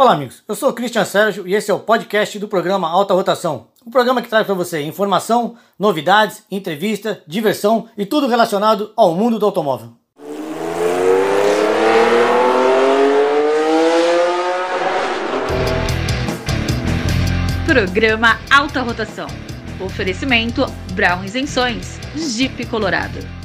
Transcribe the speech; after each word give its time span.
Olá, 0.00 0.14
amigos. 0.14 0.42
Eu 0.48 0.54
sou 0.54 0.70
o 0.70 0.72
Cristian 0.72 1.04
Sérgio 1.04 1.46
e 1.46 1.54
esse 1.54 1.70
é 1.70 1.74
o 1.74 1.78
podcast 1.78 2.38
do 2.38 2.48
programa 2.48 2.88
Alta 2.88 3.12
Rotação. 3.12 3.66
Um 3.86 3.90
programa 3.90 4.22
que 4.22 4.30
traz 4.30 4.46
para 4.46 4.54
você 4.54 4.80
informação, 4.80 5.56
novidades, 5.78 6.42
entrevista, 6.50 7.22
diversão 7.26 7.86
e 7.98 8.06
tudo 8.06 8.26
relacionado 8.26 8.94
ao 8.96 9.14
mundo 9.14 9.38
do 9.38 9.44
automóvel. 9.44 9.92
Programa 17.66 18.38
Alta 18.50 18.80
Rotação. 18.80 19.26
Oferecimento 19.84 20.64
Brown 20.94 21.22
Isenções, 21.24 22.00
Jeep 22.16 22.64
Colorado. 22.68 23.39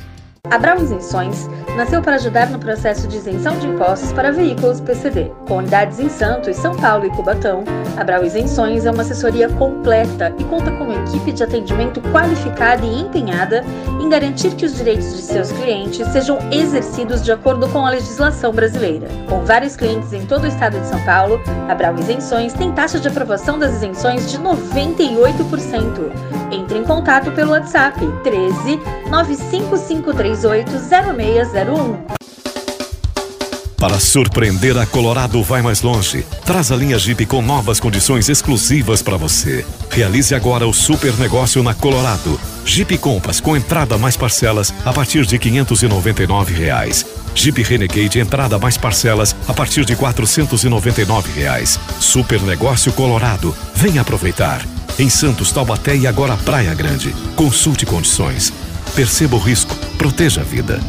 A 0.52 0.82
Isenções 0.82 1.50
nasceu 1.76 2.02
para 2.02 2.16
ajudar 2.16 2.50
no 2.50 2.60
processo 2.60 3.08
de 3.08 3.18
isenção 3.18 3.58
de 3.58 3.68
impostos 3.68 4.14
para 4.14 4.32
veículos 4.32 4.80
PCD. 4.80 5.32
Com 5.48 5.58
unidades 5.58 6.00
em 6.00 6.10
Santos, 6.10 6.56
São 6.58 6.76
Paulo 6.76 7.06
e 7.06 7.10
Cubatão, 7.10 7.64
a 7.98 8.04
Brau 8.04 8.24
Isenções 8.24 8.86
é 8.86 8.92
uma 8.92 9.02
assessoria 9.02 9.50
completa 9.50 10.34
e 10.38 10.44
conta 10.44 10.72
com 10.72 10.84
uma 10.84 11.04
equipe 11.04 11.32
de 11.32 11.44
atendimento 11.44 12.02
qualificada 12.12 12.86
e 12.86 13.02
empenhada 13.02 13.64
em 14.00 14.10
garantir 14.10 14.56
que 14.56 14.66
os 14.66 14.76
direitos 14.76 15.16
de 15.16 15.22
seus 15.22 15.52
clientes 15.52 16.08
sejam 16.10 16.38
exercidos 16.52 17.24
de 17.24 17.32
acordo 17.32 17.68
com 17.70 17.86
a 17.86 17.90
legislação 17.90 18.54
brasileira. 18.54 19.08
Com 19.28 19.44
vários 19.44 19.76
clientes 19.76 20.14
em 20.14 20.26
todo 20.26 20.44
o 20.44 20.48
estado 20.48 20.80
de 20.80 20.88
São 20.88 21.04
Paulo, 21.06 21.42
a 21.68 21.76
Brau 21.76 21.96
Isenções 21.98 22.54
tem 22.54 22.72
taxa 22.72 23.00
de 23.00 23.08
aprovação 23.08 23.58
das 23.58 23.76
isenções 23.76 24.32
de 24.32 24.38
98%. 24.38 26.45
Entre 26.52 26.78
em 26.78 26.84
contato 26.84 27.32
pelo 27.32 27.52
WhatsApp 27.52 28.00
13 28.24 28.80
95538 29.10 30.72
0601. 30.80 32.25
Para 33.78 34.00
surpreender 34.00 34.78
a 34.78 34.86
Colorado 34.86 35.44
vai 35.44 35.62
mais 35.62 35.82
longe. 35.82 36.26
Traz 36.46 36.72
a 36.72 36.76
linha 36.76 36.98
Jeep 36.98 37.26
com 37.26 37.42
novas 37.42 37.80
condições 37.80 38.30
exclusivas 38.30 39.02
para 39.02 39.18
você. 39.18 39.66
Realize 39.92 40.34
agora 40.34 40.66
o 40.66 40.74
super 40.74 41.14
negócio 41.18 41.62
na 41.62 41.74
Colorado. 41.74 42.40
Jeep 42.66 42.98
Compass 42.98 43.40
com 43.40 43.56
entrada 43.56 43.98
mais 43.98 44.16
parcelas 44.16 44.74
a 44.86 44.94
partir 44.94 45.26
de 45.26 45.38
599 45.38 46.54
reais. 46.54 47.06
Jeep 47.36 47.62
Renegade 47.62 48.20
entrada 48.20 48.58
mais 48.58 48.78
parcelas 48.78 49.36
a 49.48 49.54
partir 49.54 49.84
de 49.84 49.96
499 49.96 51.32
reais. 51.34 51.80
Super 52.00 52.42
negócio 52.42 52.94
Colorado. 52.94 53.56
Venha 53.76 54.02
aproveitar. 54.02 54.66
Em 54.98 55.10
Santos, 55.10 55.52
Taubaté 55.52 55.98
e 55.98 56.08
agora 56.08 56.38
Praia 56.38 56.74
Grande. 56.74 57.14
Consulte 57.36 57.86
condições. 57.86 58.54
Perceba 58.96 59.36
o 59.36 59.40
risco. 59.40 59.76
Proteja 59.98 60.42
a 60.42 60.44
vida. 60.46 60.80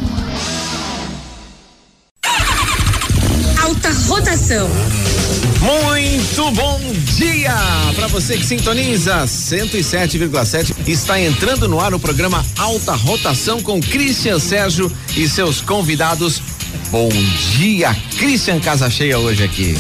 Muito 5.61 6.53
bom 6.53 6.81
dia 7.17 7.53
para 7.97 8.07
você 8.07 8.37
que 8.37 8.47
sintoniza 8.47 9.25
107,7. 9.25 10.73
Está 10.87 11.21
entrando 11.21 11.67
no 11.67 11.81
ar 11.81 11.93
o 11.93 11.99
programa 11.99 12.47
Alta 12.57 12.93
Rotação 12.95 13.61
com 13.61 13.81
Christian 13.81 14.39
Sérgio 14.39 14.93
e 15.17 15.29
seus 15.29 15.61
convidados. 15.61 16.41
Bom 16.93 17.09
dia, 17.57 17.93
Christian 18.19 18.61
Casa 18.61 18.89
Cheia 18.89 19.19
hoje 19.19 19.43
aqui. 19.43 19.75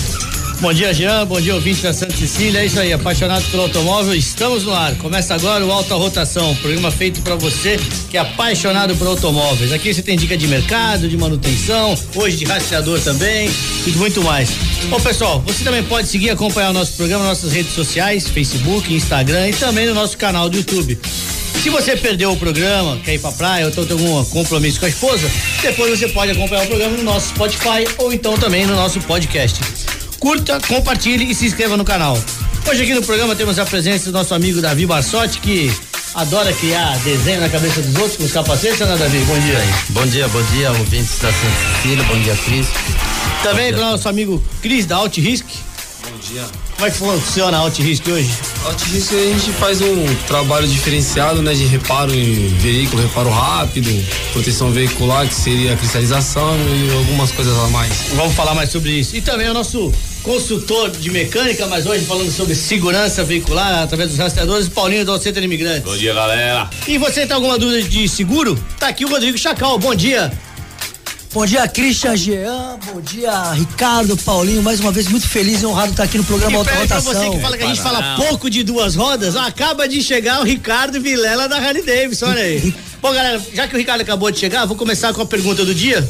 Bom 0.58 0.72
dia, 0.72 0.92
Jean. 0.94 1.26
Bom 1.26 1.38
dia, 1.38 1.54
ouvinte 1.54 1.82
da 1.82 1.92
Santa 1.92 2.16
Cecília. 2.16 2.60
É 2.60 2.66
isso 2.66 2.80
aí, 2.80 2.90
apaixonado 2.90 3.44
pelo 3.50 3.64
automóvel. 3.64 4.14
Estamos 4.14 4.64
no 4.64 4.72
ar. 4.72 4.94
Começa 4.96 5.34
agora 5.34 5.64
o 5.64 5.70
Alta 5.70 5.94
Rotação, 5.94 6.54
programa 6.56 6.90
feito 6.90 7.20
para 7.20 7.36
você 7.36 7.78
que 8.10 8.16
é 8.16 8.20
apaixonado 8.20 8.96
por 8.96 9.06
automóveis. 9.06 9.70
Aqui 9.70 9.92
você 9.92 10.02
tem 10.02 10.16
dica 10.16 10.34
de 10.34 10.48
mercado, 10.48 11.08
de 11.08 11.16
manutenção, 11.16 11.94
hoje 12.14 12.38
de 12.38 12.46
rastreador 12.46 12.98
também 13.00 13.50
e 13.86 13.90
muito 13.92 14.22
mais. 14.22 14.50
Bom, 14.88 14.98
pessoal, 14.98 15.40
você 15.46 15.62
também 15.62 15.82
pode 15.82 16.08
seguir 16.08 16.26
e 16.26 16.30
acompanhar 16.30 16.70
o 16.70 16.72
nosso 16.72 16.94
programa 16.94 17.24
nas 17.24 17.42
nossas 17.42 17.52
redes 17.52 17.74
sociais, 17.74 18.26
Facebook, 18.26 18.92
Instagram 18.92 19.50
e 19.50 19.52
também 19.52 19.86
no 19.86 19.94
nosso 19.94 20.16
canal 20.16 20.48
do 20.48 20.56
YouTube. 20.56 20.98
Se 21.62 21.68
você 21.68 21.96
perdeu 21.96 22.32
o 22.32 22.36
programa, 22.36 22.98
quer 23.04 23.14
ir 23.14 23.18
pra 23.18 23.32
praia 23.32 23.66
ou 23.66 23.72
tem 23.72 23.82
algum 23.82 24.24
compromisso 24.24 24.80
com 24.80 24.86
a 24.86 24.88
esposa, 24.88 25.30
depois 25.60 25.98
você 25.98 26.08
pode 26.08 26.32
acompanhar 26.32 26.64
o 26.64 26.66
programa 26.66 26.96
no 26.96 27.02
nosso 27.02 27.28
Spotify 27.28 27.86
ou 27.98 28.10
então 28.10 28.38
também 28.38 28.64
no 28.66 28.74
nosso 28.74 29.00
podcast 29.00 29.60
curta, 30.18 30.60
compartilhe 30.66 31.30
e 31.30 31.34
se 31.34 31.46
inscreva 31.46 31.76
no 31.76 31.84
canal. 31.84 32.18
Hoje 32.68 32.82
aqui 32.82 32.94
no 32.94 33.02
programa 33.02 33.36
temos 33.36 33.58
a 33.58 33.64
presença 33.64 34.06
do 34.06 34.12
nosso 34.12 34.34
amigo 34.34 34.60
Davi 34.60 34.86
Barsotti, 34.86 35.38
que 35.38 35.72
adora 36.14 36.52
criar 36.52 36.98
desenho 36.98 37.40
na 37.40 37.48
cabeça 37.48 37.80
dos 37.80 37.94
outros 37.96 38.16
com 38.16 38.24
os 38.24 38.32
capacetes, 38.32 38.80
né, 38.80 38.96
Davi? 38.96 39.18
Bom 39.20 39.38
dia 39.38 39.58
aí. 39.58 39.74
Bom 39.90 40.06
dia, 40.06 40.28
bom 40.28 40.42
dia, 40.52 40.72
ouvintes 40.72 41.18
da 41.18 41.32
Santa 41.32 41.76
Cecília, 41.76 42.04
bom 42.04 42.18
dia, 42.20 42.36
Cris. 42.36 42.66
Também 43.42 43.72
com 43.72 43.78
o 43.78 43.82
nosso 43.82 44.08
amigo 44.08 44.42
Cris 44.62 44.86
da 44.86 44.96
Alt 44.96 45.18
Risk. 45.18 45.46
Bom 46.02 46.18
dia. 46.18 46.65
Como 46.76 46.88
é 46.88 46.90
que 46.90 46.98
funciona 46.98 47.56
a 47.56 47.60
Alt 47.60 47.78
Risk 47.78 48.06
hoje? 48.06 48.30
Alt 48.66 48.82
Risk 48.92 49.14
a 49.14 49.16
gente 49.16 49.50
faz 49.52 49.80
um 49.80 50.04
trabalho 50.26 50.68
diferenciado, 50.68 51.40
né, 51.40 51.54
de 51.54 51.64
reparo 51.64 52.14
em 52.14 52.48
veículo, 52.58 53.00
reparo 53.00 53.30
rápido, 53.30 53.88
proteção 54.34 54.70
veicular, 54.70 55.26
que 55.26 55.34
seria 55.34 55.72
a 55.72 55.76
cristalização 55.76 56.54
e 56.54 56.92
algumas 56.92 57.32
coisas 57.32 57.56
a 57.58 57.68
mais. 57.68 58.08
Vamos 58.14 58.34
falar 58.34 58.54
mais 58.54 58.70
sobre 58.70 58.90
isso. 58.90 59.16
E 59.16 59.22
também 59.22 59.48
o 59.48 59.54
nosso 59.54 59.90
consultor 60.22 60.90
de 60.90 61.10
mecânica, 61.10 61.66
mas 61.66 61.86
hoje 61.86 62.04
falando 62.04 62.30
sobre 62.30 62.54
segurança 62.54 63.24
veicular 63.24 63.82
através 63.82 64.10
dos 64.10 64.18
rastreadores, 64.18 64.68
Paulinho 64.68 65.06
do 65.06 65.18
Centro 65.18 65.42
Imigrante. 65.42 65.80
Bom 65.80 65.96
dia, 65.96 66.12
galera. 66.12 66.68
E 66.86 66.98
você 66.98 67.26
tem 67.26 67.34
alguma 67.34 67.58
dúvida 67.58 67.88
de 67.88 68.06
seguro? 68.06 68.54
Tá 68.78 68.88
aqui 68.88 69.06
o 69.06 69.08
Rodrigo 69.08 69.38
Chacal. 69.38 69.78
Bom 69.78 69.94
dia. 69.94 70.30
Bom 71.36 71.44
dia, 71.44 71.68
Christian 71.68 72.16
Jean. 72.16 72.78
Bom 72.86 72.98
dia, 72.98 73.52
Ricardo, 73.52 74.16
Paulinho. 74.16 74.62
Mais 74.62 74.80
uma 74.80 74.90
vez, 74.90 75.06
muito 75.06 75.28
feliz 75.28 75.60
e 75.60 75.66
honrado 75.66 75.90
estar 75.90 76.04
aqui 76.04 76.16
no 76.16 76.24
programa 76.24 76.56
Alta 76.56 76.72
Rotação. 76.72 77.12
você 77.12 77.28
que 77.28 77.38
fala 77.40 77.58
que 77.58 77.62
a 77.62 77.66
gente 77.66 77.82
fala 77.82 78.16
pouco 78.16 78.48
de 78.48 78.62
duas 78.62 78.94
rodas, 78.94 79.36
acaba 79.36 79.86
de 79.86 80.02
chegar 80.02 80.40
o 80.40 80.44
Ricardo 80.44 80.98
Vilela 80.98 81.46
da 81.46 81.58
Harley 81.58 81.82
Davidson, 81.82 82.28
olha 82.28 82.40
aí. 82.40 82.74
Bom, 83.02 83.12
galera, 83.12 83.38
já 83.52 83.68
que 83.68 83.74
o 83.74 83.78
Ricardo 83.78 84.00
acabou 84.00 84.30
de 84.30 84.38
chegar, 84.38 84.64
vou 84.64 84.78
começar 84.78 85.12
com 85.12 85.20
a 85.20 85.26
pergunta 85.26 85.62
do 85.62 85.74
dia. 85.74 86.08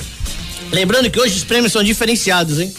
Lembrando 0.71 1.11
que 1.11 1.19
hoje 1.19 1.35
os 1.39 1.43
prêmios 1.43 1.73
são 1.73 1.83
diferenciados, 1.83 2.61
hein? 2.61 2.73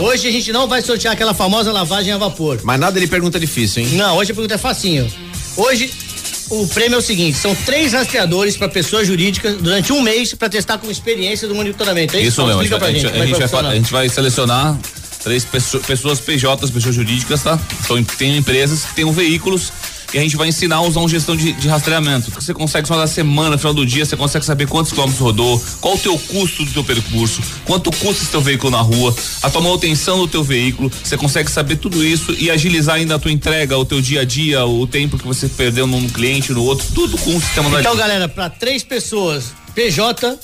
Hoje 0.00 0.26
a 0.26 0.32
gente 0.32 0.50
não 0.54 0.66
vai 0.66 0.80
sortear 0.80 1.12
aquela 1.12 1.34
famosa 1.34 1.70
lavagem 1.70 2.14
a 2.14 2.16
vapor. 2.16 2.60
Mas 2.64 2.80
nada 2.80 2.98
ele 2.98 3.06
pergunta 3.06 3.38
difícil, 3.38 3.82
hein? 3.82 3.90
Não, 3.92 4.16
hoje 4.16 4.32
a 4.32 4.34
pergunta 4.34 4.54
é 4.54 4.58
facinho. 4.58 5.06
Hoje 5.54 5.92
o 6.50 6.66
prêmio 6.68 6.96
é 6.96 6.98
o 6.98 7.02
seguinte: 7.02 7.38
são 7.38 7.54
três 7.54 7.92
rastreadores 7.92 8.56
para 8.56 8.68
pessoas 8.68 9.06
jurídicas 9.06 9.56
durante 9.56 9.92
um 9.92 10.00
mês 10.00 10.34
para 10.34 10.48
testar 10.48 10.78
com 10.78 10.90
experiência 10.90 11.48
do 11.48 11.54
monitoramento. 11.54 12.16
É 12.16 12.20
isso, 12.20 12.28
isso 12.28 12.46
mesmo. 12.46 12.62
Explica 12.62 12.86
a 12.86 12.92
gente, 12.92 13.06
a, 13.06 13.08
gente, 13.08 13.22
a, 13.22 13.26
gente 13.26 13.50
vai, 13.50 13.66
a 13.66 13.74
gente 13.74 13.92
vai 13.92 14.08
selecionar 14.08 14.78
três 15.22 15.44
pessoas, 15.44 15.86
pessoas 15.86 16.20
PJs, 16.20 16.70
pessoas 16.70 16.94
jurídicas, 16.94 17.42
tá? 17.42 17.58
Então, 17.84 18.02
tem 18.04 18.36
empresas 18.36 18.84
que 18.84 18.94
têm 18.94 19.10
veículos 19.10 19.72
e 20.14 20.18
a 20.18 20.22
gente 20.22 20.36
vai 20.36 20.46
ensinar 20.46 20.76
a 20.76 20.82
usar 20.82 21.00
um 21.00 21.08
gestão 21.08 21.36
de, 21.36 21.52
de 21.52 21.66
rastreamento. 21.66 22.30
Você 22.30 22.54
consegue 22.54 22.86
só 22.86 22.96
da 22.96 23.06
semana, 23.06 23.50
no 23.50 23.58
final 23.58 23.74
do 23.74 23.84
dia, 23.84 24.06
você 24.06 24.16
consegue 24.16 24.44
saber 24.44 24.68
quantos 24.68 24.92
quilômetros 24.92 25.20
rodou, 25.20 25.62
qual 25.80 25.96
o 25.96 25.98
teu 25.98 26.16
custo 26.16 26.64
do 26.64 26.72
teu 26.72 26.84
percurso, 26.84 27.42
quanto 27.64 27.90
custa 27.90 28.22
esse 28.22 28.30
teu 28.30 28.40
veículo 28.40 28.70
na 28.70 28.80
rua, 28.80 29.14
a 29.42 29.50
tua 29.50 29.60
manutenção 29.60 30.18
do 30.18 30.28
teu 30.28 30.44
veículo, 30.44 30.90
você 31.02 31.16
consegue 31.16 31.50
saber 31.50 31.78
tudo 31.78 32.04
isso 32.04 32.32
e 32.38 32.48
agilizar 32.48 32.94
ainda 32.94 33.16
a 33.16 33.18
tua 33.18 33.32
entrega, 33.32 33.76
o 33.76 33.84
teu 33.84 34.00
dia 34.00 34.20
a 34.20 34.24
dia, 34.24 34.64
o 34.64 34.86
tempo 34.86 35.18
que 35.18 35.26
você 35.26 35.48
perdeu 35.48 35.84
num 35.84 36.08
cliente, 36.08 36.52
no 36.52 36.62
outro, 36.62 36.86
tudo 36.94 37.18
com 37.18 37.36
o 37.36 37.40
sistema 37.40 37.68
da 37.68 37.80
Então, 37.80 37.96
galera, 37.96 38.28
para 38.28 38.48
três 38.48 38.84
pessoas, 38.84 39.46
PJ, 39.74 40.38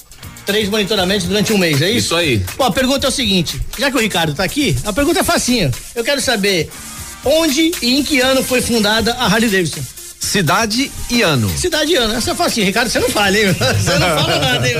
três 0.44 0.68
monitoramentos 0.68 1.28
durante 1.28 1.52
um 1.52 1.58
mês, 1.58 1.80
é 1.80 1.88
isso? 1.88 2.06
Isso 2.06 2.16
aí. 2.16 2.44
Bom, 2.58 2.64
a 2.64 2.72
pergunta 2.72 3.06
é 3.06 3.08
o 3.08 3.12
seguinte: 3.12 3.60
já 3.78 3.88
que 3.88 3.96
o 3.96 4.00
Ricardo 4.00 4.34
tá 4.34 4.42
aqui, 4.42 4.76
a 4.84 4.92
pergunta 4.92 5.20
é 5.20 5.24
facinha. 5.24 5.70
Eu 5.94 6.02
quero 6.02 6.20
saber 6.20 6.68
Onde 7.24 7.70
e 7.82 7.98
em 7.98 8.02
que 8.02 8.20
ano 8.20 8.42
foi 8.42 8.62
fundada 8.62 9.12
a 9.14 9.26
Harley 9.26 9.50
Davidson? 9.50 9.99
Cidade 10.20 10.92
e 11.08 11.22
ano. 11.22 11.48
Cidade 11.56 11.92
e 11.92 11.96
ano. 11.96 12.12
Essa 12.14 12.32
é 12.32 12.34
facinho, 12.34 12.66
Ricardo, 12.66 12.90
você 12.90 13.00
não 13.00 13.08
fala, 13.08 13.34
hein? 13.36 13.46
Você 13.80 13.98
não 13.98 14.08
fala 14.18 14.38
nada, 14.38 14.68
hein? 14.68 14.74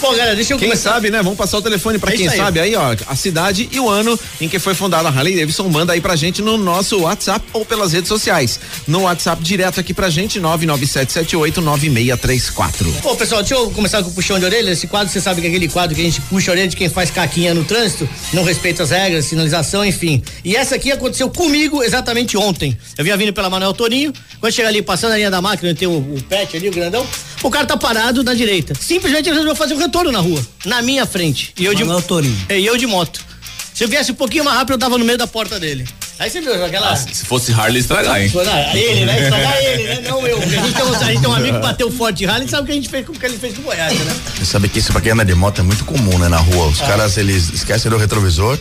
Pô, 0.00 0.10
galera, 0.10 0.34
deixa 0.34 0.52
eu 0.52 0.58
Quem 0.58 0.66
começar. 0.68 0.94
sabe, 0.94 1.10
né? 1.10 1.22
Vamos 1.22 1.38
passar 1.38 1.58
o 1.58 1.62
telefone 1.62 1.96
pra 1.98 2.12
é 2.12 2.16
quem 2.16 2.28
aí. 2.28 2.36
sabe 2.36 2.58
aí, 2.60 2.74
ó, 2.74 2.94
a 3.06 3.14
cidade 3.14 3.68
e 3.70 3.78
o 3.78 3.88
ano 3.88 4.18
em 4.40 4.48
que 4.48 4.58
foi 4.58 4.74
fundada 4.74 5.08
a 5.08 5.12
Harley 5.12 5.36
Davidson. 5.36 5.68
Manda 5.68 5.92
aí 5.92 6.00
pra 6.00 6.16
gente 6.16 6.42
no 6.42 6.58
nosso 6.58 7.00
WhatsApp 7.02 7.46
ou 7.52 7.64
pelas 7.64 7.92
redes 7.92 8.08
sociais. 8.08 8.58
No 8.86 9.02
WhatsApp 9.02 9.40
direto 9.42 9.78
aqui 9.78 9.94
pra 9.94 10.10
gente, 10.10 10.40
997789634. 10.40 13.00
Pô, 13.00 13.14
pessoal, 13.14 13.42
deixa 13.42 13.54
eu 13.54 13.70
começar 13.70 14.02
com 14.02 14.10
o 14.10 14.12
puxão 14.12 14.38
de 14.40 14.44
orelha. 14.44 14.70
Esse 14.70 14.88
quadro, 14.88 15.12
você 15.12 15.20
sabe 15.20 15.40
que 15.40 15.46
é 15.46 15.50
aquele 15.50 15.68
quadro 15.68 15.94
que 15.94 16.02
a 16.02 16.04
gente 16.04 16.20
puxa 16.22 16.50
a 16.50 16.52
orelha 16.52 16.68
de 16.68 16.76
quem 16.76 16.88
faz 16.88 17.10
caquinha 17.10 17.54
no 17.54 17.64
trânsito, 17.64 18.08
não 18.32 18.42
respeita 18.42 18.82
as 18.82 18.90
regras, 18.90 19.26
sinalização, 19.26 19.84
enfim. 19.84 20.20
E 20.44 20.56
essa 20.56 20.74
aqui 20.74 20.90
aconteceu 20.90 21.30
comigo 21.30 21.80
exatamente 21.82 22.36
ontem. 22.36 22.76
Eu 22.98 23.04
vinha 23.04 23.16
vindo 23.16 23.32
pela 23.36 23.48
Manuel 23.48 23.72
Toninho, 23.72 24.12
quando 24.40 24.52
chega 24.52 24.68
ali, 24.68 24.82
passando 24.82 25.12
a 25.12 25.16
linha 25.16 25.30
da 25.30 25.40
máquina, 25.40 25.72
tem 25.74 25.86
o, 25.86 25.98
o 25.98 26.22
pet 26.28 26.56
ali, 26.56 26.68
o 26.68 26.72
grandão, 26.72 27.06
o 27.42 27.50
cara 27.50 27.66
tá 27.66 27.76
parado 27.76 28.24
na 28.24 28.34
direita. 28.34 28.74
Simplesmente 28.74 29.28
ele 29.28 29.36
resolveu 29.36 29.54
fazer 29.54 29.74
um 29.74 29.78
retorno 29.78 30.10
na 30.10 30.18
rua, 30.18 30.44
na 30.64 30.82
minha 30.82 31.06
frente. 31.06 31.52
E 31.56 31.64
eu 31.64 31.72
Manuel 31.74 32.00
de 32.00 32.06
Toninho. 32.06 32.46
É, 32.48 32.58
e 32.58 32.66
eu 32.66 32.76
de 32.76 32.86
moto. 32.86 33.24
Se 33.72 33.84
eu 33.84 33.88
viesse 33.88 34.10
um 34.10 34.14
pouquinho 34.14 34.42
mais 34.42 34.56
rápido, 34.56 34.74
eu 34.74 34.78
tava 34.78 34.96
no 34.98 35.04
meio 35.04 35.18
da 35.18 35.26
porta 35.26 35.60
dele. 35.60 35.86
Aí 36.18 36.30
você 36.30 36.40
viu 36.40 36.64
aquela. 36.64 36.92
Ah, 36.92 36.96
se 36.96 37.26
fosse 37.26 37.52
Harley, 37.52 37.78
estragar, 37.78 38.22
hein? 38.22 38.32
Ele, 38.72 39.04
né? 39.04 39.22
Estragar 39.24 39.62
ele, 39.62 39.84
né? 39.84 40.00
Não 40.08 40.26
eu. 40.26 40.38
Porque 40.38 40.56
a 40.56 40.62
gente, 40.62 40.74
tem 40.74 40.84
um, 40.84 40.94
a 40.94 41.04
gente 41.04 41.20
tem 41.20 41.28
um 41.28 41.34
amigo 41.34 41.56
que 41.56 41.62
bateu 41.66 41.90
forte 41.90 42.16
de 42.16 42.24
Harley 42.26 42.46
e 42.46 42.50
sabe 42.50 42.62
o 42.62 42.66
que 42.66 42.72
a 42.72 42.74
gente 42.74 42.88
fez 42.88 43.04
com 43.04 43.12
o 43.12 43.18
que 43.18 43.26
ele 43.26 43.36
fez 43.36 43.54
com 43.54 43.60
o 43.60 43.64
Goiás, 43.64 43.92
né? 43.92 44.16
Você 44.34 44.46
sabe 44.46 44.70
que 44.70 44.78
isso 44.78 44.92
pra 44.92 45.02
quem 45.02 45.12
anda 45.12 45.26
de 45.26 45.34
moto 45.34 45.60
é 45.60 45.64
muito 45.64 45.84
comum, 45.84 46.18
né? 46.18 46.28
Na 46.30 46.38
rua. 46.38 46.68
Os 46.68 46.80
ah. 46.80 46.86
caras, 46.86 47.18
eles 47.18 47.50
esquecem 47.50 47.90
do 47.90 47.98
retrovisor 47.98 48.58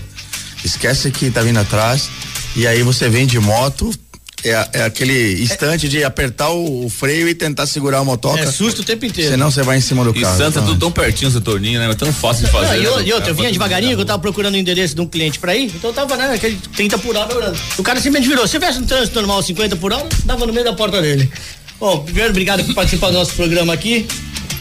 esquece 0.65 1.11
que 1.11 1.29
tá 1.29 1.41
vindo 1.41 1.59
atrás. 1.59 2.09
E 2.55 2.65
aí 2.65 2.81
você 2.83 3.09
vem 3.09 3.25
de 3.25 3.39
moto, 3.39 3.91
é, 4.45 4.69
é, 4.73 4.83
aquele 4.83 5.41
instante 5.41 5.87
é. 5.87 5.89
de 5.89 6.03
apertar 6.03 6.49
o, 6.49 6.85
o, 6.85 6.89
freio 6.89 7.27
e 7.27 7.33
tentar 7.33 7.65
segurar 7.65 7.99
a 7.99 8.03
motoca. 8.03 8.39
É 8.39 8.45
susto 8.45 8.81
o 8.81 8.83
tempo 8.83 9.03
inteiro. 9.05 9.31
Senão 9.31 9.49
você 9.49 9.63
vai 9.63 9.77
em 9.77 9.81
cima 9.81 10.03
do 10.03 10.11
e 10.11 10.21
carro. 10.21 10.35
E 10.35 10.37
Santa, 10.37 10.61
tudo 10.61 10.79
tão 10.79 10.91
pertinho 10.91 11.29
esse 11.29 11.41
torninho, 11.41 11.79
né? 11.79 11.89
É 11.89 11.95
tão 11.95 12.13
fácil 12.13 12.45
de 12.45 12.51
fazer. 12.51 12.77
Não, 12.77 12.99
e, 12.99 13.03
né? 13.03 13.09
e 13.09 13.13
outra, 13.13 13.31
eu 13.31 13.35
vinha 13.35 13.51
devagarinho, 13.51 13.95
que 13.95 14.01
eu 14.01 14.05
tava 14.05 14.19
procurando 14.19 14.53
o 14.53 14.57
endereço 14.57 14.93
de 14.93 15.01
um 15.01 15.07
cliente 15.07 15.39
pra 15.39 15.55
ir, 15.55 15.65
então 15.65 15.89
eu 15.89 15.93
tava, 15.93 16.15
né, 16.15 16.33
aquele 16.33 16.57
30 16.75 16.97
por 16.99 17.15
hora 17.15 17.53
O 17.77 17.83
cara 17.83 17.99
simplesmente 17.99 18.29
virou. 18.29 18.45
Se 18.45 18.53
tivesse 18.53 18.79
um 18.79 18.85
trânsito 18.85 19.19
normal 19.19 19.41
50 19.41 19.75
por 19.77 19.91
hora, 19.91 20.07
dava 20.23 20.45
no 20.45 20.53
meio 20.53 20.65
da 20.65 20.73
porta 20.73 21.01
dele. 21.01 21.29
Bom, 21.79 21.99
primeiro, 21.99 22.29
obrigado 22.29 22.63
por 22.63 22.75
participar 22.75 23.07
do 23.07 23.13
nosso 23.13 23.33
programa 23.33 23.73
aqui. 23.73 24.07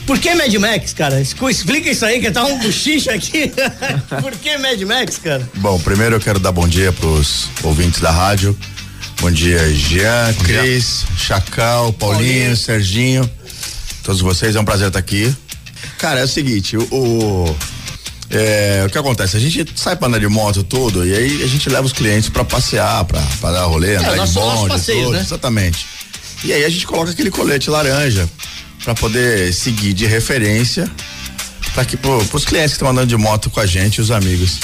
Por 0.06 0.18
que 0.18 0.34
Mad 0.34 0.52
Max, 0.54 0.92
cara? 0.92 1.20
Explica 1.20 1.90
isso 1.90 2.04
aí, 2.04 2.20
que 2.20 2.30
tá 2.30 2.44
um 2.44 2.58
buchiche 2.58 3.08
aqui. 3.08 3.50
Por 4.20 4.32
que 4.32 4.58
Mad 4.58 4.78
Max, 4.82 5.16
cara? 5.16 5.48
Bom, 5.54 5.78
primeiro 5.80 6.16
eu 6.16 6.20
quero 6.20 6.38
dar 6.38 6.52
bom 6.52 6.68
dia 6.68 6.92
pros 6.92 7.48
ouvintes 7.62 8.00
da 8.00 8.10
rádio. 8.10 8.56
Bom 9.20 9.30
dia, 9.30 9.72
Jean, 9.74 10.34
Cris, 10.44 11.04
Chacal, 11.16 11.92
Paulinho, 11.92 12.18
Paulinho, 12.18 12.56
Serginho. 12.56 13.30
Todos 14.02 14.20
vocês, 14.20 14.54
é 14.54 14.60
um 14.60 14.64
prazer 14.64 14.88
estar 14.88 14.98
aqui. 14.98 15.34
Cara, 15.98 16.20
é 16.20 16.24
o 16.24 16.28
seguinte, 16.28 16.76
o, 16.76 16.82
o 16.90 17.56
é, 18.30 18.82
o 18.86 18.90
que 18.90 18.98
acontece? 18.98 19.36
A 19.36 19.40
gente 19.40 19.64
sai 19.76 19.96
pra 19.96 20.08
andar 20.08 20.18
de 20.18 20.26
moto 20.26 20.62
todo 20.62 21.06
e 21.06 21.14
aí 21.14 21.42
a 21.42 21.46
gente 21.46 21.68
leva 21.68 21.86
os 21.86 21.92
clientes 21.92 22.28
pra 22.28 22.44
passear, 22.44 23.04
pra, 23.04 23.20
pra 23.40 23.52
dar 23.52 23.64
rolê, 23.64 23.94
é, 23.94 23.96
andar 23.96 24.26
de 24.26 24.32
bonde, 24.32 24.68
passeio, 24.68 25.04
tudo, 25.04 25.12
né? 25.12 25.20
exatamente. 25.20 25.86
E 26.44 26.52
aí 26.52 26.64
a 26.64 26.68
gente 26.68 26.86
coloca 26.86 27.10
aquele 27.10 27.30
colete 27.30 27.70
laranja 27.70 28.28
para 28.82 28.94
poder 28.94 29.52
seguir 29.52 29.92
de 29.94 30.06
referência 30.06 30.90
para 31.74 31.84
que 31.84 31.96
pro, 31.96 32.24
pros 32.26 32.44
clientes 32.44 32.72
que 32.72 32.76
estão 32.76 32.88
andando 32.88 33.08
de 33.08 33.16
moto 33.16 33.50
com 33.50 33.60
a 33.60 33.66
gente, 33.66 34.00
os 34.00 34.10
amigos. 34.10 34.58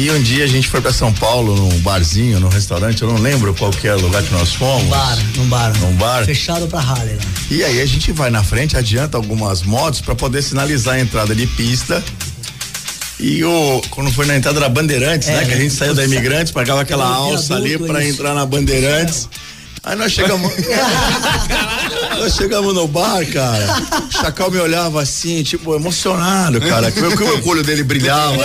E 0.00 0.10
um 0.10 0.22
dia 0.22 0.44
a 0.44 0.46
gente 0.46 0.66
foi 0.66 0.80
para 0.80 0.94
São 0.94 1.12
Paulo 1.12 1.54
num 1.54 1.78
barzinho, 1.80 2.40
num 2.40 2.48
restaurante, 2.48 3.02
eu 3.02 3.08
não 3.08 3.18
lembro 3.18 3.52
qual 3.52 3.70
que 3.70 3.86
é 3.86 3.94
o 3.94 4.00
lugar 4.00 4.22
que 4.22 4.32
nós 4.32 4.54
fomos. 4.54 4.84
Num 4.84 4.88
bar, 4.88 5.18
num 5.36 5.46
bar. 5.46 5.78
Num 5.78 5.92
bar. 5.96 6.24
Fechado 6.24 6.66
para 6.68 6.80
Harley 6.80 7.16
lá. 7.16 7.22
E 7.50 7.62
aí 7.62 7.82
a 7.82 7.84
gente 7.84 8.10
vai 8.10 8.30
na 8.30 8.42
frente, 8.42 8.78
adianta 8.78 9.18
algumas 9.18 9.62
motos 9.62 10.00
para 10.00 10.14
poder 10.14 10.40
sinalizar 10.40 10.94
a 10.94 11.00
entrada 11.00 11.34
de 11.34 11.46
pista. 11.46 12.02
E 13.18 13.44
o 13.44 13.82
quando 13.90 14.10
foi 14.10 14.24
na 14.24 14.34
entrada 14.38 14.58
da 14.58 14.70
Bandeirantes, 14.70 15.28
é, 15.28 15.34
né, 15.34 15.44
que 15.44 15.52
a 15.52 15.58
gente 15.58 15.74
saiu 15.74 15.94
da 15.94 16.02
Imigrantes, 16.02 16.50
pagava 16.50 16.80
aquela 16.80 17.04
alça 17.04 17.56
ali 17.56 17.76
para 17.76 18.02
entrar 18.02 18.32
na 18.32 18.46
Bandeirantes. 18.46 19.28
Aí 19.82 19.96
nós 19.96 20.12
chegamos. 20.12 20.50
nós 22.18 22.34
chegamos 22.36 22.74
no 22.74 22.88
bar, 22.88 23.26
cara. 23.26 23.66
O 24.08 24.12
Chacal 24.12 24.50
me 24.50 24.60
olhava 24.60 25.02
assim, 25.02 25.42
tipo, 25.42 25.74
emocionado, 25.74 26.58
cara. 26.58 26.90
Que, 26.90 27.00
que 27.00 27.22
o 27.22 27.48
olho 27.48 27.62
dele 27.62 27.82
brilhava. 27.82 28.42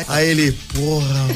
É. 0.00 0.04
Aí 0.08 0.28
ele, 0.28 0.52
porra. 0.74 1.26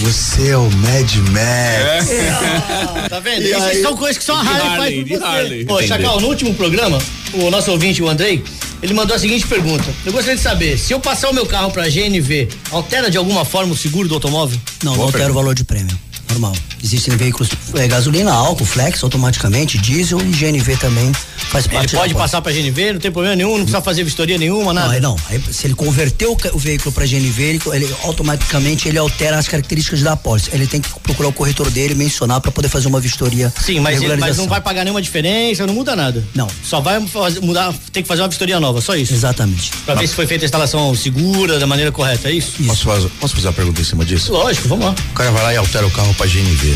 Você 0.00 0.48
é 0.48 0.56
o 0.56 0.68
Mad 0.70 1.14
Max. 1.30 2.10
É. 2.10 3.08
tá 3.08 3.20
vendo? 3.20 3.42
E 3.42 3.54
aí, 3.54 3.82
são 3.82 3.96
coisas 3.96 4.18
que 4.18 4.24
só 4.24 4.34
a 4.34 4.40
Harley, 4.40 4.76
faz 4.76 4.94
por 4.94 5.08
você. 5.08 5.24
Harley. 5.24 5.64
Pô, 5.64 5.82
Chacal, 5.82 6.20
no 6.20 6.26
último 6.28 6.54
programa, 6.54 6.98
o 7.34 7.50
nosso 7.50 7.70
ouvinte, 7.70 8.02
o 8.02 8.08
Andrei, 8.08 8.42
ele 8.82 8.94
mandou 8.94 9.14
a 9.14 9.18
seguinte 9.18 9.46
pergunta. 9.46 9.84
Eu 10.04 10.12
gostaria 10.12 10.36
de 10.36 10.42
saber, 10.42 10.76
se 10.76 10.92
eu 10.92 10.98
passar 10.98 11.30
o 11.30 11.34
meu 11.34 11.46
carro 11.46 11.70
pra 11.70 11.84
GNV, 11.88 12.48
altera 12.72 13.10
de 13.10 13.16
alguma 13.16 13.44
forma 13.44 13.72
o 13.72 13.76
seguro 13.76 14.08
do 14.08 14.14
automóvel? 14.14 14.58
Não, 14.82 14.92
Boa 14.92 14.96
não 14.96 15.04
altera 15.04 15.24
pergunta. 15.24 15.30
o 15.30 15.42
valor 15.42 15.54
de 15.54 15.64
prêmio 15.64 15.96
normal. 16.30 16.56
Existem 16.82 17.16
veículos 17.16 17.48
é, 17.74 17.86
gasolina, 17.86 18.32
álcool, 18.32 18.64
flex 18.64 19.02
automaticamente, 19.04 19.78
diesel 19.78 20.20
e 20.20 20.24
GNV 20.24 20.76
também 20.76 21.12
faz 21.36 21.66
parte. 21.66 21.94
Ele 21.94 22.00
pode 22.02 22.14
passar 22.14 22.42
para 22.42 22.52
GNV, 22.52 22.94
não 22.94 23.00
tem 23.00 23.10
problema 23.10 23.36
nenhum, 23.36 23.50
não 23.50 23.64
precisa 23.64 23.80
fazer 23.80 24.04
vistoria 24.04 24.36
nenhuma, 24.36 24.72
nada. 24.72 24.98
Não, 25.00 25.10
não. 25.10 25.16
Aí, 25.28 25.40
se 25.52 25.66
ele 25.66 25.74
converteu 25.74 26.32
o, 26.32 26.56
o 26.56 26.58
veículo 26.58 26.90
para 26.92 27.06
GNV, 27.06 27.42
ele, 27.42 27.60
ele, 27.72 27.96
automaticamente 28.02 28.88
ele 28.88 28.98
altera 28.98 29.38
as 29.38 29.46
características 29.46 30.02
da 30.02 30.12
apólice. 30.12 30.50
Ele 30.52 30.66
tem 30.66 30.80
que 30.80 30.88
procurar 31.00 31.28
o 31.28 31.32
corretor 31.32 31.70
dele, 31.70 31.94
mencionar 31.94 32.40
para 32.40 32.50
poder 32.50 32.68
fazer 32.68 32.88
uma 32.88 33.00
vistoria. 33.00 33.52
Sim, 33.60 33.80
mas, 33.80 34.02
ele, 34.02 34.16
mas 34.16 34.36
não 34.36 34.48
vai 34.48 34.60
pagar 34.60 34.84
nenhuma 34.84 35.02
diferença, 35.02 35.66
não 35.66 35.74
muda 35.74 35.94
nada. 35.94 36.24
Não. 36.34 36.48
Só 36.64 36.80
vai 36.80 37.00
fazer, 37.06 37.40
mudar, 37.40 37.72
tem 37.92 38.02
que 38.02 38.08
fazer 38.08 38.22
uma 38.22 38.28
vistoria 38.28 38.58
nova, 38.58 38.80
só 38.80 38.96
isso. 38.96 39.12
Exatamente. 39.12 39.70
Para 39.84 39.94
ver 39.94 40.06
se 40.06 40.14
foi 40.14 40.26
feita 40.26 40.44
a 40.44 40.46
instalação 40.46 40.94
segura, 40.94 41.58
da 41.58 41.66
maneira 41.66 41.92
correta, 41.92 42.28
é 42.28 42.32
isso? 42.32 42.54
isso. 42.58 42.68
Posso, 42.68 42.84
fazer, 42.84 43.08
posso 43.20 43.34
fazer 43.34 43.46
uma 43.48 43.52
pergunta 43.52 43.80
em 43.80 43.84
cima 43.84 44.04
disso? 44.04 44.32
Lógico, 44.32 44.68
vamos 44.68 44.86
lá. 44.86 44.94
O 45.10 45.14
cara 45.14 45.30
vai 45.30 45.42
lá 45.42 45.54
e 45.54 45.56
altera 45.56 45.86
o 45.86 45.90
carro 45.90 46.12
para 46.14 46.26
GNV. 46.26 46.71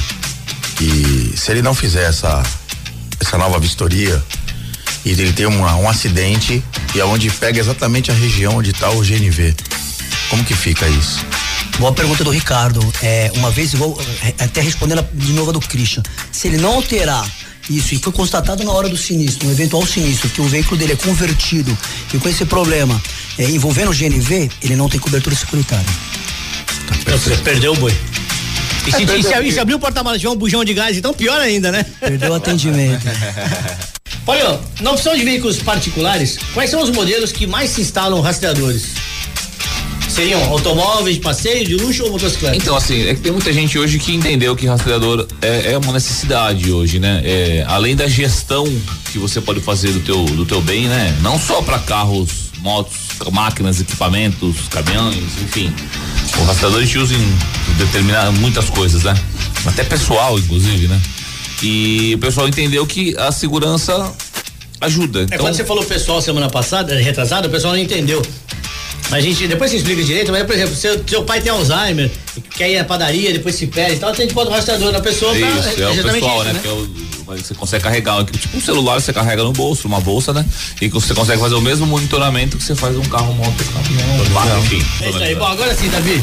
E 0.81 1.37
se 1.37 1.51
ele 1.51 1.63
não 1.63 1.75
fizer 1.75 2.09
essa, 2.09 2.43
essa 3.21 3.39
nova 3.39 3.59
vistoria 3.59 4.23
e 5.05 5.11
ele 5.11 5.33
tem 5.33 5.47
um, 5.47 5.61
um 5.61 5.89
acidente 5.89 6.63
e 6.95 7.01
aonde 7.01 7.31
pega 7.31 7.59
exatamente 7.59 8.11
a 8.11 8.15
região 8.15 8.57
onde 8.57 8.71
está 8.71 8.91
o 8.91 9.01
GNV, 9.01 9.55
como 10.29 10.45
que 10.45 10.55
fica 10.55 10.87
isso? 10.89 11.25
Boa 11.79 11.93
pergunta 11.93 12.25
do 12.25 12.31
Ricardo. 12.31 12.81
É, 13.03 13.31
uma 13.35 13.51
vez, 13.51 13.75
igual, 13.75 13.97
é, 14.23 14.45
até 14.45 14.61
respondendo 14.61 15.07
de 15.13 15.33
novo 15.33 15.51
a 15.51 15.53
do 15.53 15.61
Christian, 15.61 16.03
se 16.33 16.49
ele 16.49 16.57
não 16.57 16.75
alterar 16.75 17.29
isso 17.69 17.95
e 17.95 17.99
foi 17.99 18.13
constatado 18.13 18.65
na 18.65 18.73
hora 18.73 18.89
do 18.89 18.97
sinistro, 18.97 19.49
um 19.49 19.51
eventual 19.51 19.85
sinistro, 19.87 20.29
que 20.31 20.41
o 20.41 20.49
veículo 20.49 20.77
dele 20.77 20.93
é 20.93 20.97
convertido 20.97 21.77
e 22.13 22.19
com 22.19 22.29
esse 22.29 22.45
problema 22.45 23.01
é, 23.39 23.45
envolvendo 23.45 23.91
o 23.91 23.95
GNV, 23.95 24.51
ele 24.63 24.77
não 24.77 24.89
tem 24.89 25.01
cobertura 25.01 25.35
securitária. 25.35 25.87
Tá 27.05 27.13
Você 27.13 27.37
perdeu 27.39 27.73
o 27.73 27.77
boi. 27.77 27.95
E 28.87 28.93
se, 28.93 29.07
se, 29.07 29.43
e 29.43 29.53
se 29.53 29.59
abrir 29.59 29.75
o 29.75 29.79
porta-malas 29.79 30.21
tiver 30.21 30.33
um 30.33 30.37
bujão 30.37 30.65
de 30.65 30.73
gás, 30.73 30.97
então 30.97 31.13
pior 31.13 31.41
ainda, 31.41 31.73
né? 31.73 31.85
Perdeu 32.01 32.33
o 32.33 32.35
atendimento. 32.35 33.05
Olha, 34.27 34.59
na 34.81 34.91
opção 34.91 35.17
de 35.17 35.25
veículos 35.25 35.59
particulares, 35.59 36.39
quais 36.53 36.71
são 36.71 36.83
os 36.83 36.91
modelos 36.91 37.31
que 37.31 37.47
mais 37.47 37.71
se 37.71 37.81
instalam 37.81 38.21
rastreadores? 38.21 38.87
Seriam 40.09 40.43
automóveis 40.45 41.17
de 41.17 41.21
passeio, 41.21 41.65
de 41.65 41.75
luxo 41.77 42.05
ou 42.05 42.11
motocicleta? 42.11 42.57
Então, 42.57 42.75
assim, 42.75 43.07
é 43.07 43.15
que 43.15 43.21
tem 43.21 43.31
muita 43.31 43.53
gente 43.53 43.79
hoje 43.79 43.99
que 43.99 44.15
entendeu 44.15 44.57
que 44.57 44.67
rastreador 44.67 45.27
é, 45.43 45.73
é 45.73 45.79
uma 45.79 45.93
necessidade 45.93 46.73
hoje, 46.73 46.99
né? 46.99 47.21
É, 47.25 47.65
além 47.69 47.95
da 47.95 48.09
gestão 48.09 48.65
que 49.13 49.19
você 49.19 49.41
pode 49.41 49.61
fazer 49.61 49.93
do 49.93 50.01
teu, 50.01 50.25
do 50.25 50.47
teu 50.47 50.61
bem, 50.63 50.89
né? 50.89 51.17
Não 51.21 51.39
só 51.39 51.61
para 51.61 51.79
carros, 51.81 52.31
motos, 52.61 52.97
máquinas, 53.31 53.81
equipamentos, 53.81 54.57
caminhões, 54.71 55.23
enfim. 55.43 55.73
O 56.41 56.45
rastreador 56.45 56.81
a 56.81 56.85
gente 56.85 56.99
usa 56.99 57.15
em 57.15 57.39
determinar 57.79 58.31
muitas 58.33 58.71
coisas, 58.71 59.03
né? 59.03 59.15
Até 59.65 59.85
pessoal, 59.85 60.39
inclusive, 60.39 60.87
né? 60.87 61.01
E 61.63 62.15
o 62.15 62.19
pessoal 62.19 62.47
entendeu 62.47 62.87
que 62.87 63.17
a 63.17 63.33
segurança 63.33 64.13
ajuda. 64.81 65.21
É 65.21 65.25
então, 65.25 65.39
quando 65.39 65.55
você 65.55 65.65
falou 65.65 65.85
pessoal 65.85 66.21
semana 66.21 66.51
passada, 66.51 66.95
retrasada, 66.97 67.49
o 67.49 67.51
pessoal 67.51 67.75
não 67.75 67.81
entendeu. 67.81 68.23
A 69.11 69.21
gente, 69.21 69.47
depois 69.47 69.71
você 69.71 69.77
explica 69.77 70.03
direito, 70.03 70.33
mas, 70.33 70.43
por 70.45 70.55
exemplo, 70.55 70.75
seu, 70.75 71.03
seu 71.07 71.23
pai 71.25 71.41
tem 71.41 71.53
Alzheimer, 71.53 72.11
quer 72.57 72.71
ir 72.71 72.79
à 72.79 72.85
padaria, 72.85 73.33
depois 73.33 73.55
se 73.55 73.67
perde 73.69 73.97
e 73.97 73.99
tal, 73.99 74.13
tem 74.13 74.27
que 74.27 74.35
pôr 74.35 74.47
o 74.47 74.51
rastreador 74.51 74.91
na 74.91 75.01
pessoa 75.01 75.33
isso, 75.33 75.47
pra, 75.47 75.85
é 75.85 75.91
o 75.91 76.03
pessoal, 76.03 76.37
isso, 76.37 76.45
né? 76.45 76.53
né? 76.53 76.61
Que 76.61 76.69
é 76.69 76.73
o, 76.73 76.89
você 77.27 77.55
consegue 77.55 77.85
carregar, 77.85 78.25
tipo 78.25 78.57
um 78.57 78.61
celular 78.61 79.01
você 79.01 79.13
carrega 79.13 79.43
no 79.43 79.53
bolso, 79.53 79.87
uma 79.87 80.01
bolsa, 80.01 80.33
né? 80.33 80.45
E 80.81 80.89
você 80.89 81.15
consegue 81.15 81.41
fazer 81.41 81.55
o 81.55 81.61
mesmo 81.61 81.87
monitoramento 81.87 82.57
que 82.57 82.63
você 82.63 82.75
faz 82.75 82.97
um 82.97 83.03
carro, 83.03 83.33
moto, 83.35 83.65
caminhão, 83.65 84.59
enfim. 84.61 84.85
É 85.03 85.09
isso 85.09 85.19
aí. 85.19 85.35
Bom, 85.35 85.47
agora 85.47 85.75
sim, 85.75 85.89
Davi. 85.89 86.23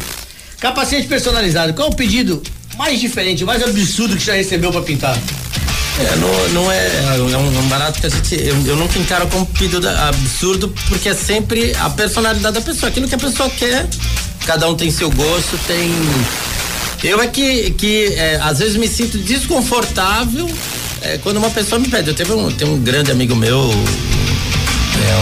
Capacete 0.59 1.07
personalizado, 1.07 1.73
qual 1.73 1.89
é 1.89 1.91
o 1.91 1.95
pedido 1.95 2.41
mais 2.77 2.99
diferente, 2.99 3.43
mais 3.43 3.61
absurdo 3.61 4.15
que 4.15 4.23
já 4.23 4.33
recebeu 4.33 4.71
para 4.71 4.81
pintar? 4.81 5.17
É, 5.99 6.15
não, 6.15 6.49
não 6.49 6.71
é, 6.71 6.87
é 7.31 7.37
um, 7.37 7.59
um, 7.59 7.67
barato 7.67 7.99
que 7.99 8.07
a 8.07 8.09
gente. 8.09 8.35
Eu, 8.35 8.55
eu 8.65 8.75
nunca 8.75 8.97
encaro 8.97 9.27
como 9.27 9.45
pedido 9.45 9.87
absurdo, 9.87 10.73
porque 10.87 11.09
é 11.09 11.13
sempre 11.13 11.75
a 11.79 11.89
personalidade 11.89 12.55
da 12.55 12.61
pessoa, 12.61 12.89
aquilo 12.89 13.07
que 13.07 13.15
a 13.15 13.19
pessoa 13.19 13.49
quer. 13.49 13.87
Cada 14.45 14.67
um 14.67 14.75
tem 14.75 14.89
seu 14.89 15.11
gosto, 15.11 15.57
tem. 15.67 15.91
Eu 17.03 17.21
é 17.21 17.27
que, 17.27 17.71
que 17.71 18.13
é, 18.15 18.39
às 18.41 18.59
vezes 18.59 18.75
me 18.75 18.87
sinto 18.87 19.17
desconfortável 19.19 20.49
é, 21.01 21.19
quando 21.19 21.37
uma 21.37 21.49
pessoa 21.51 21.77
me 21.77 21.87
pede. 21.87 22.09
Eu 22.09 22.15
teve 22.15 22.33
um, 22.33 22.49
tem 22.51 22.67
um 22.67 22.79
grande 22.79 23.11
amigo 23.11 23.35
meu, 23.35 23.59
é, 23.59 25.15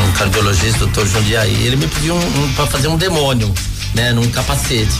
um, 0.00 0.08
um, 0.08 0.12
cardiologista, 0.12 0.78
doutor 0.80 1.06
Jundiaí, 1.06 1.66
ele 1.66 1.76
me 1.76 1.88
pediu 1.88 2.14
um, 2.14 2.18
um, 2.18 2.52
para 2.52 2.66
fazer 2.66 2.88
um 2.88 2.96
demônio, 2.96 3.52
né, 3.94 4.12
num 4.12 4.30
capacete. 4.30 4.94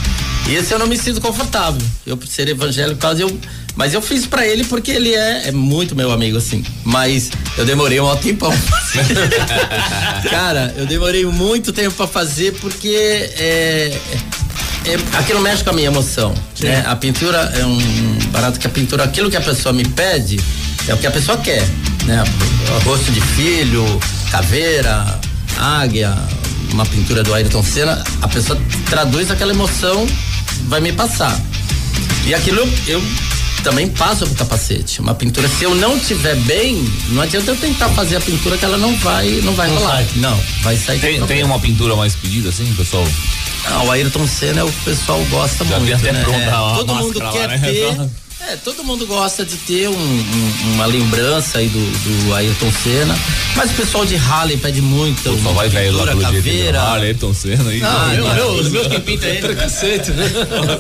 E 0.49 0.55
esse 0.55 0.73
eu 0.73 0.79
não 0.79 0.87
me 0.87 0.97
sinto 0.97 1.21
confortável. 1.21 1.87
Eu, 2.07 2.17
por 2.17 2.27
ser 2.27 2.49
evangélico, 2.49 3.07
eu 3.19 3.39
mas 3.79 3.95
eu 3.95 4.03
fiz 4.03 4.27
para 4.27 4.45
ele 4.45 4.65
porque 4.65 4.91
ele 4.91 5.15
é, 5.15 5.49
é, 5.49 5.53
muito 5.53 5.95
meu 5.95 6.11
amigo, 6.11 6.37
assim. 6.37 6.65
Mas 6.83 7.31
eu 7.57 7.65
demorei 7.65 8.01
um 8.01 8.17
tempão. 8.17 8.53
Cara, 10.29 10.75
eu 10.77 10.85
demorei 10.85 11.25
muito 11.25 11.73
tempo 11.73 11.95
para 11.95 12.09
fazer 12.09 12.55
porque 12.55 12.89
é, 12.89 13.97
é, 14.85 14.97
aquilo 15.17 15.41
mexe 15.41 15.63
com 15.63 15.71
a 15.71 15.73
minha 15.73 15.87
emoção. 15.87 16.35
Né? 16.61 16.83
A 16.89 16.97
pintura 16.97 17.39
é 17.57 17.65
um 17.65 17.79
barato 18.33 18.59
que 18.59 18.67
a 18.67 18.71
pintura, 18.71 19.05
aquilo 19.05 19.31
que 19.31 19.37
a 19.37 19.41
pessoa 19.41 19.73
me 19.73 19.87
pede, 19.87 20.41
é 20.89 20.95
o 20.95 20.99
que 20.99 21.07
a 21.07 21.13
pessoa 21.13 21.39
quer. 21.39 21.65
Né? 22.05 22.25
Rosto 22.85 23.13
de 23.13 23.21
filho, 23.21 23.85
caveira, 24.33 25.21
águia, 25.57 26.17
uma 26.73 26.85
pintura 26.85 27.23
do 27.23 27.33
Ayrton 27.33 27.63
Senna, 27.63 28.03
a 28.23 28.27
pessoa 28.27 28.61
traduz 28.91 29.31
aquela 29.31 29.53
emoção, 29.53 30.05
vai 30.67 30.81
me 30.81 30.93
passar. 30.93 31.39
E 32.27 32.35
aquilo 32.35 32.69
eu 32.87 33.03
também 33.63 33.89
passa 33.89 34.27
pro 34.27 34.35
capacete. 34.35 35.01
Uma 35.01 35.15
pintura, 35.15 35.49
se 35.49 35.65
eu 35.65 35.75
não 35.75 35.99
tiver 35.99 36.37
bem, 36.37 36.85
não 37.11 37.23
adianta 37.23 37.51
eu 37.51 37.57
tentar 37.57 37.89
fazer 37.91 38.17
a 38.17 38.21
pintura 38.21 38.57
que 38.57 38.65
ela 38.65 38.79
não 38.79 38.97
vai, 38.99 39.29
não 39.43 39.55
vai 39.55 39.69
não 39.69 39.77
rolar. 39.77 39.97
Sai. 39.97 40.07
Não, 40.17 40.41
vai 40.63 40.77
sair. 40.77 41.01
Tem, 41.01 41.27
tem 41.27 41.45
uma 41.45 41.59
pintura 41.59 41.97
mais 41.97 42.15
pedida 42.15 42.49
assim, 42.51 42.73
pessoal? 42.75 43.07
Ah, 43.67 43.83
o 43.83 43.91
Ayrton 43.91 44.27
Senna 44.27 44.61
é 44.61 44.65
o 44.65 44.69
que 44.71 44.81
o 44.81 44.85
pessoal 44.85 45.23
gosta 45.31 45.65
Já 45.65 45.79
muito, 45.79 46.03
né? 46.03 46.21
É, 46.21 46.77
todo 46.77 46.95
mundo 46.95 47.15
quer 47.15 47.47
lá, 47.47 47.49
né? 47.49 47.59
ter. 47.59 48.11
É, 48.41 48.57
todo 48.57 48.85
mundo 48.85 49.05
gosta 49.07 49.45
de 49.45 49.57
ter 49.57 49.89
um- 49.89 49.93
um- 49.93 50.73
uma 50.75 50.87
lembrança 50.87 51.59
aí 51.59 51.69
do, 51.69 51.79
do 52.25 52.35
Ayrton 52.35 52.71
Senna, 52.83 53.19
mas 53.57 53.71
o 53.71 53.75
pessoal 53.75 54.07
de 54.07 54.15
Harley 54.17 54.57
pede 54.57 54.81
muito. 54.81 55.23
Só 55.25 55.31
uma 55.33 55.53
vai 55.53 55.69
velho 55.69 55.93
lá 55.97 56.07
pelo 56.07 56.23
caveira. 56.23 56.81
Harley, 56.81 57.09
Ayrton 57.09 57.35
Senna 57.35 57.69
aí. 57.71 57.83
Ah, 57.83 58.13
Meu, 58.15 58.25
não. 58.25 58.35
meu, 58.35 58.51
os 58.53 58.69
meus 58.71 58.87
quem 58.87 59.01
pinta 59.01 59.27
ele. 59.27 59.41
Preconceito. 59.41 60.13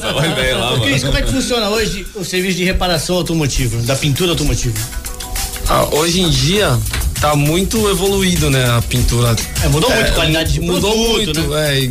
Só 0.00 0.12
vai 0.14 0.34
velho 0.34 0.58
lá, 0.60 0.74
Ô, 0.74 0.80
Cris, 0.80 1.02
mano. 1.02 1.12
como 1.14 1.18
é 1.18 1.22
que 1.26 1.32
funciona 1.32 1.68
hoje 1.68 2.06
o 2.14 2.24
serviço 2.24 2.56
de 2.56 2.64
reparação 2.64 3.16
automotiva, 3.16 3.82
da 3.82 3.96
pintura 3.96 4.30
automotiva? 4.30 4.74
Ah, 5.68 5.84
hoje 5.92 6.20
em 6.22 6.30
dia 6.30 6.78
tá 7.20 7.34
muito 7.34 7.88
evoluído, 7.90 8.50
né? 8.50 8.64
A 8.70 8.82
pintura. 8.82 9.34
É, 9.62 9.68
mudou 9.68 9.90
muito 9.90 10.08
a 10.08 10.12
qualidade 10.12 10.52
de 10.52 10.60
Mudou 10.60 10.92
produto, 10.92 11.40
muito, 11.40 11.50
né? 11.50 11.84
é. 11.84 11.90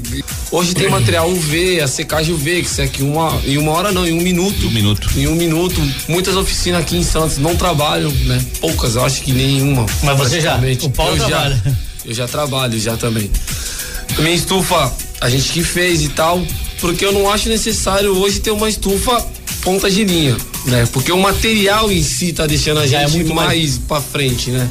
Hoje 0.51 0.73
tem 0.73 0.89
material 0.89 1.29
UV, 1.29 1.81
a 1.81 1.87
secagem 1.87 2.33
UV, 2.33 2.63
que 2.63 2.69
seca 2.69 3.01
em 3.03 3.09
uma, 3.09 3.41
em 3.45 3.57
uma 3.57 3.71
hora 3.71 3.91
não, 3.91 4.05
em 4.07 4.13
um 4.17 4.21
minuto. 4.21 4.67
Um 4.67 4.71
minuto. 4.71 5.09
Em 5.15 5.27
um 5.27 5.35
minuto. 5.35 5.81
Muitas 6.07 6.35
oficinas 6.35 6.81
aqui 6.81 6.97
em 6.97 7.03
Santos 7.03 7.37
não 7.37 7.55
trabalham, 7.55 8.09
né? 8.11 8.43
Poucas, 8.61 8.95
eu 8.95 9.03
acho 9.03 9.21
que 9.21 9.33
nenhuma. 9.33 9.85
Mas 10.03 10.17
você 10.17 10.39
já? 10.39 10.59
O 10.83 10.89
Paulo 10.89 11.17
eu 11.17 11.25
trabalha. 11.25 11.61
Já, 11.65 11.71
eu 12.05 12.13
já 12.13 12.27
trabalho, 12.27 12.79
já 12.79 12.95
também. 12.95 13.29
Minha 14.19 14.33
estufa, 14.35 14.91
a 15.19 15.29
gente 15.29 15.51
que 15.51 15.63
fez 15.63 16.01
e 16.01 16.09
tal, 16.09 16.41
porque 16.79 17.03
eu 17.05 17.11
não 17.11 17.29
acho 17.29 17.49
necessário 17.49 18.15
hoje 18.17 18.39
ter 18.39 18.51
uma 18.51 18.69
estufa 18.69 19.23
ponta 19.61 19.91
de 19.91 20.05
linha, 20.05 20.37
né? 20.65 20.87
Porque 20.93 21.11
o 21.11 21.17
material 21.19 21.91
em 21.91 22.01
si 22.01 22.31
tá 22.31 22.45
deixando 22.47 22.79
a 22.79 22.85
é 22.85 22.87
gente 22.87 23.11
muito 23.11 23.35
mais, 23.35 23.47
mais- 23.49 23.77
pra 23.79 23.99
frente, 23.99 24.49
né? 24.49 24.67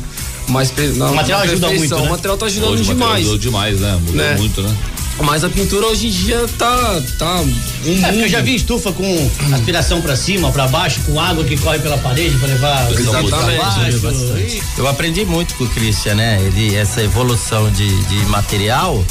Mais 0.49 0.73
na- 0.97 1.11
O 1.11 1.15
material 1.15 1.41
na 1.41 1.45
ajuda 1.53 1.69
muito, 1.69 1.95
né? 1.97 2.03
O 2.03 2.11
material 2.11 2.37
tá 2.37 2.47
ajudando 2.47 2.71
Hoje 2.71 2.85
demais. 2.85 3.23
mudou 3.25 3.39
demais, 3.39 3.81
né? 3.81 3.93
Mudou 4.01 4.15
Né? 4.15 4.37
muito, 4.37 4.63
né? 4.63 4.77
Mas 5.19 5.43
a 5.45 5.49
pintura 5.49 5.87
hoje 5.87 6.09
em 6.09 6.11
dia 6.11 6.47
tá. 6.59 7.03
tá 7.19 7.37
um 7.41 7.55
É, 7.87 8.23
eu 8.25 8.29
já 8.29 8.43
vi 8.43 8.55
estufa 8.55 8.93
com 8.93 9.31
aspiração 9.55 10.03
pra 10.03 10.15
cima, 10.15 10.53
pra 10.53 10.69
baixo, 10.69 11.01
com 11.07 11.19
água 11.19 11.43
que 11.43 11.57
corre 11.57 11.79
pela 11.79 11.97
parede 11.97 12.37
pra 12.37 12.47
levar 12.49 12.91
Exatamente. 12.93 13.31
pra 13.31 13.41
baixo. 13.57 14.61
Eu 14.77 14.87
aprendi 14.87 15.25
muito 15.25 15.55
com 15.55 15.65
o 15.65 15.69
Christian, 15.69 16.17
né? 16.17 16.39
Ele, 16.43 16.75
essa 16.77 17.03
evolução 17.03 17.71
de, 17.71 17.89
de 18.05 18.17
material, 18.27 19.03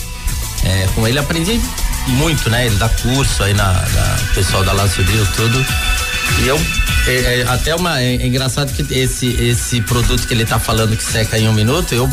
é, 0.63 0.88
com 0.94 1.08
ele 1.08 1.18
aprendi 1.18 1.60
muito, 2.08 2.51
né? 2.51 2.68
Ele 2.68 2.75
dá 2.75 2.88
curso 2.88 3.42
aí 3.42 3.56
na, 3.56 3.74
na 3.74 4.18
o 4.32 4.36
pessoal 4.36 4.63
da 4.63 4.74
Lácio 4.74 5.04
Bril, 5.04 5.25
tudo. 5.36 5.65
E 6.44 6.48
eu, 6.48 6.60
é, 7.08 7.39
é, 7.39 7.46
até 7.48 7.75
uma, 7.75 8.01
é, 8.01 8.15
é 8.15 8.27
engraçado 8.27 8.72
que 8.74 8.94
esse, 8.94 9.27
esse 9.41 9.82
produto 9.82 10.27
que 10.27 10.34
ele 10.34 10.46
tá 10.46 10.60
falando 10.60 10.96
que 10.96 11.03
seca 11.03 11.38
em 11.38 11.48
um 11.48 11.53
minuto, 11.53 11.94
eu 11.94 12.10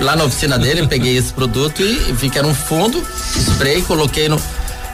lá 0.00 0.16
na 0.16 0.24
oficina 0.24 0.58
dele, 0.58 0.86
peguei 0.88 1.16
esse 1.16 1.32
produto 1.32 1.82
e 1.82 2.30
era 2.34 2.46
um 2.46 2.54
fundo, 2.54 3.02
spray, 3.36 3.82
coloquei 3.82 4.28
no. 4.28 4.40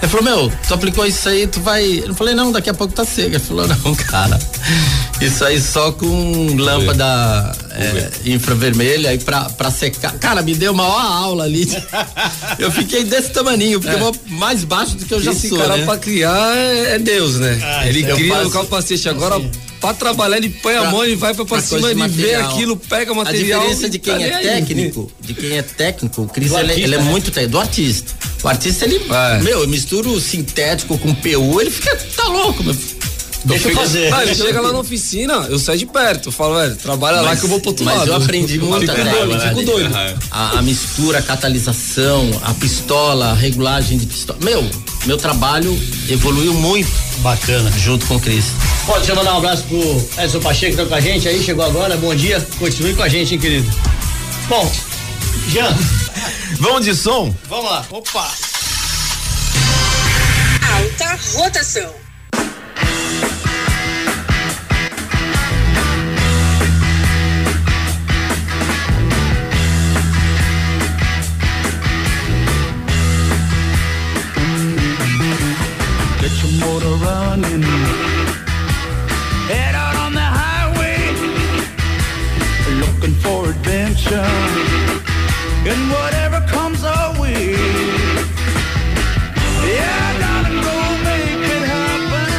Ele 0.00 0.10
falou, 0.10 0.24
meu, 0.24 0.52
tu 0.66 0.74
aplicou 0.74 1.04
isso 1.04 1.28
aí, 1.28 1.46
tu 1.48 1.60
vai. 1.60 2.04
Eu 2.06 2.14
falei, 2.14 2.32
não, 2.34 2.52
daqui 2.52 2.70
a 2.70 2.74
pouco 2.74 2.94
tá 2.94 3.04
seco. 3.04 3.30
Ele 3.30 3.38
falou, 3.40 3.66
não, 3.68 3.94
cara. 3.96 4.38
Isso 5.20 5.44
aí 5.44 5.60
só 5.60 5.90
com 5.90 6.54
lâmpada 6.56 7.52
é, 7.72 8.10
infravermelha 8.30 9.10
aí 9.10 9.18
pra, 9.18 9.44
pra 9.50 9.70
secar. 9.72 10.12
Cara, 10.18 10.40
me 10.42 10.54
deu 10.54 10.72
uma 10.72 10.84
maior 10.84 11.00
aula 11.00 11.44
ali. 11.44 11.66
Eu 12.58 12.70
fiquei 12.70 13.02
desse 13.04 13.30
tamaninho, 13.30 13.80
porque 13.80 13.94
eu 13.94 13.98
vou 14.00 14.14
mais 14.26 14.64
baixo 14.64 14.96
do 14.96 15.04
que 15.04 15.12
eu 15.14 15.20
já 15.20 15.32
Esse 15.32 15.48
sou. 15.48 15.58
cara 15.58 15.76
né? 15.76 15.84
pra 15.84 15.96
criar 15.96 16.56
é, 16.56 16.94
é 16.94 16.98
Deus, 16.98 17.36
né? 17.36 17.58
Ah, 17.62 17.88
ele 17.88 18.02
cria 18.04 18.34
faço. 18.34 18.48
o 18.48 18.50
capacete. 18.50 19.08
Agora, 19.08 19.40
pra 19.80 19.94
trabalhar, 19.94 20.36
ele 20.38 20.48
põe 20.48 20.76
a 20.76 20.82
Pra- 20.82 20.90
mão 20.90 21.04
e 21.06 21.14
vai 21.14 21.34
pra, 21.34 21.44
pra 21.44 21.60
cima, 21.60 21.90
ele 21.90 22.08
vê 22.08 22.34
aquilo, 22.34 22.76
pega 22.76 23.12
o 23.12 23.16
material. 23.16 23.60
A 23.60 23.64
diferença 23.64 23.88
de 23.90 23.98
tá 23.98 24.04
quem 24.12 24.18
nem 24.24 24.34
é 24.34 24.40
técnico, 24.40 25.12
de 25.20 25.34
quem 25.34 25.56
é 25.58 25.62
técnico, 25.62 26.22
o 26.22 26.28
Cris, 26.28 26.52
ele, 26.52 26.72
ele 26.72 26.94
é 26.94 26.98
né? 26.98 27.04
muito 27.04 27.30
técnico, 27.30 27.52
do 27.52 27.58
artista. 27.60 28.12
O 28.42 28.48
artista, 28.48 28.84
ele, 28.84 29.00
É. 29.10 29.38
meu, 29.42 29.60
eu 29.62 29.68
misturo 29.68 30.10
o 30.12 30.20
sintético 30.20 30.96
com 30.98 31.12
PU, 31.14 31.60
ele 31.60 31.70
fica, 31.70 31.96
tá 32.16 32.24
louco, 32.28 32.62
meu. 32.62 32.76
Deixa 33.44 33.68
eu 33.68 33.74
fazer. 33.74 34.12
Ah, 34.12 34.24
ele 34.24 34.34
chega 34.34 34.60
lá 34.60 34.72
na 34.72 34.80
oficina, 34.80 35.32
eu 35.48 35.58
saio 35.60 35.78
de 35.78 35.86
perto. 35.86 36.28
Eu 36.28 36.32
falo, 36.32 36.56
velho, 36.58 36.74
trabalha 36.76 37.20
lá 37.20 37.28
Mas- 37.30 37.38
que 37.40 37.46
eu 37.46 37.50
vou 37.50 37.60
pro 37.60 37.70
outro 37.70 37.84
mas 37.84 37.98
lado. 37.98 38.08
eu 38.10 38.16
aprendi 38.16 38.58
muita 38.58 38.92
Fico 38.94 39.08
doido, 39.08 39.40
fico 39.40 39.62
doido. 39.62 39.96
A, 40.30 40.58
a 40.58 40.62
mistura, 40.62 41.18
a 41.20 41.22
catalisação, 41.22 42.28
a 42.42 42.52
pistola, 42.54 43.30
a 43.30 43.34
regulagem 43.34 43.96
de 43.96 44.06
pistola. 44.06 44.38
Meu, 44.42 44.68
meu 45.06 45.16
trabalho 45.16 45.76
evoluiu 46.10 46.52
muito 46.52 46.90
Bacana. 47.18 47.70
junto 47.78 48.06
com 48.06 48.16
o 48.16 48.20
Cris. 48.20 48.46
Deixa 48.96 49.12
eu 49.12 49.16
mandar 49.16 49.34
um 49.34 49.38
abraço 49.38 49.62
pro 49.64 50.08
Edson 50.22 50.40
Pacheco 50.40 50.76
que 50.76 50.82
tá 50.82 50.88
com 50.88 50.94
a 50.94 51.00
gente 51.00 51.28
aí, 51.28 51.42
chegou 51.42 51.64
agora, 51.64 51.96
bom 51.96 52.14
dia, 52.14 52.44
continue 52.58 52.94
com 52.94 53.02
a 53.04 53.08
gente, 53.08 53.34
hein, 53.34 53.40
querido. 53.40 53.70
Bom, 54.48 54.70
Jean, 55.46 55.74
Vamos 56.60 56.84
de 56.84 56.94
som? 56.94 57.32
vamos 57.48 57.70
lá, 57.70 57.84
opa. 57.90 58.28
Alta 60.76 61.18
rotação. 61.34 61.94
Get 76.20 76.32
your 76.42 76.52
motor 76.60 76.94
running. 77.06 77.62
Head 79.52 79.74
out 79.74 79.96
on 80.04 80.12
the 80.12 80.20
highway. 80.40 80.98
Looking 82.82 83.14
for 83.22 83.48
adventure. 83.50 84.26
And 85.70 85.82
whatever 85.90 86.40
comes 86.48 86.82
our 86.82 87.10
way. 87.20 87.52
Yeah, 89.76 90.06
gotta 90.24 90.52
go 90.66 90.76
make 91.08 91.44
it 91.56 91.64
happen. 91.74 92.32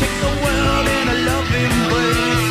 Take 0.00 0.16
the 0.24 0.32
world 0.42 0.86
in 0.98 1.06
a 1.14 1.18
love 1.28 1.50
embrace. 1.64 2.48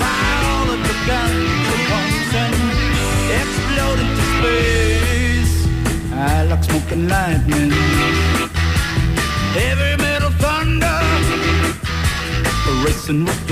Fire 0.00 0.42
all 0.52 0.68
of 0.74 0.80
the 0.88 0.96
guns 1.08 1.64
once 1.96 2.30
and 2.44 2.56
explode 3.40 4.00
into 4.04 4.24
space. 4.34 5.54
I 6.12 6.42
like 6.50 6.64
smoking 6.64 7.08
lightning 7.08 7.72
heavy 9.54 10.02
metal 10.02 10.30
thunder 10.42 10.98
racing 12.84 13.24
with 13.24 13.46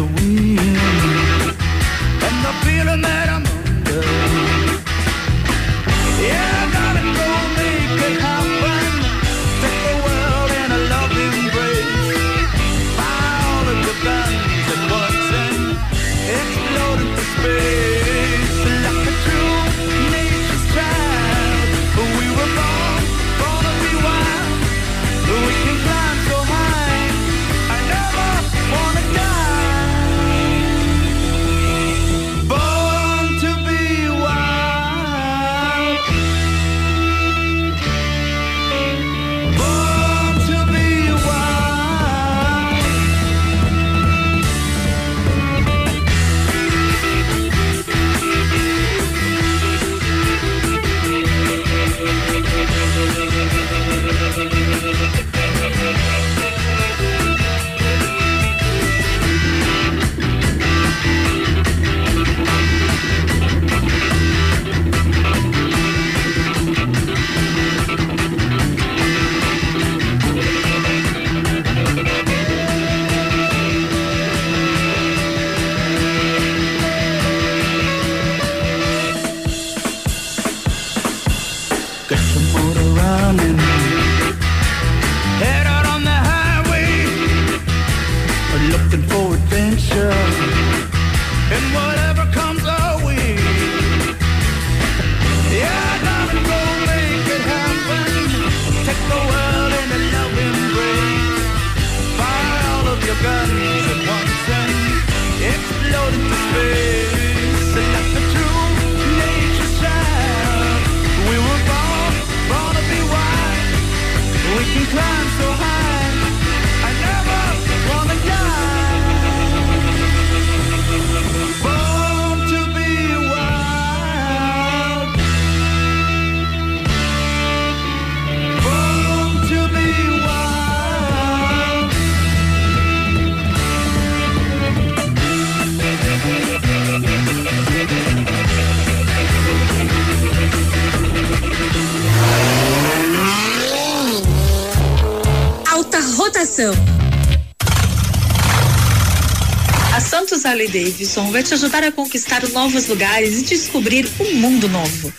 Davidson 151.01 151.31
vai 151.31 151.43
te 151.43 151.55
ajudar 151.55 151.83
a 151.83 151.91
conquistar 151.91 152.47
novos 152.51 152.87
lugares 152.87 153.39
e 153.39 153.43
descobrir 153.45 154.07
um 154.21 154.35
mundo 154.35 154.69
novo. 154.69 155.11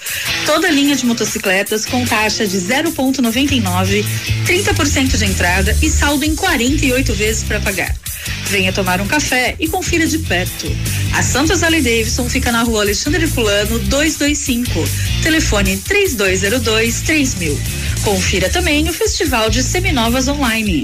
Toda 0.46 0.70
linha 0.70 0.96
de 0.96 1.08
motocicletas 1.08 1.88
com 1.88 2.06
taxa 2.06 2.46
de 2.46 2.56
0,99, 2.58 4.06
30% 4.46 5.18
de 5.18 5.26
entrada 5.26 5.76
e 5.82 5.90
saldo 5.90 6.24
em 6.24 6.36
48 6.36 7.14
vezes 7.16 7.44
para 7.44 7.60
pagar. 7.62 7.96
Venha 8.50 8.72
tomar 8.72 9.02
um 9.02 9.08
café 9.08 9.56
e 9.60 9.68
confira 9.68 10.06
de 10.06 10.20
perto. 10.20 10.68
A 11.14 11.24
Santos 11.24 11.64
Harley 11.64 11.82
Davidson 11.82 12.30
fica 12.30 12.52
na 12.52 12.62
rua 12.62 12.82
Alexandre 12.82 13.26
Fulano 13.26 13.80
225. 13.80 14.70
Telefone 15.24 15.78
3202 15.78 17.02
3000. 17.02 17.60
Confira 18.04 18.50
também 18.50 18.88
o 18.88 18.94
Festival 18.94 19.50
de 19.50 19.64
Seminovas 19.64 20.28
Online. 20.28 20.84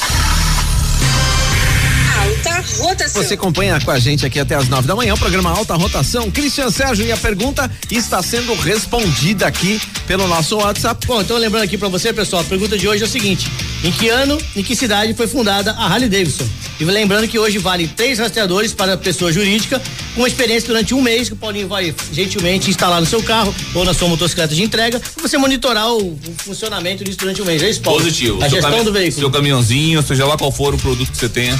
Alta 2.41 2.81
rotação. 2.81 3.23
Você 3.23 3.35
acompanha 3.35 3.79
com 3.79 3.91
a 3.91 3.99
gente 3.99 4.25
aqui 4.25 4.39
até 4.39 4.55
as 4.55 4.67
nove 4.67 4.87
da 4.87 4.95
manhã, 4.95 5.13
o 5.13 5.17
programa 5.17 5.51
Alta 5.51 5.75
Rotação. 5.75 6.31
Cristian 6.31 6.71
Sérgio, 6.71 7.05
e 7.05 7.11
a 7.11 7.17
pergunta 7.17 7.69
está 7.91 8.21
sendo 8.23 8.55
respondida 8.55 9.45
aqui 9.45 9.79
pelo 10.07 10.27
nosso 10.27 10.57
WhatsApp. 10.57 11.05
Bom, 11.05 11.21
então 11.21 11.37
lembrando 11.37 11.63
aqui 11.63 11.77
pra 11.77 11.87
você, 11.87 12.11
pessoal, 12.11 12.41
a 12.41 12.45
pergunta 12.45 12.77
de 12.77 12.87
hoje 12.87 13.03
é 13.03 13.05
o 13.05 13.09
seguinte: 13.09 13.51
em 13.83 13.91
que 13.91 14.09
ano, 14.09 14.39
em 14.55 14.63
que 14.63 14.75
cidade 14.75 15.13
foi 15.13 15.27
fundada 15.27 15.71
a 15.73 15.85
Harley 15.85 16.09
Davidson? 16.09 16.47
E 16.79 16.83
lembrando 16.83 17.27
que 17.27 17.37
hoje 17.37 17.59
vale 17.59 17.87
três 17.87 18.17
rastreadores 18.17 18.73
para 18.73 18.97
pessoa 18.97 19.31
jurídica, 19.31 19.79
com 20.15 20.25
experiência 20.25 20.67
durante 20.67 20.95
um 20.95 21.01
mês, 21.01 21.27
que 21.27 21.33
o 21.33 21.37
Paulinho 21.37 21.67
vai 21.67 21.93
gentilmente 22.11 22.71
instalar 22.71 22.99
no 22.99 23.05
seu 23.05 23.21
carro 23.21 23.53
ou 23.75 23.85
na 23.85 23.93
sua 23.93 24.07
motocicleta 24.07 24.55
de 24.55 24.63
entrega, 24.63 24.99
para 24.99 25.27
você 25.27 25.37
monitorar 25.37 25.91
o, 25.91 26.13
o 26.13 26.19
funcionamento 26.37 27.03
disso 27.03 27.19
durante 27.19 27.39
um 27.39 27.45
mês. 27.45 27.61
É 27.61 27.69
isso, 27.69 27.81
Paulo? 27.81 27.99
Positivo. 27.99 28.43
A 28.43 28.49
Seu 28.49 28.61
gestão 28.61 28.83
do 28.83 28.91
veículo. 28.91 29.19
Seu 29.19 29.29
caminhãozinho, 29.29 30.01
seja 30.01 30.25
lá 30.25 30.35
qual 30.35 30.51
for 30.51 30.73
o 30.73 30.77
produto 30.77 31.11
que 31.11 31.17
você 31.17 31.29
tenha. 31.29 31.59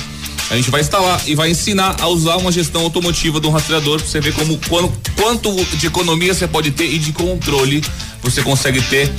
A 0.52 0.56
gente 0.58 0.70
vai 0.70 0.82
instalar 0.82 1.22
e 1.26 1.34
vai 1.34 1.50
ensinar 1.50 1.96
a 2.02 2.08
usar 2.10 2.36
uma 2.36 2.52
gestão 2.52 2.82
automotiva 2.82 3.40
do 3.40 3.50
rastreador 3.50 4.00
pra 4.00 4.06
você 4.06 4.20
ver 4.20 4.34
como 4.34 4.60
quando, 4.68 4.92
quanto 5.16 5.50
de 5.78 5.88
economia 5.88 6.34
você 6.34 6.46
pode 6.46 6.72
ter 6.72 6.94
e 6.94 7.00
de 7.00 7.14
controle 7.14 7.82
você 8.22 8.44
consegue 8.44 8.82
ter 8.82 9.10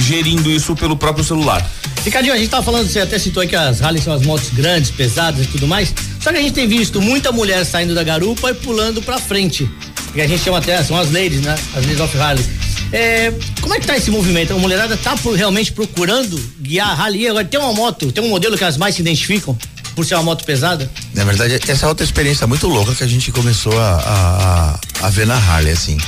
gerindo 0.00 0.50
isso 0.50 0.74
pelo 0.74 0.96
próprio 0.96 1.24
celular. 1.24 1.64
Ricardinho, 2.04 2.34
a 2.34 2.36
gente 2.36 2.50
tava 2.50 2.64
falando, 2.64 2.88
você 2.88 2.98
até 2.98 3.20
citou 3.20 3.46
que 3.46 3.54
as 3.54 3.80
Harley 3.80 4.02
são 4.02 4.12
as 4.12 4.22
motos 4.22 4.50
grandes, 4.50 4.90
pesadas 4.90 5.44
e 5.44 5.48
tudo 5.48 5.68
mais. 5.68 5.94
Só 6.20 6.32
que 6.32 6.38
a 6.38 6.42
gente 6.42 6.54
tem 6.54 6.66
visto 6.66 7.00
muita 7.00 7.30
mulher 7.30 7.64
saindo 7.64 7.94
da 7.94 8.02
garupa 8.02 8.50
e 8.50 8.54
pulando 8.54 9.00
pra 9.00 9.16
frente. 9.16 9.70
Que 10.12 10.20
a 10.20 10.26
gente 10.26 10.42
chama 10.42 10.58
até, 10.58 10.82
são 10.82 10.98
as 10.98 11.12
ladies, 11.12 11.40
né? 11.42 11.54
As 11.72 11.84
ladies 11.84 12.00
of 12.00 12.18
Harley. 12.18 12.44
É, 12.92 13.32
como 13.60 13.74
é 13.74 13.78
que 13.78 13.86
tá 13.86 13.96
esse 13.96 14.10
movimento? 14.10 14.52
A 14.52 14.58
mulherada 14.58 14.96
tá 14.96 15.14
realmente 15.36 15.70
procurando 15.70 16.36
guiar 16.60 16.88
a 16.88 16.94
Harley? 16.94 17.28
Agora 17.28 17.44
tem 17.44 17.60
uma 17.60 17.72
moto, 17.72 18.10
tem 18.10 18.24
um 18.24 18.28
modelo 18.28 18.58
que 18.58 18.64
as 18.64 18.76
mais 18.76 18.96
se 18.96 19.02
identificam 19.02 19.56
por 19.94 20.04
ser 20.04 20.14
uma 20.14 20.22
moto 20.22 20.44
pesada? 20.44 20.90
Na 21.14 21.24
verdade, 21.24 21.58
essa 21.68 21.86
é 21.86 21.88
outra 21.88 22.04
experiência 22.04 22.46
muito 22.46 22.66
louca 22.66 22.94
que 22.94 23.04
a 23.04 23.06
gente 23.06 23.30
começou 23.32 23.78
a, 23.78 24.78
a, 25.02 25.06
a- 25.06 25.10
ver 25.10 25.26
na 25.26 25.36
Harley, 25.36 25.72
assim. 25.72 25.98